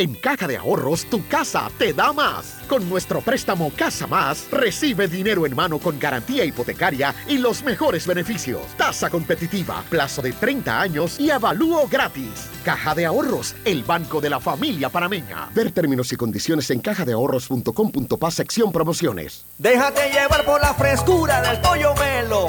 En 0.00 0.14
Caja 0.14 0.48
de 0.48 0.56
Ahorros, 0.56 1.04
tu 1.10 1.28
casa 1.28 1.70
te 1.76 1.92
da 1.92 2.10
más. 2.14 2.56
Con 2.70 2.88
nuestro 2.88 3.20
préstamo 3.20 3.70
Casa 3.76 4.06
Más, 4.06 4.48
recibe 4.50 5.08
dinero 5.08 5.44
en 5.44 5.54
mano 5.54 5.78
con 5.78 5.98
garantía 5.98 6.42
hipotecaria 6.42 7.14
y 7.28 7.36
los 7.36 7.62
mejores 7.62 8.06
beneficios. 8.06 8.62
Tasa 8.78 9.10
competitiva, 9.10 9.84
plazo 9.90 10.22
de 10.22 10.32
30 10.32 10.80
años 10.80 11.20
y 11.20 11.28
avalúo 11.30 11.86
gratis. 11.86 12.48
Caja 12.64 12.94
de 12.94 13.04
Ahorros, 13.04 13.54
el 13.66 13.84
banco 13.84 14.22
de 14.22 14.30
la 14.30 14.40
familia 14.40 14.88
parameña. 14.88 15.50
Ver 15.54 15.70
términos 15.70 16.10
y 16.14 16.16
condiciones 16.16 16.70
en 16.70 16.80
cajadeahorros.com.pa 16.80 18.30
sección 18.30 18.72
promociones. 18.72 19.44
Déjate 19.58 20.12
llevar 20.12 20.46
por 20.46 20.62
la 20.62 20.72
frescura 20.72 21.42
del 21.42 21.60
pollo 21.60 21.94
melo. 21.96 22.46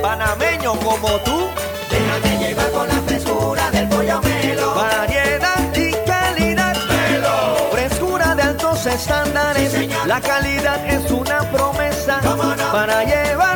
Panameño 0.00 0.72
como 0.80 1.08
tú. 1.26 1.46
Déjate 1.90 2.28
llevar 2.38 2.45
la 10.16 10.22
calidad 10.22 10.86
es 10.86 11.10
una 11.10 11.40
promesa. 11.50 12.20
Para 12.72 13.04
llevarte 13.04 13.55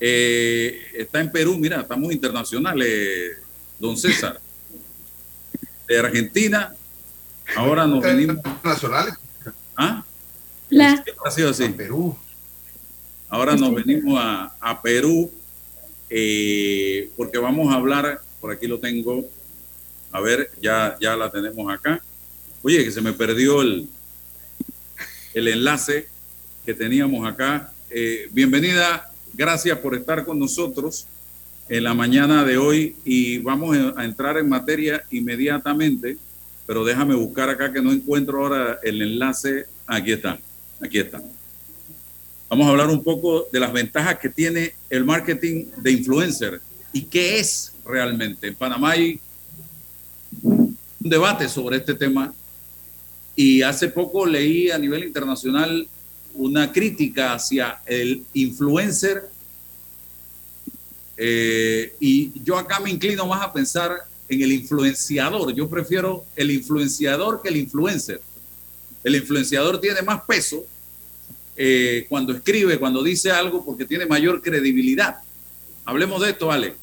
Eh, 0.00 0.80
está 0.94 1.20
en 1.20 1.30
Perú, 1.30 1.56
mira, 1.58 1.80
estamos 1.80 2.12
internacionales, 2.12 3.38
don 3.78 3.96
César. 3.96 4.40
De 5.86 5.98
Argentina, 5.98 6.74
ahora 7.56 7.86
nos 7.86 8.02
venimos. 8.02 8.36
Nacionales. 8.62 9.14
¿Ah? 9.76 10.04
La- 10.68 11.04
ha 11.24 11.30
sido 11.30 11.50
así. 11.50 11.68
Perú. 11.70 12.16
Ahora 13.30 13.56
nos 13.56 13.74
venimos 13.74 14.18
a, 14.20 14.54
a 14.60 14.80
Perú 14.82 15.30
eh, 16.10 17.10
porque 17.16 17.38
vamos 17.38 17.72
a 17.72 17.76
hablar, 17.76 18.20
por 18.40 18.50
aquí 18.52 18.66
lo 18.66 18.78
tengo, 18.78 19.24
a 20.10 20.20
ver, 20.20 20.50
ya, 20.62 20.96
ya 21.00 21.14
la 21.16 21.30
tenemos 21.30 21.70
acá. 21.72 22.02
Oye, 22.62 22.82
que 22.84 22.90
se 22.90 23.00
me 23.02 23.12
perdió 23.12 23.60
el, 23.62 23.88
el 25.34 25.48
enlace 25.48 26.08
que 26.64 26.72
teníamos 26.74 27.26
acá. 27.26 27.72
Eh, 27.90 28.28
bienvenida, 28.32 29.07
gracias 29.34 29.78
por 29.78 29.94
estar 29.94 30.24
con 30.24 30.38
nosotros 30.38 31.06
en 31.68 31.84
la 31.84 31.94
mañana 31.94 32.44
de 32.44 32.56
hoy 32.56 32.96
y 33.04 33.38
vamos 33.38 33.76
a 33.96 34.04
entrar 34.04 34.38
en 34.38 34.48
materia 34.48 35.04
inmediatamente, 35.10 36.16
pero 36.66 36.84
déjame 36.84 37.14
buscar 37.14 37.50
acá 37.50 37.72
que 37.72 37.82
no 37.82 37.92
encuentro 37.92 38.42
ahora 38.42 38.78
el 38.82 39.02
enlace. 39.02 39.66
Aquí 39.86 40.12
está, 40.12 40.38
aquí 40.80 40.98
está. 40.98 41.22
Vamos 42.48 42.66
a 42.66 42.70
hablar 42.70 42.88
un 42.88 43.04
poco 43.04 43.46
de 43.52 43.60
las 43.60 43.72
ventajas 43.72 44.18
que 44.18 44.30
tiene 44.30 44.72
el 44.88 45.04
marketing 45.04 45.66
de 45.76 45.92
influencer 45.92 46.60
y 46.92 47.02
qué 47.02 47.38
es 47.38 47.74
realmente. 47.84 48.48
En 48.48 48.54
Panamá 48.54 48.92
hay 48.92 49.20
un 50.42 50.76
debate 50.98 51.48
sobre 51.48 51.76
este 51.76 51.94
tema 51.94 52.32
y 53.36 53.62
hace 53.62 53.88
poco 53.88 54.24
leí 54.24 54.70
a 54.70 54.78
nivel 54.78 55.04
internacional 55.04 55.86
una 56.38 56.72
crítica 56.72 57.34
hacia 57.34 57.80
el 57.84 58.24
influencer 58.32 59.28
eh, 61.20 61.94
y 61.98 62.32
yo 62.44 62.56
acá 62.56 62.78
me 62.78 62.90
inclino 62.90 63.26
más 63.26 63.42
a 63.42 63.52
pensar 63.52 63.90
en 64.28 64.40
el 64.40 64.52
influenciador. 64.52 65.52
Yo 65.52 65.68
prefiero 65.68 66.24
el 66.36 66.52
influenciador 66.52 67.42
que 67.42 67.48
el 67.48 67.56
influencer. 67.56 68.20
El 69.02 69.16
influenciador 69.16 69.80
tiene 69.80 70.00
más 70.02 70.22
peso 70.22 70.64
eh, 71.56 72.06
cuando 72.08 72.32
escribe, 72.32 72.78
cuando 72.78 73.02
dice 73.02 73.32
algo, 73.32 73.64
porque 73.64 73.84
tiene 73.84 74.06
mayor 74.06 74.40
credibilidad. 74.40 75.16
Hablemos 75.84 76.22
de 76.22 76.30
esto, 76.30 76.52
Ale. 76.52 76.74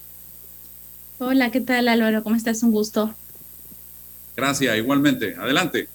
Hola, 1.18 1.50
¿qué 1.50 1.62
tal 1.62 1.88
Álvaro? 1.88 2.24
¿Cómo 2.24 2.36
estás? 2.36 2.62
Un 2.62 2.72
gusto. 2.72 3.16
Gracias, 4.36 4.78
igualmente. 4.78 5.36
Adelante. 5.36 5.88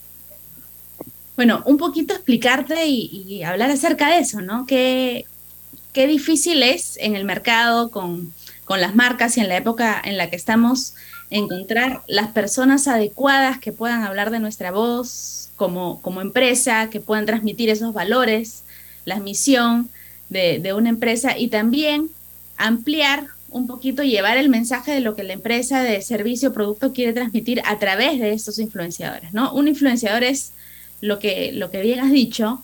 Bueno, 1.41 1.62
un 1.64 1.78
poquito 1.78 2.12
explicarte 2.12 2.86
y, 2.86 3.43
hablar 3.45 3.70
acerca 3.70 4.11
de 4.11 4.18
eso, 4.18 4.43
¿no? 4.43 4.66
Qué, 4.66 5.24
qué 5.95 6.07
difícil 6.07 6.62
es 6.62 6.99
en 6.99 7.16
el 7.16 7.24
mercado 7.24 7.91
con, 7.91 8.34
con 8.66 8.82
las 8.82 8.95
marcas 8.95 9.38
y 9.38 9.41
en 9.41 9.49
la 9.49 9.57
época 9.57 9.99
en 10.05 10.18
la 10.18 10.28
que 10.28 10.36
estamos 10.36 10.93
encontrar 11.30 12.03
las 12.07 12.28
personas 12.32 12.86
adecuadas 12.88 13.59
que 13.59 13.72
puedan 13.72 14.03
hablar 14.03 14.30
de 14.30 14.38
nuestra 14.38 14.70
voz 14.70 15.49
como, 15.57 16.03
como 16.03 16.20
empresa, 16.20 16.91
que 16.91 17.01
puedan 17.01 17.24
transmitir 17.24 17.70
esos 17.70 17.95
valores, 17.95 18.62
la 19.07 19.18
misión 19.18 19.88
de, 20.28 20.59
de 20.59 20.74
una 20.74 20.91
empresa 20.91 21.38
y 21.38 21.49
también 21.49 22.11
ampliar 22.59 23.28
un 23.49 23.66
poquito, 23.66 24.03
llevar 24.03 24.36
el 24.36 24.51
mensaje 24.51 24.93
de 24.93 25.01
lo 25.01 25.16
que 25.16 25.22
la 25.22 25.32
empresa 25.32 25.82
de 25.82 26.03
servicio 26.03 26.51
o 26.51 26.53
producto 26.53 26.93
quiere 26.93 27.14
transmitir 27.14 27.62
a 27.64 27.78
través 27.78 28.20
de 28.20 28.34
estos 28.34 28.59
influenciadores, 28.59 29.32
¿no? 29.32 29.55
Un 29.55 29.68
influenciador 29.68 30.22
es 30.22 30.53
lo 31.01 31.18
que, 31.18 31.53
lo 31.53 31.70
que 31.70 31.80
bien 31.80 32.01
has 32.01 32.12
dicho, 32.12 32.62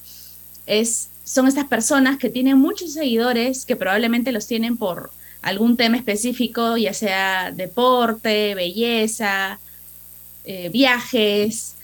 es, 0.66 1.08
son 1.24 1.46
estas 1.46 1.66
personas 1.66 2.18
que 2.18 2.30
tienen 2.30 2.58
muchos 2.58 2.92
seguidores, 2.92 3.64
que 3.66 3.76
probablemente 3.76 4.32
los 4.32 4.46
tienen 4.46 4.76
por 4.76 5.10
algún 5.42 5.76
tema 5.76 5.96
específico, 5.96 6.76
ya 6.76 6.92
sea 6.92 7.52
deporte, 7.52 8.54
belleza, 8.54 9.58
eh, 10.44 10.70
viajes, 10.70 11.74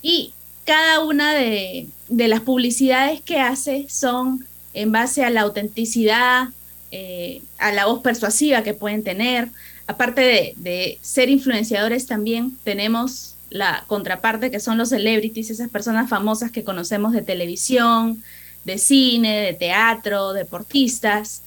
y 0.00 0.32
cada 0.64 1.00
una 1.00 1.34
de, 1.34 1.88
de 2.08 2.28
las 2.28 2.40
publicidades 2.40 3.20
que 3.20 3.38
hace 3.38 3.86
son 3.88 4.46
en 4.74 4.92
base 4.92 5.24
a 5.24 5.30
la 5.30 5.42
autenticidad, 5.42 6.48
eh, 6.90 7.42
a 7.58 7.72
la 7.72 7.86
voz 7.86 8.00
persuasiva 8.00 8.62
que 8.62 8.74
pueden 8.74 9.02
tener. 9.02 9.48
Aparte 9.86 10.20
de, 10.20 10.54
de 10.56 10.98
ser 11.02 11.28
influenciadores, 11.28 12.06
también 12.06 12.56
tenemos 12.64 13.31
la 13.52 13.84
contraparte 13.86 14.50
que 14.50 14.60
son 14.60 14.78
los 14.78 14.88
celebrities, 14.88 15.50
esas 15.50 15.68
personas 15.68 16.08
famosas 16.08 16.50
que 16.50 16.64
conocemos 16.64 17.12
de 17.12 17.22
televisión, 17.22 18.22
de 18.64 18.78
cine, 18.78 19.40
de 19.40 19.52
teatro, 19.54 20.32
deportistas. 20.32 21.42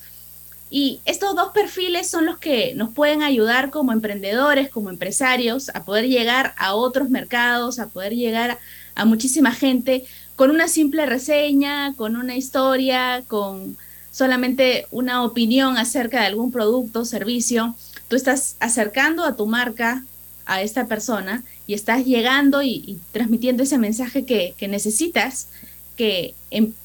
Y 0.69 0.99
estos 1.05 1.35
dos 1.35 1.51
perfiles 1.53 2.09
son 2.09 2.25
los 2.25 2.37
que 2.37 2.73
nos 2.75 2.93
pueden 2.93 3.23
ayudar 3.23 3.69
como 3.69 3.91
emprendedores, 3.91 4.69
como 4.69 4.89
empresarios, 4.89 5.69
a 5.69 5.83
poder 5.83 6.07
llegar 6.07 6.53
a 6.57 6.75
otros 6.75 7.09
mercados, 7.09 7.79
a 7.79 7.87
poder 7.87 8.13
llegar 8.13 8.59
a 8.95 9.05
muchísima 9.05 9.51
gente 9.51 10.05
con 10.35 10.51
una 10.51 10.67
simple 10.67 11.05
reseña, 11.05 11.93
con 11.95 12.15
una 12.15 12.35
historia, 12.35 13.23
con 13.27 13.77
solamente 14.11 14.87
una 14.91 15.23
opinión 15.23 15.77
acerca 15.77 16.21
de 16.21 16.27
algún 16.27 16.51
producto 16.51 17.01
o 17.01 17.05
servicio. 17.05 17.75
Tú 18.07 18.15
estás 18.15 18.55
acercando 18.59 19.23
a 19.23 19.35
tu 19.35 19.45
marca 19.45 20.03
a 20.45 20.61
esta 20.61 20.87
persona 20.87 21.43
y 21.67 21.73
estás 21.73 22.05
llegando 22.05 22.61
y, 22.61 22.99
transmitiendo 23.11 23.63
ese 23.63 23.77
mensaje 23.77 24.25
que, 24.25 24.53
necesitas 24.67 25.47
que 25.95 26.35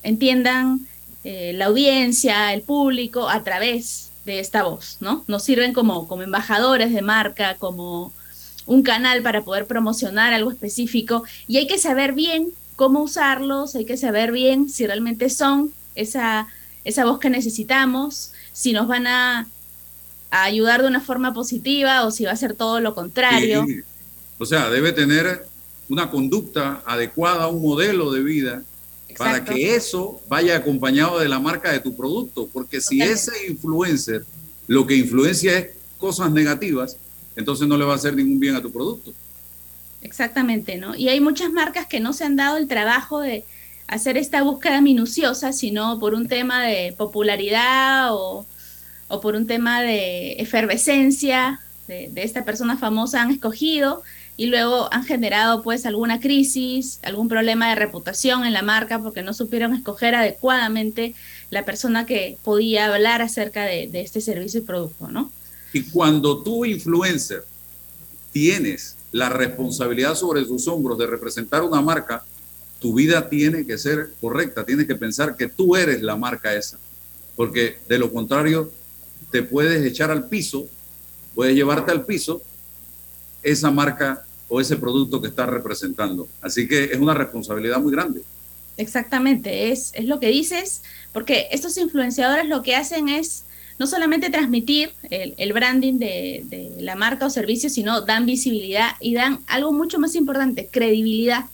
entiendan 0.02 0.86
eh, 1.24 1.52
la 1.54 1.66
audiencia, 1.66 2.52
el 2.54 2.62
público, 2.62 3.28
a 3.28 3.42
través 3.42 4.10
de 4.24 4.40
esta 4.40 4.62
voz, 4.62 4.98
¿no? 5.00 5.24
Nos 5.26 5.42
sirven 5.42 5.72
como, 5.72 6.06
como 6.06 6.22
embajadores 6.22 6.92
de 6.92 7.02
marca, 7.02 7.56
como 7.58 8.12
un 8.66 8.82
canal 8.82 9.22
para 9.22 9.42
poder 9.42 9.66
promocionar 9.66 10.32
algo 10.32 10.50
específico 10.50 11.24
y 11.48 11.56
hay 11.56 11.66
que 11.66 11.78
saber 11.78 12.12
bien 12.12 12.50
cómo 12.76 13.02
usarlos, 13.02 13.74
hay 13.74 13.84
que 13.84 13.96
saber 13.96 14.32
bien 14.32 14.70
si 14.70 14.86
realmente 14.86 15.28
son 15.28 15.72
esa, 15.94 16.46
esa 16.84 17.04
voz 17.04 17.18
que 17.18 17.30
necesitamos, 17.30 18.32
si 18.52 18.72
nos 18.72 18.86
van 18.86 19.06
a, 19.06 19.46
ayudar 20.30 20.82
de 20.82 20.86
una 20.86 21.00
forma 21.00 21.34
positiva 21.34 22.04
o 22.04 22.12
si 22.12 22.24
va 22.24 22.30
a 22.30 22.36
ser 22.36 22.54
todo 22.54 22.80
lo 22.80 22.94
contrario. 22.94 23.66
O 24.40 24.46
sea, 24.46 24.70
debe 24.70 24.92
tener 24.92 25.44
una 25.90 26.10
conducta 26.10 26.82
adecuada, 26.86 27.48
un 27.48 27.60
modelo 27.60 28.10
de 28.10 28.22
vida 28.22 28.62
para 29.18 29.44
que 29.44 29.74
eso 29.74 30.22
vaya 30.28 30.56
acompañado 30.56 31.18
de 31.18 31.28
la 31.28 31.38
marca 31.38 31.70
de 31.70 31.80
tu 31.80 31.94
producto, 31.94 32.48
porque 32.50 32.80
si 32.80 33.02
ese 33.02 33.32
influencer 33.48 34.24
lo 34.66 34.86
que 34.86 34.96
influencia 34.96 35.58
es 35.58 35.68
cosas 35.98 36.32
negativas, 36.32 36.96
entonces 37.36 37.68
no 37.68 37.76
le 37.76 37.84
va 37.84 37.92
a 37.92 37.96
hacer 37.96 38.16
ningún 38.16 38.40
bien 38.40 38.56
a 38.56 38.62
tu 38.62 38.72
producto. 38.72 39.12
Exactamente, 40.00 40.78
¿no? 40.78 40.96
Y 40.96 41.10
hay 41.10 41.20
muchas 41.20 41.52
marcas 41.52 41.86
que 41.86 42.00
no 42.00 42.14
se 42.14 42.24
han 42.24 42.36
dado 42.36 42.56
el 42.56 42.66
trabajo 42.66 43.20
de 43.20 43.44
hacer 43.88 44.16
esta 44.16 44.42
búsqueda 44.42 44.80
minuciosa, 44.80 45.52
sino 45.52 45.98
por 45.98 46.14
un 46.14 46.28
tema 46.28 46.64
de 46.64 46.94
popularidad 46.96 48.08
o, 48.12 48.46
por 49.20 49.34
un 49.34 49.46
tema 49.46 49.82
de 49.82 50.32
efervescencia 50.38 51.60
de, 51.88 52.08
de 52.10 52.22
esta 52.22 52.46
persona 52.46 52.78
famosa 52.78 53.20
han 53.20 53.32
escogido 53.32 54.02
y 54.40 54.46
luego 54.46 54.88
han 54.90 55.04
generado 55.04 55.62
pues 55.62 55.84
alguna 55.84 56.18
crisis, 56.18 56.98
algún 57.02 57.28
problema 57.28 57.68
de 57.68 57.74
reputación 57.74 58.46
en 58.46 58.54
la 58.54 58.62
marca 58.62 58.98
porque 58.98 59.22
no 59.22 59.34
supieron 59.34 59.74
escoger 59.74 60.14
adecuadamente 60.14 61.14
la 61.50 61.66
persona 61.66 62.06
que 62.06 62.38
podía 62.42 62.86
hablar 62.86 63.20
acerca 63.20 63.64
de, 63.64 63.90
este 63.92 64.22
servicio 64.22 64.60
y 64.60 64.64
producto, 64.64 65.08
¿no? 65.08 65.30
Y 65.74 65.82
cuando 65.82 66.42
tú, 66.42 66.64
influencer, 66.64 67.44
tienes 68.32 68.96
la 69.12 69.28
responsabilidad 69.28 70.14
sobre 70.14 70.46
tus 70.46 70.66
hombros 70.68 70.96
de 70.96 71.06
representar 71.06 71.62
una 71.62 71.82
marca, 71.82 72.24
tu 72.80 72.94
vida 72.94 73.28
tiene 73.28 73.66
que 73.66 73.76
ser 73.76 74.08
correcta, 74.22 74.64
tienes 74.64 74.86
que 74.86 74.96
pensar 74.96 75.36
que 75.36 75.48
tú 75.48 75.76
eres 75.76 76.00
la 76.00 76.16
marca 76.16 76.54
esa, 76.54 76.78
porque 77.36 77.76
de 77.90 77.98
lo 77.98 78.10
contrario 78.10 78.72
te 79.30 79.42
puedes 79.42 79.84
echar 79.84 80.10
al 80.10 80.30
piso, 80.30 80.66
puedes 81.34 81.54
llevarte 81.54 81.90
al 81.90 82.06
piso 82.06 82.40
esa 83.42 83.70
marca 83.70 84.24
o 84.50 84.60
ese 84.60 84.76
producto 84.76 85.22
que 85.22 85.28
está 85.28 85.46
representando. 85.46 86.28
Así 86.42 86.68
que 86.68 86.84
es 86.84 86.98
una 86.98 87.14
responsabilidad 87.14 87.80
muy 87.80 87.92
grande. 87.92 88.20
Exactamente, 88.76 89.70
es, 89.70 89.92
es 89.94 90.04
lo 90.04 90.20
que 90.20 90.28
dices, 90.28 90.82
porque 91.12 91.46
estos 91.52 91.76
influenciadores 91.78 92.46
lo 92.46 92.62
que 92.62 92.76
hacen 92.76 93.08
es 93.08 93.44
no 93.78 93.86
solamente 93.86 94.28
transmitir 94.28 94.92
el, 95.08 95.52
branding 95.54 95.94
de, 95.94 96.70
la 96.80 96.96
marca 96.96 97.24
o 97.24 97.30
servicio, 97.30 97.70
sino 97.70 98.02
dan 98.02 98.26
visibilidad 98.26 98.90
y 99.00 99.14
dan 99.14 99.38
algo 99.46 99.72
mucho 99.72 99.98
más 99.98 100.14
importante, 100.16 100.68
credibilidad. 100.70 101.46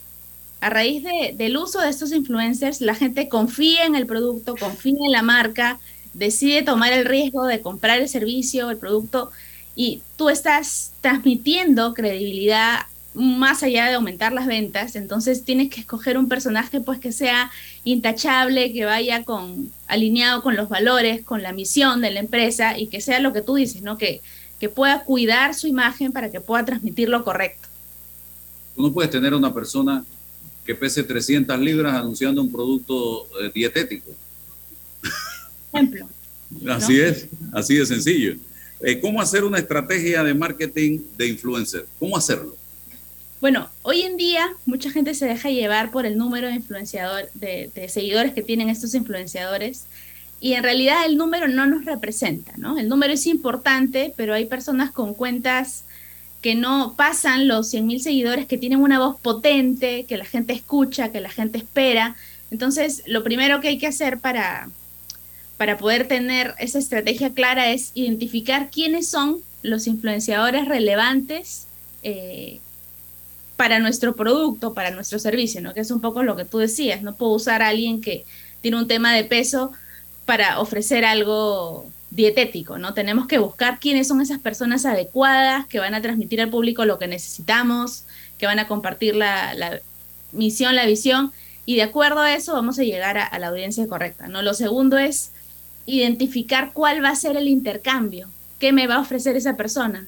A 0.61 0.68
raíz 0.68 1.05
del 1.34 1.57
uso 1.57 1.80
de 1.80 1.88
estos 1.88 2.11
influencers, 2.11 2.80
la 2.80 2.97
gente 2.97 3.28
confía 3.28 3.84
en 3.84 3.94
el 3.94 4.07
producto, 4.07 4.57
confía 4.57 4.99
en 5.05 5.12
la 5.12 5.22
marca, 5.22 5.78
decide 6.14 6.62
tomar 6.62 6.92
el 6.92 7.05
riesgo 7.05 7.44
de 7.47 7.61
comprar 7.61 8.01
el 8.01 8.09
servicio, 8.09 8.70
el 8.70 8.78
producto, 8.78 9.30
y 9.76 10.02
tú 10.16 10.30
estás 10.30 10.92
transmitiendo 11.02 11.94
credibilidad 11.94 12.86
más 13.14 13.62
allá 13.62 13.86
de 13.86 13.94
aumentar 13.94 14.32
las 14.32 14.46
ventas, 14.46 14.94
entonces 14.94 15.44
tienes 15.44 15.70
que 15.70 15.80
escoger 15.80 16.18
un 16.18 16.28
personaje 16.28 16.80
pues 16.80 16.98
que 16.98 17.12
sea 17.12 17.50
intachable, 17.84 18.72
que 18.72 18.84
vaya 18.84 19.24
con 19.24 19.70
alineado 19.86 20.42
con 20.42 20.56
los 20.56 20.68
valores, 20.68 21.22
con 21.22 21.42
la 21.42 21.52
misión 21.52 22.00
de 22.00 22.10
la 22.10 22.20
empresa 22.20 22.78
y 22.78 22.88
que 22.88 23.00
sea 23.00 23.20
lo 23.20 23.32
que 23.32 23.40
tú 23.40 23.54
dices, 23.54 23.82
¿no? 23.82 23.96
Que, 23.96 24.20
que 24.60 24.68
pueda 24.68 25.04
cuidar 25.04 25.54
su 25.54 25.66
imagen 25.66 26.12
para 26.12 26.30
que 26.30 26.40
pueda 26.40 26.64
transmitir 26.64 27.08
lo 27.08 27.24
correcto. 27.24 27.68
Tú 28.74 28.82
no 28.82 28.92
puedes 28.92 29.10
tener 29.10 29.32
una 29.32 29.52
persona 29.52 30.04
que 30.66 30.74
pese 30.74 31.02
300 31.02 31.58
libras 31.58 31.94
anunciando 31.94 32.42
un 32.42 32.52
producto 32.52 33.26
eh, 33.40 33.50
dietético. 33.54 34.10
Ejemplo. 35.72 36.08
así 36.70 37.00
es, 37.00 37.28
así 37.52 37.76
de 37.76 37.86
sencillo. 37.86 38.36
Eh, 38.80 39.00
¿Cómo 39.00 39.20
hacer 39.20 39.44
una 39.44 39.58
estrategia 39.58 40.22
de 40.22 40.34
marketing 40.34 41.00
de 41.16 41.28
influencer? 41.28 41.86
¿Cómo 41.98 42.16
hacerlo? 42.16 42.54
Bueno, 43.40 43.68
hoy 43.82 44.02
en 44.02 44.16
día 44.16 44.50
mucha 44.64 44.90
gente 44.90 45.14
se 45.14 45.26
deja 45.26 45.50
llevar 45.50 45.90
por 45.90 46.06
el 46.06 46.16
número 46.16 46.48
de 46.48 46.54
influenciador, 46.54 47.30
de, 47.34 47.70
seguidores 47.88 48.32
que 48.32 48.42
tienen 48.42 48.68
estos 48.68 48.94
influenciadores 48.94 49.84
y 50.40 50.54
en 50.54 50.62
realidad 50.62 51.04
el 51.06 51.16
número 51.16 51.46
no 51.48 51.66
nos 51.66 51.84
representa, 51.84 52.52
¿no? 52.56 52.78
El 52.78 52.88
número 52.88 53.12
es 53.12 53.26
importante, 53.26 54.12
pero 54.16 54.34
hay 54.34 54.46
personas 54.46 54.90
con 54.90 55.14
cuentas 55.14 55.84
que 56.42 56.54
no 56.54 56.94
pasan 56.96 57.48
los 57.48 57.72
100.000 57.72 57.98
seguidores, 58.00 58.46
que 58.46 58.58
tienen 58.58 58.80
una 58.80 58.98
voz 58.98 59.18
potente, 59.20 60.04
que 60.04 60.16
la 60.16 60.24
gente 60.24 60.52
escucha, 60.52 61.10
que 61.10 61.20
la 61.20 61.30
gente 61.30 61.58
espera. 61.58 62.16
Entonces, 62.50 63.02
lo 63.06 63.24
primero 63.24 63.60
que 63.60 63.68
hay 63.68 63.78
que 63.78 63.86
hacer 63.86 64.18
para, 64.18 64.68
para 65.57 65.78
poder 65.78 66.07
tener 66.07 66.54
esa 66.59 66.78
estrategia 66.78 67.32
clara 67.32 67.70
es 67.70 67.90
identificar 67.94 68.70
quiénes 68.70 69.09
son 69.09 69.40
los 69.62 69.86
influenciadores 69.86 70.66
relevantes 70.68 71.66
eh, 72.02 72.61
para 73.57 73.78
nuestro 73.78 74.14
producto, 74.14 74.74
para 74.74 74.90
nuestro 74.90 75.18
servicio, 75.18 75.62
¿no? 75.62 75.72
Que 75.72 75.80
es 75.80 75.90
un 75.90 76.00
poco 76.00 76.22
lo 76.22 76.36
que 76.36 76.44
tú 76.44 76.59
decías, 76.59 77.02
no 77.02 77.14
puedo 77.14 77.32
usar 77.32 77.62
a 77.62 77.68
alguien 77.68 78.00
que 78.00 78.24
tiene 78.61 78.76
un 78.76 78.86
tema 78.86 79.14
de 79.14 79.24
peso 79.24 79.72
para 80.26 80.61
ofrecer 80.61 81.04
algo 81.04 81.86
dietético, 82.11 82.78
¿no? 82.78 82.92
Tenemos 82.92 83.26
que 83.26 83.38
buscar 83.38 83.78
quiénes 83.80 84.09
son 84.09 84.20
esas 84.20 84.40
personas 84.40 84.84
adecuadas 84.84 85.66
que 85.66 85.78
van 85.78 85.94
a 85.94 86.02
transmitir 86.02 86.40
al 86.40 86.50
público 86.50 86.84
lo 86.84 86.98
que 86.98 87.07
necesitamos, 87.07 88.04
que 88.38 88.46
van 88.46 88.59
a 88.59 88.68
compartir 88.68 89.16
la, 89.16 89.80
misión, 90.32 90.76
la 90.76 90.84
visión, 90.84 91.32
y 91.64 91.76
de 91.76 91.82
acuerdo 91.82 92.20
a 92.20 92.34
eso 92.34 92.52
vamos 92.52 92.78
a 92.78 92.84
llegar 92.84 93.16
a, 93.16 93.24
a 93.24 93.38
la 93.38 93.48
audiencia 93.48 93.86
correcta, 93.86 94.28
¿no? 94.28 94.42
Lo 94.42 94.52
segundo 94.52 94.98
es 94.98 95.30
identificar 95.87 96.72
cuál 96.72 97.03
va 97.03 97.11
a 97.11 97.16
ser 97.16 97.37
el 97.37 97.49
intercambio, 97.49 98.28
qué 98.59 98.72
me 98.72 98.87
va 98.87 98.97
a 98.97 99.01
ofrecer 99.01 99.37
esa 99.37 99.57
persona, 99.57 100.07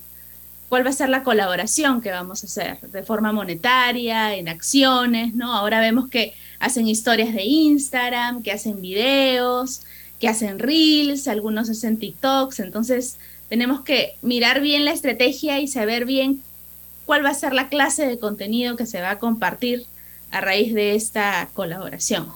cuál 0.68 0.84
va 0.84 0.90
a 0.90 0.94
ser 0.94 1.08
la 1.08 1.22
colaboración 1.22 2.02
que 2.02 2.10
vamos 2.10 2.42
a 2.42 2.46
hacer 2.46 2.80
de 2.80 3.02
forma 3.02 3.32
monetaria, 3.32 4.34
en 4.34 4.48
acciones, 4.48 5.34
¿no? 5.34 5.54
Ahora 5.54 5.80
vemos 5.80 6.08
que 6.08 6.34
hacen 6.58 6.88
historias 6.88 7.32
de 7.32 7.44
Instagram, 7.44 8.42
que 8.42 8.52
hacen 8.52 8.82
videos, 8.82 9.82
que 10.20 10.28
hacen 10.28 10.58
reels, 10.58 11.28
algunos 11.28 11.70
hacen 11.70 11.98
TikToks, 11.98 12.60
entonces 12.60 13.16
tenemos 13.48 13.80
que 13.80 14.16
mirar 14.20 14.60
bien 14.60 14.84
la 14.84 14.92
estrategia 14.92 15.60
y 15.60 15.68
saber 15.68 16.04
bien 16.04 16.42
cuál 17.06 17.24
va 17.24 17.30
a 17.30 17.34
ser 17.34 17.54
la 17.54 17.68
clase 17.68 18.06
de 18.06 18.18
contenido 18.18 18.76
que 18.76 18.84
se 18.84 19.00
va 19.00 19.12
a 19.12 19.18
compartir 19.18 19.86
a 20.30 20.40
raíz 20.40 20.74
de 20.74 20.94
esta 20.94 21.48
colaboración. 21.54 22.28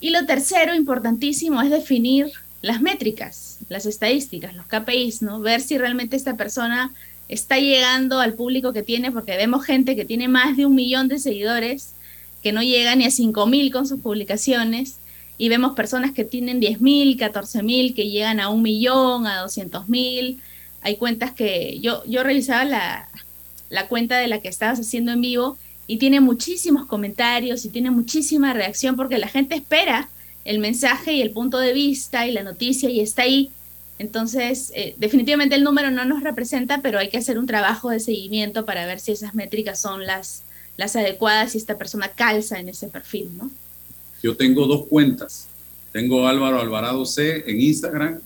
Y 0.00 0.10
lo 0.10 0.24
tercero, 0.24 0.74
importantísimo, 0.74 1.60
es 1.60 1.68
definir 1.68 2.32
las 2.62 2.80
métricas, 2.80 3.58
las 3.68 3.86
estadísticas, 3.86 4.54
los 4.54 4.66
KPIs, 4.66 5.22
¿no? 5.22 5.40
Ver 5.40 5.60
si 5.60 5.78
realmente 5.78 6.16
esta 6.16 6.36
persona 6.36 6.92
está 7.28 7.58
llegando 7.58 8.20
al 8.20 8.34
público 8.34 8.72
que 8.72 8.82
tiene, 8.82 9.12
porque 9.12 9.36
vemos 9.36 9.64
gente 9.64 9.96
que 9.96 10.04
tiene 10.04 10.28
más 10.28 10.56
de 10.56 10.66
un 10.66 10.74
millón 10.74 11.08
de 11.08 11.18
seguidores, 11.18 11.92
que 12.42 12.52
no 12.52 12.62
llega 12.62 12.94
ni 12.96 13.04
a 13.04 13.10
cinco 13.10 13.46
mil 13.46 13.72
con 13.72 13.86
sus 13.86 14.00
publicaciones, 14.00 14.98
y 15.40 15.48
vemos 15.48 15.74
personas 15.74 16.12
que 16.12 16.24
tienen 16.24 16.60
10 16.60 16.82
mil, 16.82 17.16
14 17.16 17.62
mil, 17.62 17.94
que 17.94 18.10
llegan 18.10 18.40
a 18.40 18.50
un 18.50 18.60
millón, 18.60 19.26
a 19.26 19.40
200 19.40 19.88
mil. 19.88 20.38
Hay 20.82 20.96
cuentas 20.96 21.32
que 21.32 21.80
yo, 21.80 22.04
yo 22.04 22.22
revisaba 22.22 22.66
la, 22.66 23.08
la 23.70 23.88
cuenta 23.88 24.18
de 24.18 24.28
la 24.28 24.40
que 24.40 24.48
estabas 24.48 24.80
haciendo 24.80 25.12
en 25.12 25.22
vivo 25.22 25.56
y 25.86 25.96
tiene 25.96 26.20
muchísimos 26.20 26.84
comentarios 26.84 27.64
y 27.64 27.70
tiene 27.70 27.90
muchísima 27.90 28.52
reacción 28.52 28.96
porque 28.96 29.16
la 29.16 29.28
gente 29.28 29.54
espera 29.54 30.10
el 30.44 30.58
mensaje 30.58 31.12
y 31.12 31.22
el 31.22 31.30
punto 31.30 31.58
de 31.58 31.72
vista 31.72 32.26
y 32.26 32.32
la 32.32 32.42
noticia 32.42 32.90
y 32.90 33.00
está 33.00 33.22
ahí. 33.22 33.50
Entonces, 33.98 34.72
eh, 34.74 34.94
definitivamente 34.96 35.54
el 35.54 35.64
número 35.64 35.90
no 35.90 36.04
nos 36.04 36.22
representa, 36.22 36.80
pero 36.80 36.98
hay 36.98 37.10
que 37.10 37.18
hacer 37.18 37.38
un 37.38 37.46
trabajo 37.46 37.90
de 37.90 38.00
seguimiento 38.00 38.64
para 38.64 38.86
ver 38.86 38.98
si 38.98 39.12
esas 39.12 39.34
métricas 39.34 39.78
son 39.78 40.06
las, 40.06 40.42
las 40.76 40.96
adecuadas 40.96 41.54
y 41.54 41.58
esta 41.58 41.76
persona 41.76 42.08
calza 42.08 42.58
en 42.58 42.70
ese 42.70 42.88
perfil, 42.88 43.30
¿no? 43.36 43.50
Yo 44.22 44.36
tengo 44.36 44.66
dos 44.66 44.86
cuentas. 44.86 45.48
Tengo 45.92 46.26
Álvaro 46.26 46.60
Alvarado 46.60 47.04
C 47.04 47.44
en 47.46 47.60
Instagram 47.60 48.20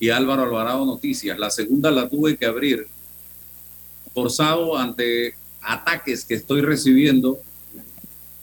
y 0.00 0.10
Álvaro 0.10 0.44
Alvarado 0.44 0.86
Noticias. 0.86 1.38
La 1.38 1.50
segunda 1.50 1.90
la 1.90 2.08
tuve 2.08 2.36
que 2.36 2.46
abrir 2.46 2.86
forzado 4.14 4.76
ante 4.76 5.34
ataques 5.60 6.24
que 6.24 6.34
estoy 6.34 6.60
recibiendo 6.60 7.38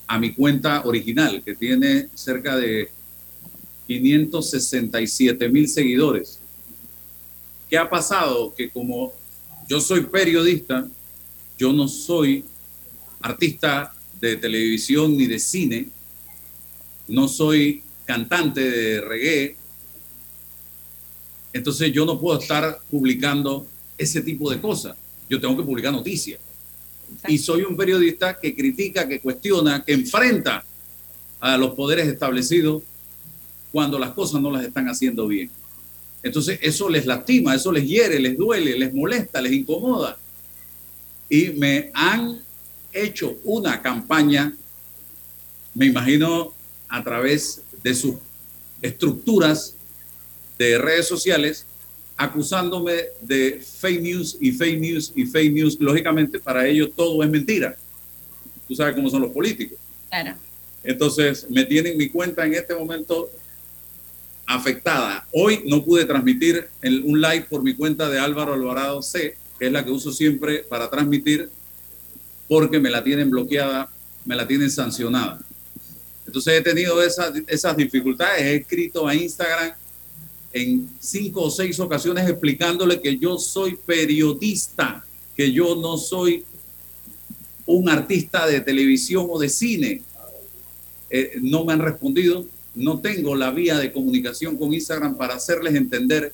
a 0.07 0.19
mi 0.19 0.33
cuenta 0.33 0.83
original, 0.85 1.41
que 1.43 1.55
tiene 1.55 2.07
cerca 2.13 2.55
de 2.55 2.89
567 3.87 5.49
mil 5.49 5.67
seguidores. 5.67 6.39
¿Qué 7.69 7.77
ha 7.77 7.89
pasado? 7.89 8.53
Que 8.55 8.69
como 8.69 9.13
yo 9.67 9.79
soy 9.79 10.01
periodista, 10.01 10.87
yo 11.57 11.73
no 11.73 11.87
soy 11.87 12.45
artista 13.21 13.93
de 14.19 14.37
televisión 14.37 15.17
ni 15.17 15.25
de 15.25 15.39
cine, 15.39 15.89
no 17.07 17.27
soy 17.27 17.81
cantante 18.05 18.61
de 18.61 19.01
reggae, 19.01 19.55
entonces 21.53 21.91
yo 21.91 22.05
no 22.05 22.19
puedo 22.19 22.39
estar 22.39 22.79
publicando 22.91 23.65
ese 23.97 24.21
tipo 24.21 24.51
de 24.51 24.59
cosas. 24.59 24.95
Yo 25.29 25.39
tengo 25.39 25.55
que 25.57 25.63
publicar 25.63 25.91
noticias. 25.91 26.39
Y 27.27 27.37
soy 27.37 27.63
un 27.63 27.75
periodista 27.75 28.39
que 28.39 28.55
critica, 28.55 29.07
que 29.07 29.19
cuestiona, 29.19 29.83
que 29.83 29.93
enfrenta 29.93 30.63
a 31.39 31.57
los 31.57 31.73
poderes 31.75 32.07
establecidos 32.07 32.83
cuando 33.71 33.99
las 33.99 34.11
cosas 34.11 34.41
no 34.41 34.51
las 34.51 34.63
están 34.63 34.87
haciendo 34.87 35.27
bien. 35.27 35.49
Entonces 36.23 36.59
eso 36.61 36.89
les 36.89 37.05
lastima, 37.05 37.53
eso 37.53 37.71
les 37.71 37.87
hiere, 37.87 38.19
les 38.19 38.37
duele, 38.37 38.77
les 38.77 38.93
molesta, 38.93 39.41
les 39.41 39.53
incomoda. 39.53 40.17
Y 41.29 41.49
me 41.49 41.91
han 41.93 42.41
hecho 42.91 43.37
una 43.43 43.81
campaña, 43.81 44.55
me 45.73 45.85
imagino 45.85 46.53
a 46.87 47.03
través 47.03 47.61
de 47.83 47.93
sus 47.93 48.15
estructuras 48.81 49.75
de 50.57 50.77
redes 50.77 51.07
sociales, 51.07 51.65
acusándome 52.17 52.93
de 53.21 53.61
fake 53.61 54.01
news 54.01 54.37
y 54.39 54.51
fake 54.51 54.79
news 54.79 55.11
y 55.15 55.25
fake 55.25 55.53
news. 55.53 55.77
Lógicamente, 55.79 56.39
para 56.39 56.65
ellos 56.65 56.91
todo 56.95 57.23
es 57.23 57.29
mentira. 57.29 57.75
Tú 58.67 58.75
sabes 58.75 58.95
cómo 58.95 59.09
son 59.09 59.21
los 59.21 59.31
políticos. 59.31 59.77
Claro. 60.09 60.35
Entonces, 60.83 61.47
me 61.49 61.65
tienen 61.65 61.97
mi 61.97 62.09
cuenta 62.09 62.45
en 62.45 62.53
este 62.53 62.75
momento 62.75 63.29
afectada. 64.45 65.25
Hoy 65.31 65.63
no 65.65 65.83
pude 65.83 66.05
transmitir 66.05 66.67
un 67.03 67.19
live 67.19 67.47
por 67.49 67.63
mi 67.63 67.73
cuenta 67.73 68.09
de 68.09 68.19
Álvaro 68.19 68.53
Alvarado 68.53 69.01
C, 69.01 69.35
que 69.59 69.65
es 69.67 69.71
la 69.71 69.83
que 69.83 69.91
uso 69.91 70.11
siempre 70.11 70.59
para 70.59 70.89
transmitir, 70.89 71.49
porque 72.47 72.79
me 72.79 72.89
la 72.89 73.03
tienen 73.03 73.29
bloqueada, 73.29 73.89
me 74.23 74.35
la 74.35 74.47
tienen 74.47 74.69
sancionada. 74.69 75.39
Entonces 76.27 76.59
he 76.59 76.61
tenido 76.61 77.01
esas, 77.01 77.33
esas 77.47 77.75
dificultades, 77.75 78.41
he 78.41 78.55
escrito 78.55 79.07
a 79.07 79.15
Instagram 79.15 79.73
en 80.55 80.89
cinco 81.01 81.41
o 81.41 81.51
seis 81.51 81.77
ocasiones 81.81 82.29
explicándole 82.29 83.01
que 83.01 83.17
yo 83.17 83.37
soy 83.37 83.77
periodista, 83.85 85.05
que 85.35 85.51
yo 85.51 85.75
no 85.75 85.97
soy 85.97 86.45
un 87.65 87.89
artista 87.89 88.47
de 88.47 88.61
televisión 88.61 89.27
o 89.29 89.37
de 89.37 89.49
cine. 89.49 90.01
Eh, 91.09 91.39
no 91.41 91.65
me 91.65 91.73
han 91.73 91.79
respondido, 91.79 92.45
no 92.73 92.99
tengo 93.01 93.35
la 93.35 93.51
vía 93.51 93.77
de 93.77 93.91
comunicación 93.91 94.55
con 94.55 94.73
Instagram 94.73 95.17
para 95.17 95.35
hacerles 95.35 95.75
entender 95.75 96.31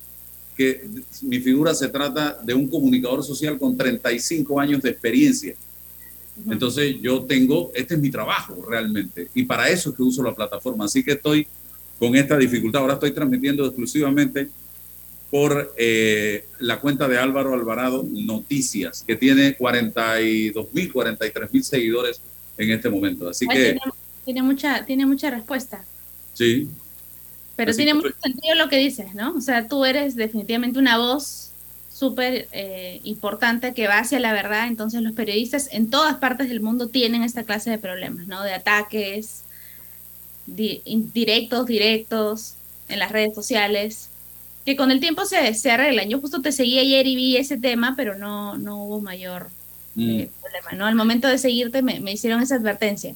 que 0.55 0.87
mi 1.23 1.39
figura 1.39 1.73
se 1.73 1.89
trata 1.89 2.37
de 2.43 2.53
un 2.53 2.67
comunicador 2.67 3.23
social 3.23 3.57
con 3.57 3.75
35 3.75 4.59
años 4.59 4.83
de 4.83 4.91
experiencia. 4.91 5.55
Entonces 6.47 6.97
yo 7.01 7.23
tengo, 7.23 7.71
este 7.73 7.95
es 7.95 7.99
mi 7.99 8.11
trabajo 8.11 8.63
realmente, 8.69 9.29
y 9.33 9.45
para 9.45 9.67
eso 9.67 9.89
es 9.89 9.95
que 9.95 10.03
uso 10.03 10.21
la 10.21 10.35
plataforma. 10.35 10.85
Así 10.85 11.03
que 11.03 11.13
estoy 11.13 11.47
con 12.01 12.15
esta 12.15 12.35
dificultad. 12.35 12.81
Ahora 12.81 12.95
estoy 12.95 13.11
transmitiendo 13.11 13.63
exclusivamente 13.63 14.49
por 15.29 15.71
eh, 15.77 16.45
la 16.57 16.79
cuenta 16.79 17.07
de 17.07 17.19
Álvaro 17.19 17.53
Alvarado 17.53 18.03
Noticias, 18.11 19.03
que 19.05 19.15
tiene 19.15 19.53
42 19.53 20.73
mil, 20.73 20.91
43 20.91 21.53
mil 21.53 21.63
seguidores 21.63 22.19
en 22.57 22.71
este 22.71 22.89
momento. 22.89 23.29
Así 23.29 23.45
que... 23.47 23.77
Tiene, 24.25 24.41
mucha, 24.41 24.83
tiene 24.83 25.05
mucha 25.05 25.29
respuesta. 25.29 25.85
Sí. 26.33 26.69
Pero 27.55 27.71
tiene 27.75 27.93
mucho 27.93 28.15
sentido 28.19 28.55
lo 28.55 28.67
que 28.67 28.77
dices, 28.77 29.13
¿no? 29.13 29.35
O 29.35 29.41
sea, 29.41 29.67
tú 29.67 29.85
eres 29.85 30.15
definitivamente 30.15 30.79
una 30.79 30.97
voz 30.97 31.51
súper 31.93 32.47
eh, 32.51 32.99
importante 33.03 33.75
que 33.75 33.87
va 33.87 33.99
hacia 33.99 34.19
la 34.19 34.33
verdad. 34.33 34.65
Entonces 34.67 35.03
los 35.03 35.13
periodistas 35.13 35.69
en 35.71 35.91
todas 35.91 36.15
partes 36.15 36.49
del 36.49 36.61
mundo 36.61 36.87
tienen 36.87 37.21
esta 37.21 37.43
clase 37.43 37.69
de 37.69 37.77
problemas, 37.77 38.25
¿no? 38.25 38.41
De 38.41 38.53
ataques, 38.53 39.40
directos, 40.45 41.65
directos, 41.65 42.55
en 42.87 42.99
las 42.99 43.11
redes 43.11 43.33
sociales, 43.33 44.09
que 44.65 44.75
con 44.75 44.91
el 44.91 44.99
tiempo 44.99 45.25
se, 45.25 45.53
se 45.53 45.71
arreglan. 45.71 46.09
Yo 46.09 46.19
justo 46.19 46.41
te 46.41 46.51
seguí 46.51 46.77
ayer 46.77 47.07
y 47.07 47.15
vi 47.15 47.37
ese 47.37 47.57
tema, 47.57 47.95
pero 47.95 48.17
no, 48.17 48.57
no 48.57 48.83
hubo 48.83 49.01
mayor 49.01 49.49
eh, 49.97 50.29
mm. 50.29 50.41
problema, 50.41 50.71
¿no? 50.73 50.85
Al 50.85 50.95
momento 50.95 51.27
de 51.27 51.37
seguirte 51.37 51.81
me, 51.81 51.99
me 51.99 52.13
hicieron 52.13 52.41
esa 52.41 52.55
advertencia. 52.55 53.15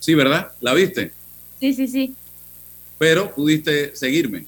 Sí, 0.00 0.14
¿verdad? 0.14 0.52
¿La 0.60 0.72
viste? 0.72 1.12
Sí, 1.60 1.74
sí, 1.74 1.88
sí. 1.88 2.14
Pero 2.98 3.34
pudiste 3.34 3.94
seguirme. 3.94 4.46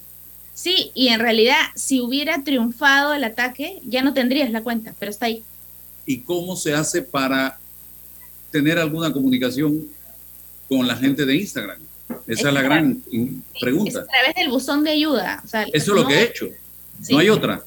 Sí, 0.55 0.91
y 0.95 1.09
en 1.09 1.21
realidad, 1.21 1.59
si 1.75 2.01
hubiera 2.01 2.43
triunfado 2.43 3.15
el 3.15 3.23
ataque, 3.25 3.81
ya 3.85 4.03
no 4.03 4.15
tendrías 4.15 4.51
la 4.51 4.63
cuenta, 4.63 4.95
pero 4.99 5.11
está 5.11 5.27
ahí. 5.27 5.43
¿Y 6.07 6.21
cómo 6.21 6.57
se 6.57 6.75
hace 6.75 7.03
para 7.03 7.59
tener 8.51 8.79
alguna 8.79 9.13
comunicación 9.13 9.89
con 10.69 10.87
la 10.87 10.97
gente 10.97 11.25
de 11.25 11.37
Instagram? 11.37 11.79
Esa 12.27 12.49
es, 12.49 12.55
la 12.55 12.63
gran 12.63 13.03
pregunta. 13.61 14.01
a 14.01 14.05
través 14.05 14.35
del 14.35 14.49
buzón 14.49 14.85
de 14.85 14.91
ayuda. 14.91 15.43
Eso 15.45 15.67
es 15.73 15.89
lo 15.89 16.07
que 16.07 16.15
he 16.15 16.23
hecho. 16.25 16.49
No 17.11 17.19
hay 17.19 17.29
otra. 17.29 17.63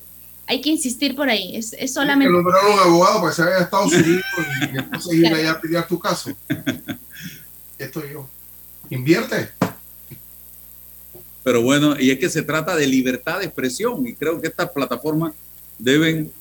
Hay 0.47 0.61
que 0.61 0.69
insistir 0.69 1.15
por 1.15 1.29
ahí. 1.29 1.55
Es, 1.55 1.73
es 1.73 1.93
solamente. 1.93 2.25
Hay 2.25 2.37
que 2.37 2.43
nombrar 2.43 2.65
un 2.65 2.79
abogado 2.79 3.19
para 3.21 3.29
que 3.29 3.35
se 3.35 3.41
vaya 3.43 3.57
a 3.57 3.61
Estados 3.61 3.93
Unidos 3.93 4.25
y 4.73 4.77
entonces 4.77 5.13
ir 5.13 5.33
allá 5.33 5.51
a 5.51 5.61
pedir 5.61 5.81
tu 5.83 5.99
caso. 5.99 6.31
Esto 7.77 8.03
yo. 8.05 8.27
Invierte. 8.89 9.49
Pero 11.43 11.61
bueno, 11.61 11.99
y 11.99 12.11
es 12.11 12.19
que 12.19 12.29
se 12.29 12.43
trata 12.43 12.75
de 12.75 12.85
libertad 12.85 13.39
de 13.39 13.45
expresión 13.45 14.05
y 14.05 14.13
creo 14.13 14.39
que 14.39 14.47
estas 14.47 14.69
plataformas 14.69 15.33
deben 15.79 16.31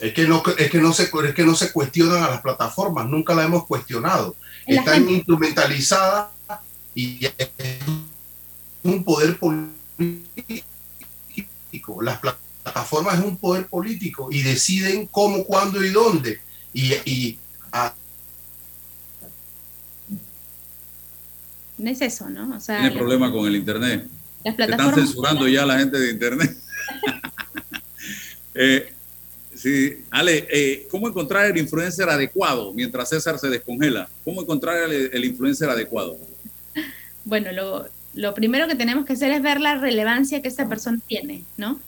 es 0.00 0.12
que 0.12 0.26
no 0.26 0.42
es 0.58 0.70
que 0.70 0.78
no 0.78 0.92
se 0.92 1.04
es 1.04 1.34
que 1.34 1.44
no 1.44 1.54
se 1.54 1.72
cuestionan 1.72 2.22
a 2.22 2.30
las 2.30 2.40
plataformas, 2.40 3.06
nunca 3.06 3.34
la 3.34 3.44
hemos 3.44 3.66
cuestionado. 3.66 4.36
Están 4.66 5.08
instrumentalizadas 5.08 6.28
y 6.94 7.24
es 7.24 7.50
un 8.82 9.04
poder 9.04 9.38
político. 9.38 9.62
Las 12.02 12.18
plataformas 12.20 13.18
es 13.18 13.24
un 13.24 13.36
poder 13.36 13.66
político 13.66 14.28
y 14.30 14.42
deciden 14.42 15.06
cómo, 15.08 15.44
cuándo 15.44 15.84
y 15.84 15.90
dónde. 15.90 16.40
Y, 16.72 16.92
y 17.04 17.38
no 21.76 21.90
es 21.90 22.00
eso, 22.00 22.30
¿no? 22.30 22.56
O 22.56 22.60
sea, 22.60 22.80
Tiene 22.80 22.96
problema 22.96 23.32
con 23.32 23.46
el 23.46 23.56
Internet. 23.56 24.06
Las 24.44 24.54
plataformas 24.54 24.88
Están 24.90 25.06
censurando 25.06 25.48
ya 25.48 25.62
a 25.64 25.66
la 25.66 25.78
gente 25.78 25.98
de 25.98 26.10
Internet. 26.10 26.56
eh, 28.54 28.93
sí, 29.64 30.04
Ale, 30.10 30.46
eh, 30.50 30.86
¿cómo 30.90 31.08
encontrar 31.08 31.50
el 31.50 31.56
influencer 31.56 32.06
adecuado 32.10 32.74
mientras 32.74 33.08
César 33.08 33.38
se 33.38 33.48
descongela? 33.48 34.10
¿Cómo 34.22 34.42
encontrar 34.42 34.90
el, 34.90 35.24
influencer 35.24 35.70
adecuado? 35.70 36.18
Bueno, 37.24 37.50
lo, 37.52 37.86
lo, 38.12 38.34
primero 38.34 38.68
que 38.68 38.74
tenemos 38.74 39.06
que 39.06 39.14
hacer 39.14 39.32
es 39.32 39.40
ver 39.40 39.62
la 39.62 39.76
relevancia 39.76 40.42
que 40.42 40.48
esta 40.48 40.68
persona 40.68 41.00
tiene, 41.06 41.44
¿no? 41.56 41.80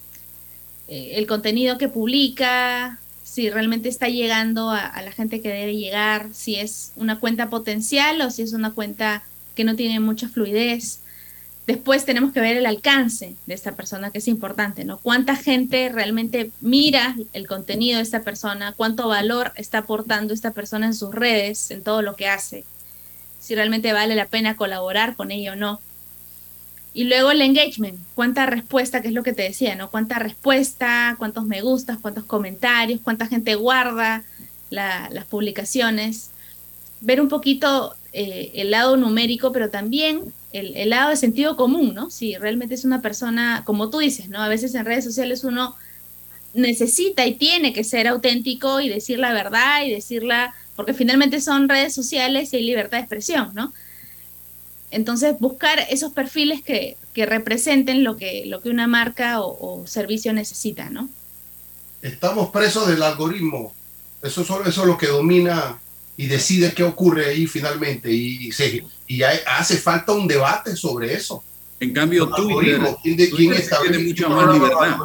Eh, 0.87 1.11
el 1.17 1.27
contenido 1.27 1.77
que 1.77 1.87
publica, 1.87 2.99
si 3.23 3.51
realmente 3.51 3.89
está 3.89 4.07
llegando 4.07 4.71
a, 4.71 4.79
a, 4.79 5.03
la 5.03 5.11
gente 5.11 5.39
que 5.39 5.49
debe 5.49 5.75
llegar, 5.75 6.29
si 6.33 6.55
es 6.55 6.93
una 6.95 7.19
cuenta 7.19 7.51
potencial 7.51 8.19
o 8.21 8.31
si 8.31 8.41
es 8.41 8.53
una 8.53 8.73
cuenta 8.73 9.23
que 9.53 9.63
no 9.63 9.75
tiene 9.75 9.99
mucha 9.99 10.27
fluidez. 10.29 11.01
Después 11.67 12.05
tenemos 12.05 12.31
que 12.31 12.39
ver 12.39 12.55
el 12.55 12.65
alcance 12.65 13.35
de 13.45 13.53
esta 13.53 13.73
persona, 13.73 14.09
que 14.09 14.19
es 14.19 14.29
importante, 14.29 14.85
¿no? 14.85 14.99
Cuánta 14.99 15.35
gente 15.35 15.89
realmente 15.89 16.49
mira 16.61 17.13
el 17.33 17.45
contenido 17.45 17.97
de 17.97 18.03
esta 18.03 18.21
persona, 18.21 18.73
cuánto 18.75 19.09
valor 19.09 19.51
está 19.57 19.79
aportando 19.79 20.33
esta 20.33 20.51
persona 20.51 20.85
en 20.85 20.93
sus 20.93 21.13
redes, 21.13 21.69
en 21.71 21.83
todo 21.83 22.01
lo 22.01 22.15
que 22.15 22.29
hace, 22.29 22.63
si 23.41 23.53
realmente 23.53 23.91
vale 23.91 24.15
la 24.15 24.27
pena 24.27 24.55
colaborar 24.55 25.17
con 25.17 25.29
ella 25.29 25.51
o 25.51 25.55
no. 25.57 25.81
Y 26.93 27.03
luego 27.03 27.31
el 27.31 27.41
engagement, 27.41 27.99
cuánta 28.15 28.45
respuesta, 28.45 29.01
que 29.01 29.09
es 29.09 29.13
lo 29.13 29.23
que 29.23 29.33
te 29.33 29.43
decía, 29.43 29.75
¿no? 29.75 29.91
Cuánta 29.91 30.19
respuesta, 30.19 31.15
cuántos 31.17 31.43
me 31.43 31.61
gustas, 31.61 31.97
cuántos 32.01 32.23
comentarios, 32.23 33.01
cuánta 33.03 33.27
gente 33.27 33.55
guarda 33.55 34.23
las 34.69 35.25
publicaciones. 35.25 36.31
Ver 37.01 37.19
un 37.19 37.27
poquito 37.27 37.93
eh, 38.13 38.53
el 38.55 38.71
lado 38.71 38.95
numérico, 38.95 39.51
pero 39.51 39.69
también 39.69 40.33
el, 40.57 40.89
lado 40.89 41.09
de 41.09 41.15
sentido 41.15 41.55
común, 41.55 41.93
¿no? 41.93 42.09
Si 42.09 42.35
realmente 42.37 42.75
es 42.75 42.85
una 42.85 43.01
persona, 43.01 43.63
como 43.65 43.89
tú 43.89 43.99
dices, 43.99 44.29
¿no? 44.29 44.41
A 44.41 44.47
veces 44.47 44.75
en 44.75 44.85
redes 44.85 45.03
sociales 45.03 45.43
uno 45.43 45.75
necesita 46.53 47.25
y 47.25 47.35
tiene 47.35 47.73
que 47.73 47.83
ser 47.83 48.07
auténtico 48.07 48.79
y 48.79 48.89
decir 48.89 49.19
la 49.19 49.33
verdad 49.33 49.83
y 49.85 49.91
decirla, 49.91 50.53
porque 50.75 50.93
finalmente 50.93 51.41
son 51.41 51.69
redes 51.69 51.93
sociales 51.93 52.53
y 52.53 52.57
hay 52.57 52.63
libertad 52.63 52.97
de 52.97 53.03
expresión, 53.03 53.51
¿no? 53.53 53.73
Entonces, 54.89 55.35
buscar 55.39 55.79
esos 55.89 56.13
perfiles 56.13 56.61
que, 56.61 56.97
representen 57.15 58.03
lo 58.03 58.15
que, 58.15 58.43
lo 58.45 58.61
que 58.61 58.69
una 58.69 58.85
marca 58.85 59.41
o, 59.41 59.87
servicio 59.87 60.33
necesita, 60.33 60.91
¿no? 60.91 61.09
Estamos 62.03 62.49
presos 62.51 62.87
del 62.87 63.01
algoritmo. 63.01 63.73
Eso, 64.21 64.41
eso 64.41 64.65
es 64.65 64.77
lo 64.77 64.97
que 64.99 65.07
domina 65.07 65.79
y 66.17 66.25
decide 66.25 66.73
qué 66.73 66.83
ocurre 66.83 67.27
ahí 67.27 67.45
finalmente. 67.45 68.11
Y, 68.11 68.51
se, 68.51 68.83
y 69.05 69.21
hace 69.21 69.77
falta 69.77 70.11
un 70.11 70.27
debate 70.27 70.75
sobre 70.75 71.13
eso. 71.13 71.43
En 71.79 71.93
cambio, 71.93 72.27
Twitter, 72.27 72.81
¿quién, 73.03 73.15
tiene 73.15 73.99
mucha 73.99 74.27
más 74.27 74.53
libertad. 74.53 74.97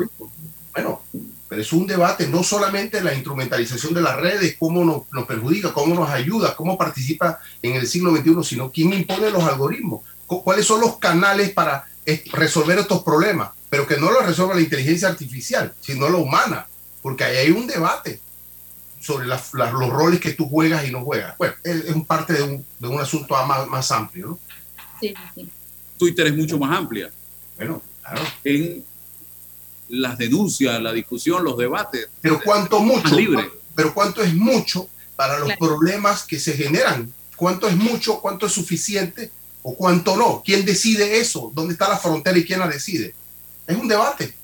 Bueno, 0.73 1.03
pero 1.47 1.61
es 1.61 1.71
un 1.75 1.87
debate, 1.87 2.27
no 2.29 2.43
solamente 2.43 3.03
la 3.03 3.13
instrumentalización 3.13 3.93
de 3.93 4.01
las 4.01 4.17
redes, 4.17 4.57
cómo 4.59 4.83
nos, 4.87 5.03
nos, 5.13 5.27
perjudica, 5.27 5.75
cómo 5.75 5.95
nos 5.95 6.09
ayuda, 6.09 6.57
cómo 6.57 6.79
participa 6.79 7.41
en 7.61 7.75
el 7.75 7.87
siglo 7.87 8.17
XXI, 8.17 8.43
sino 8.43 8.73
quién 8.73 8.91
impone 8.95 9.31
los 9.31 9.45
algoritmos, 9.45 10.01
cuáles 10.27 10.65
son 10.65 10.81
los 10.81 10.97
canales 10.97 11.51
para 11.51 11.87
resolver 12.33 12.79
estos 12.79 13.03
problemas, 13.03 13.51
pero 13.69 13.87
que 13.87 13.99
no 13.99 14.11
lo 14.11 14.23
resuelva 14.23 14.55
la 14.55 14.63
inteligencia 14.63 15.09
artificial, 15.09 15.75
sino 15.79 16.09
la 16.09 16.17
humana, 16.17 16.67
porque 17.03 17.25
ahí 17.25 17.37
hay 17.37 17.51
un 17.51 17.67
debate 17.67 18.22
sobre 19.03 19.26
los 19.26 19.90
roles 19.90 20.20
que 20.20 20.32
tú 20.32 20.48
juegas 20.48 20.86
y 20.86 20.92
no 20.92 21.03
juegas. 21.05 21.36
Bueno, 21.36 21.55
es, 21.64 21.90
un 21.90 22.07
parte 22.07 22.34
de 22.34 22.42
un, 22.42 22.66
de 22.78 22.88
un 22.88 23.00
asunto 23.00 23.34
más, 23.46 23.66
más 23.66 23.90
amplio, 23.90 24.28
¿no? 24.28 24.38
Sí, 25.00 25.12
sí. 25.34 25.48
Twitter 25.98 26.28
es 26.28 26.36
mucho 26.36 26.57
más 26.57 26.78
amplia. 26.78 27.11
Bueno, 27.57 27.82
claro. 28.00 28.22
En 28.44 28.84
las 29.88 30.16
denuncias, 30.16 30.80
la 30.80 30.92
discusión, 30.92 31.42
los 31.44 31.59
debates. 31.59 32.09
Pero 32.20 32.40
cuánto 32.44 32.80
mucho, 32.80 33.16
pero 33.74 33.92
cuánto 33.92 34.22
es 34.22 34.34
mucho 34.34 34.88
para 35.16 35.38
los 35.38 35.53
problemas 35.57 36.24
que 36.24 36.38
se 36.38 36.53
generan. 36.55 37.12
¿Cuánto 37.36 37.68
es 37.68 37.76
mucho? 37.76 38.20
¿Cuánto 38.20 38.46
es 38.46 38.53
suficiente? 38.53 39.32
¿O 39.62 39.74
cuánto 39.74 40.16
no? 40.16 40.42
¿Quién 40.44 40.64
decide 40.64 41.18
eso? 41.18 41.50
¿Dónde 41.55 41.72
está 41.72 41.88
la 41.88 41.98
frontera 41.98 42.38
y 42.38 42.44
quién 42.44 42.61
la 42.61 42.68
decide? 42.68 43.14
Es 43.66 43.76
un 43.76 43.88
debate. 43.88 44.34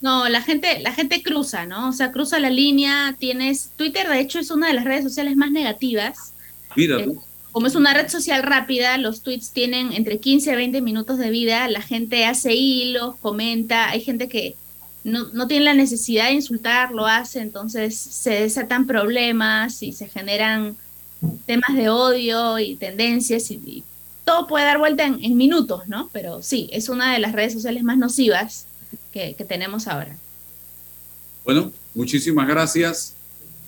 No, 0.00 0.28
la 0.28 0.42
gente, 0.42 0.80
la 0.80 0.92
gente 0.92 1.22
cruza, 1.22 1.66
¿no? 1.66 1.88
O 1.88 1.92
sea, 1.92 2.10
cruza 2.10 2.38
la 2.38 2.50
línea. 2.50 3.14
Tienes 3.18 3.70
Twitter, 3.76 4.08
de 4.08 4.20
hecho, 4.20 4.38
es 4.38 4.50
una 4.50 4.68
de 4.68 4.74
las 4.74 4.84
redes 4.84 5.04
sociales 5.04 5.36
más 5.36 5.50
negativas. 5.50 6.32
Mira, 6.74 7.00
eh, 7.00 7.12
como 7.52 7.66
es 7.66 7.74
una 7.74 7.92
red 7.92 8.08
social 8.08 8.42
rápida, 8.42 8.96
los 8.96 9.22
tweets 9.22 9.50
tienen 9.50 9.92
entre 9.92 10.18
15 10.18 10.52
a 10.52 10.56
20 10.56 10.80
minutos 10.80 11.18
de 11.18 11.30
vida, 11.30 11.68
la 11.68 11.82
gente 11.82 12.24
hace 12.24 12.54
hilos, 12.54 13.16
comenta, 13.20 13.90
hay 13.90 14.00
gente 14.00 14.28
que 14.28 14.54
no, 15.02 15.28
no 15.32 15.48
tiene 15.48 15.64
la 15.64 15.74
necesidad 15.74 16.26
de 16.26 16.34
insultar, 16.34 16.92
lo 16.92 17.06
hace, 17.06 17.40
entonces 17.40 17.96
se 17.96 18.30
desatan 18.30 18.86
problemas 18.86 19.82
y 19.82 19.92
se 19.92 20.08
generan 20.08 20.76
temas 21.46 21.76
de 21.76 21.88
odio 21.88 22.58
y 22.58 22.76
tendencias 22.76 23.50
y, 23.50 23.82
todo 24.24 24.46
puede 24.46 24.64
dar 24.64 24.78
vuelta 24.78 25.04
en, 25.04 25.36
minutos, 25.36 25.88
¿no? 25.88 26.08
Pero 26.12 26.40
sí, 26.40 26.68
es 26.72 26.88
una 26.88 27.12
de 27.12 27.18
las 27.18 27.32
redes 27.32 27.52
sociales 27.52 27.82
más 27.82 27.98
nocivas 27.98 28.66
que, 29.12 29.34
que 29.34 29.44
tenemos 29.44 29.86
ahora. 29.88 30.16
Bueno, 31.44 31.72
muchísimas 31.94 32.46
gracias. 32.46 33.14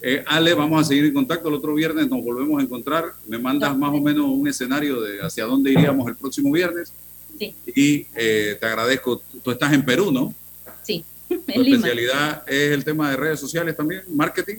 Eh, 0.00 0.24
Ale, 0.26 0.52
vamos 0.54 0.80
a 0.80 0.88
seguir 0.88 1.04
en 1.04 1.14
contacto. 1.14 1.48
El 1.48 1.54
otro 1.54 1.74
viernes 1.74 2.08
nos 2.08 2.22
volvemos 2.22 2.60
a 2.60 2.64
encontrar. 2.64 3.12
Me 3.26 3.38
mandas 3.38 3.76
más 3.76 3.92
o 3.94 4.00
menos 4.00 4.26
un 4.26 4.48
escenario 4.48 5.00
de 5.00 5.20
hacia 5.20 5.44
dónde 5.44 5.70
iríamos 5.70 6.08
el 6.08 6.16
próximo 6.16 6.50
viernes. 6.50 6.92
Sí. 7.38 7.54
Y 7.66 8.06
eh, 8.14 8.56
te 8.58 8.66
agradezco. 8.66 9.22
Tú 9.42 9.50
estás 9.50 9.72
en 9.72 9.84
Perú, 9.84 10.10
¿no? 10.10 10.34
Sí. 10.82 11.04
Tu 11.28 11.62
especialidad 11.62 12.42
es 12.48 12.72
el 12.72 12.84
tema 12.84 13.10
de 13.10 13.16
redes 13.16 13.40
sociales 13.40 13.76
también, 13.76 14.02
marketing. 14.08 14.56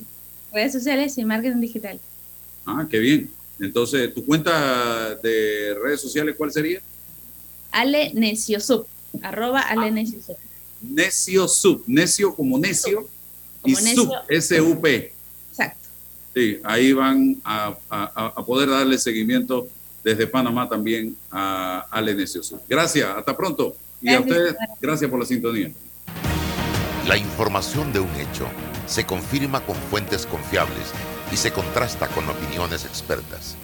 Redes 0.52 0.72
sociales 0.72 1.16
y 1.18 1.24
marketing 1.24 1.60
digital. 1.60 2.00
Ah, 2.66 2.86
qué 2.90 2.98
bien. 2.98 3.30
Entonces, 3.60 4.12
¿tu 4.12 4.24
cuenta 4.24 5.14
de 5.16 5.76
redes 5.80 6.00
sociales 6.00 6.34
cuál 6.36 6.50
sería? 6.50 6.80
Ale 7.70 8.12
Necio 8.14 8.58
Sub. 8.60 8.86
Arroba 9.22 9.60
Ale 9.60 9.90
Necio 9.90 10.20
Sub. 10.22 10.36
Necio 10.90 11.48
Sub. 11.48 11.82
Necio 11.86 12.34
como 12.34 12.58
necio. 12.58 13.08
y 13.64 13.74
Sub. 13.74 14.10
S-U-P. 14.28 15.12
Sí, 16.34 16.58
ahí 16.64 16.92
van 16.92 17.40
a, 17.44 17.76
poder 18.44 18.68
darle 18.68 18.98
seguimiento 18.98 19.68
desde 20.02 20.26
Panamá 20.26 20.68
también 20.68 21.16
a, 21.30 21.86
al 21.90 22.26
Gracias, 22.68 23.08
hasta 23.16 23.36
pronto. 23.36 23.76
Y 24.02 24.12
a 24.12 24.20
ustedes, 24.20 24.56
gracias 24.80 25.08
por 25.08 25.20
la 25.20 25.26
sintonía. 25.26 25.70
La 27.06 27.16
información 27.16 27.92
de 27.92 28.00
un 28.00 28.10
hecho 28.16 28.46
se 28.86 29.06
confirma 29.06 29.64
con 29.64 29.76
fuentes 29.76 30.26
confiables 30.26 30.92
y 31.32 31.36
se 31.36 31.52
contrasta 31.52 32.08
con 32.08 32.28
opiniones 32.28 32.84
expertas. 32.84 33.56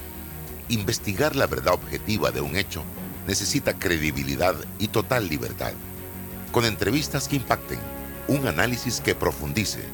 Investigar 0.68 1.34
la 1.34 1.46
verdad 1.46 1.74
objetiva 1.74 2.30
de 2.30 2.40
un 2.40 2.56
hecho 2.56 2.84
necesita 3.26 3.78
credibilidad 3.78 4.54
y 4.78 4.88
total 4.88 5.28
libertad. 5.28 5.72
Con 6.52 6.64
entrevistas 6.64 7.28
que 7.28 7.36
impacten, 7.36 7.78
un 8.26 8.46
análisis 8.46 9.00
que 9.00 9.14
profundice 9.14 9.84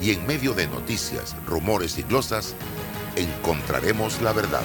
y 0.00 0.12
en 0.12 0.24
medio 0.26 0.54
de 0.54 0.68
noticias, 0.68 1.34
rumores 1.46 1.98
y 1.98 2.02
glosas, 2.02 2.54
encontraremos 3.16 4.22
la 4.22 4.32
verdad. 4.32 4.62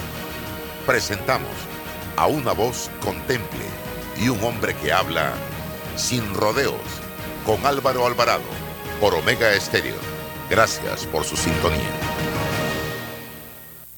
Presentamos 0.86 1.50
a 2.16 2.26
una 2.26 2.52
voz 2.52 2.90
contemple 3.00 3.64
y 4.20 4.28
un 4.28 4.42
hombre 4.44 4.74
que 4.76 4.92
habla 4.92 5.32
sin 5.96 6.34
rodeos 6.34 6.74
con 7.44 7.64
Álvaro 7.66 8.06
Alvarado 8.06 8.42
por 9.00 9.14
Omega 9.14 9.52
Estéreo. 9.52 9.96
Gracias 10.48 11.06
por 11.06 11.24
su 11.24 11.36
sintonía. 11.36 11.90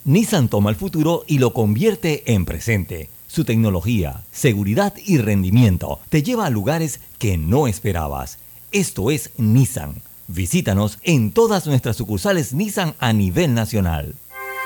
Nissan 0.04 0.48
toma 0.48 0.70
el 0.70 0.76
futuro 0.76 1.24
y 1.26 1.38
lo 1.38 1.52
convierte 1.52 2.32
en 2.32 2.44
presente. 2.44 3.08
Su 3.32 3.46
tecnología, 3.46 4.24
seguridad 4.30 4.92
y 5.06 5.16
rendimiento 5.16 6.00
te 6.10 6.22
lleva 6.22 6.44
a 6.44 6.50
lugares 6.50 7.00
que 7.18 7.38
no 7.38 7.66
esperabas. 7.66 8.36
Esto 8.72 9.10
es 9.10 9.30
Nissan 9.38 10.02
Visítanos 10.28 10.98
en 11.02 11.32
todas 11.32 11.66
nuestras 11.66 11.96
sucursales 11.96 12.52
Nissan 12.52 12.92
a 12.98 13.14
nivel 13.14 13.54
nacional. 13.54 14.16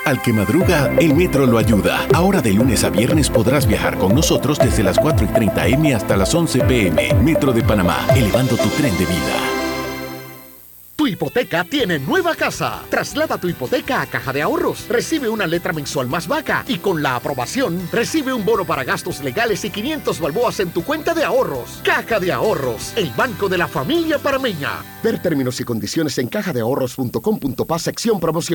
Al 0.05 0.21
que 0.21 0.33
madruga, 0.33 0.93
el 0.99 1.15
metro 1.15 1.45
lo 1.45 1.57
ayuda. 1.57 2.07
Ahora 2.13 2.41
de 2.41 2.51
lunes 2.51 2.83
a 2.83 2.89
viernes 2.89 3.29
podrás 3.29 3.65
viajar 3.65 3.97
con 3.97 4.13
nosotros 4.13 4.59
desde 4.59 4.83
las 4.83 4.99
4 4.99 5.27
y 5.27 5.29
30 5.29 5.67
M 5.67 5.93
hasta 5.95 6.17
las 6.17 6.35
11 6.35 6.59
PM. 6.65 7.13
Metro 7.23 7.53
de 7.53 7.63
Panamá, 7.63 8.05
elevando 8.17 8.57
tu 8.57 8.67
tren 8.67 8.91
de 8.97 9.05
vida. 9.05 9.56
Tu 11.07 11.13
hipoteca 11.13 11.63
tiene 11.63 11.99
nueva 11.99 12.35
casa. 12.35 12.83
Traslada 12.89 13.37
tu 13.37 13.47
hipoteca 13.47 14.01
a 14.01 14.07
Caja 14.07 14.33
de 14.33 14.41
Ahorros. 14.41 14.89
Recibe 14.89 15.29
una 15.29 15.47
letra 15.47 15.71
mensual 15.71 16.09
más 16.09 16.27
vaca 16.27 16.65
y 16.67 16.79
con 16.79 17.01
la 17.01 17.15
aprobación 17.15 17.79
recibe 17.93 18.33
un 18.33 18.43
bono 18.43 18.65
para 18.65 18.83
gastos 18.83 19.23
legales 19.23 19.63
y 19.63 19.69
500 19.69 20.19
balboas 20.19 20.59
en 20.59 20.71
tu 20.71 20.83
cuenta 20.83 21.13
de 21.13 21.23
ahorros. 21.23 21.79
Caja 21.81 22.19
de 22.19 22.33
Ahorros, 22.33 22.91
el 22.97 23.09
banco 23.11 23.47
de 23.47 23.57
la 23.57 23.69
familia 23.69 24.19
parameña. 24.19 24.83
Ver 25.01 25.21
términos 25.21 25.61
y 25.61 25.63
condiciones 25.63 26.17
en 26.17 26.27
cajadeahorros.com.pa 26.27 27.79
sección 27.79 28.19
promociones. 28.19 28.47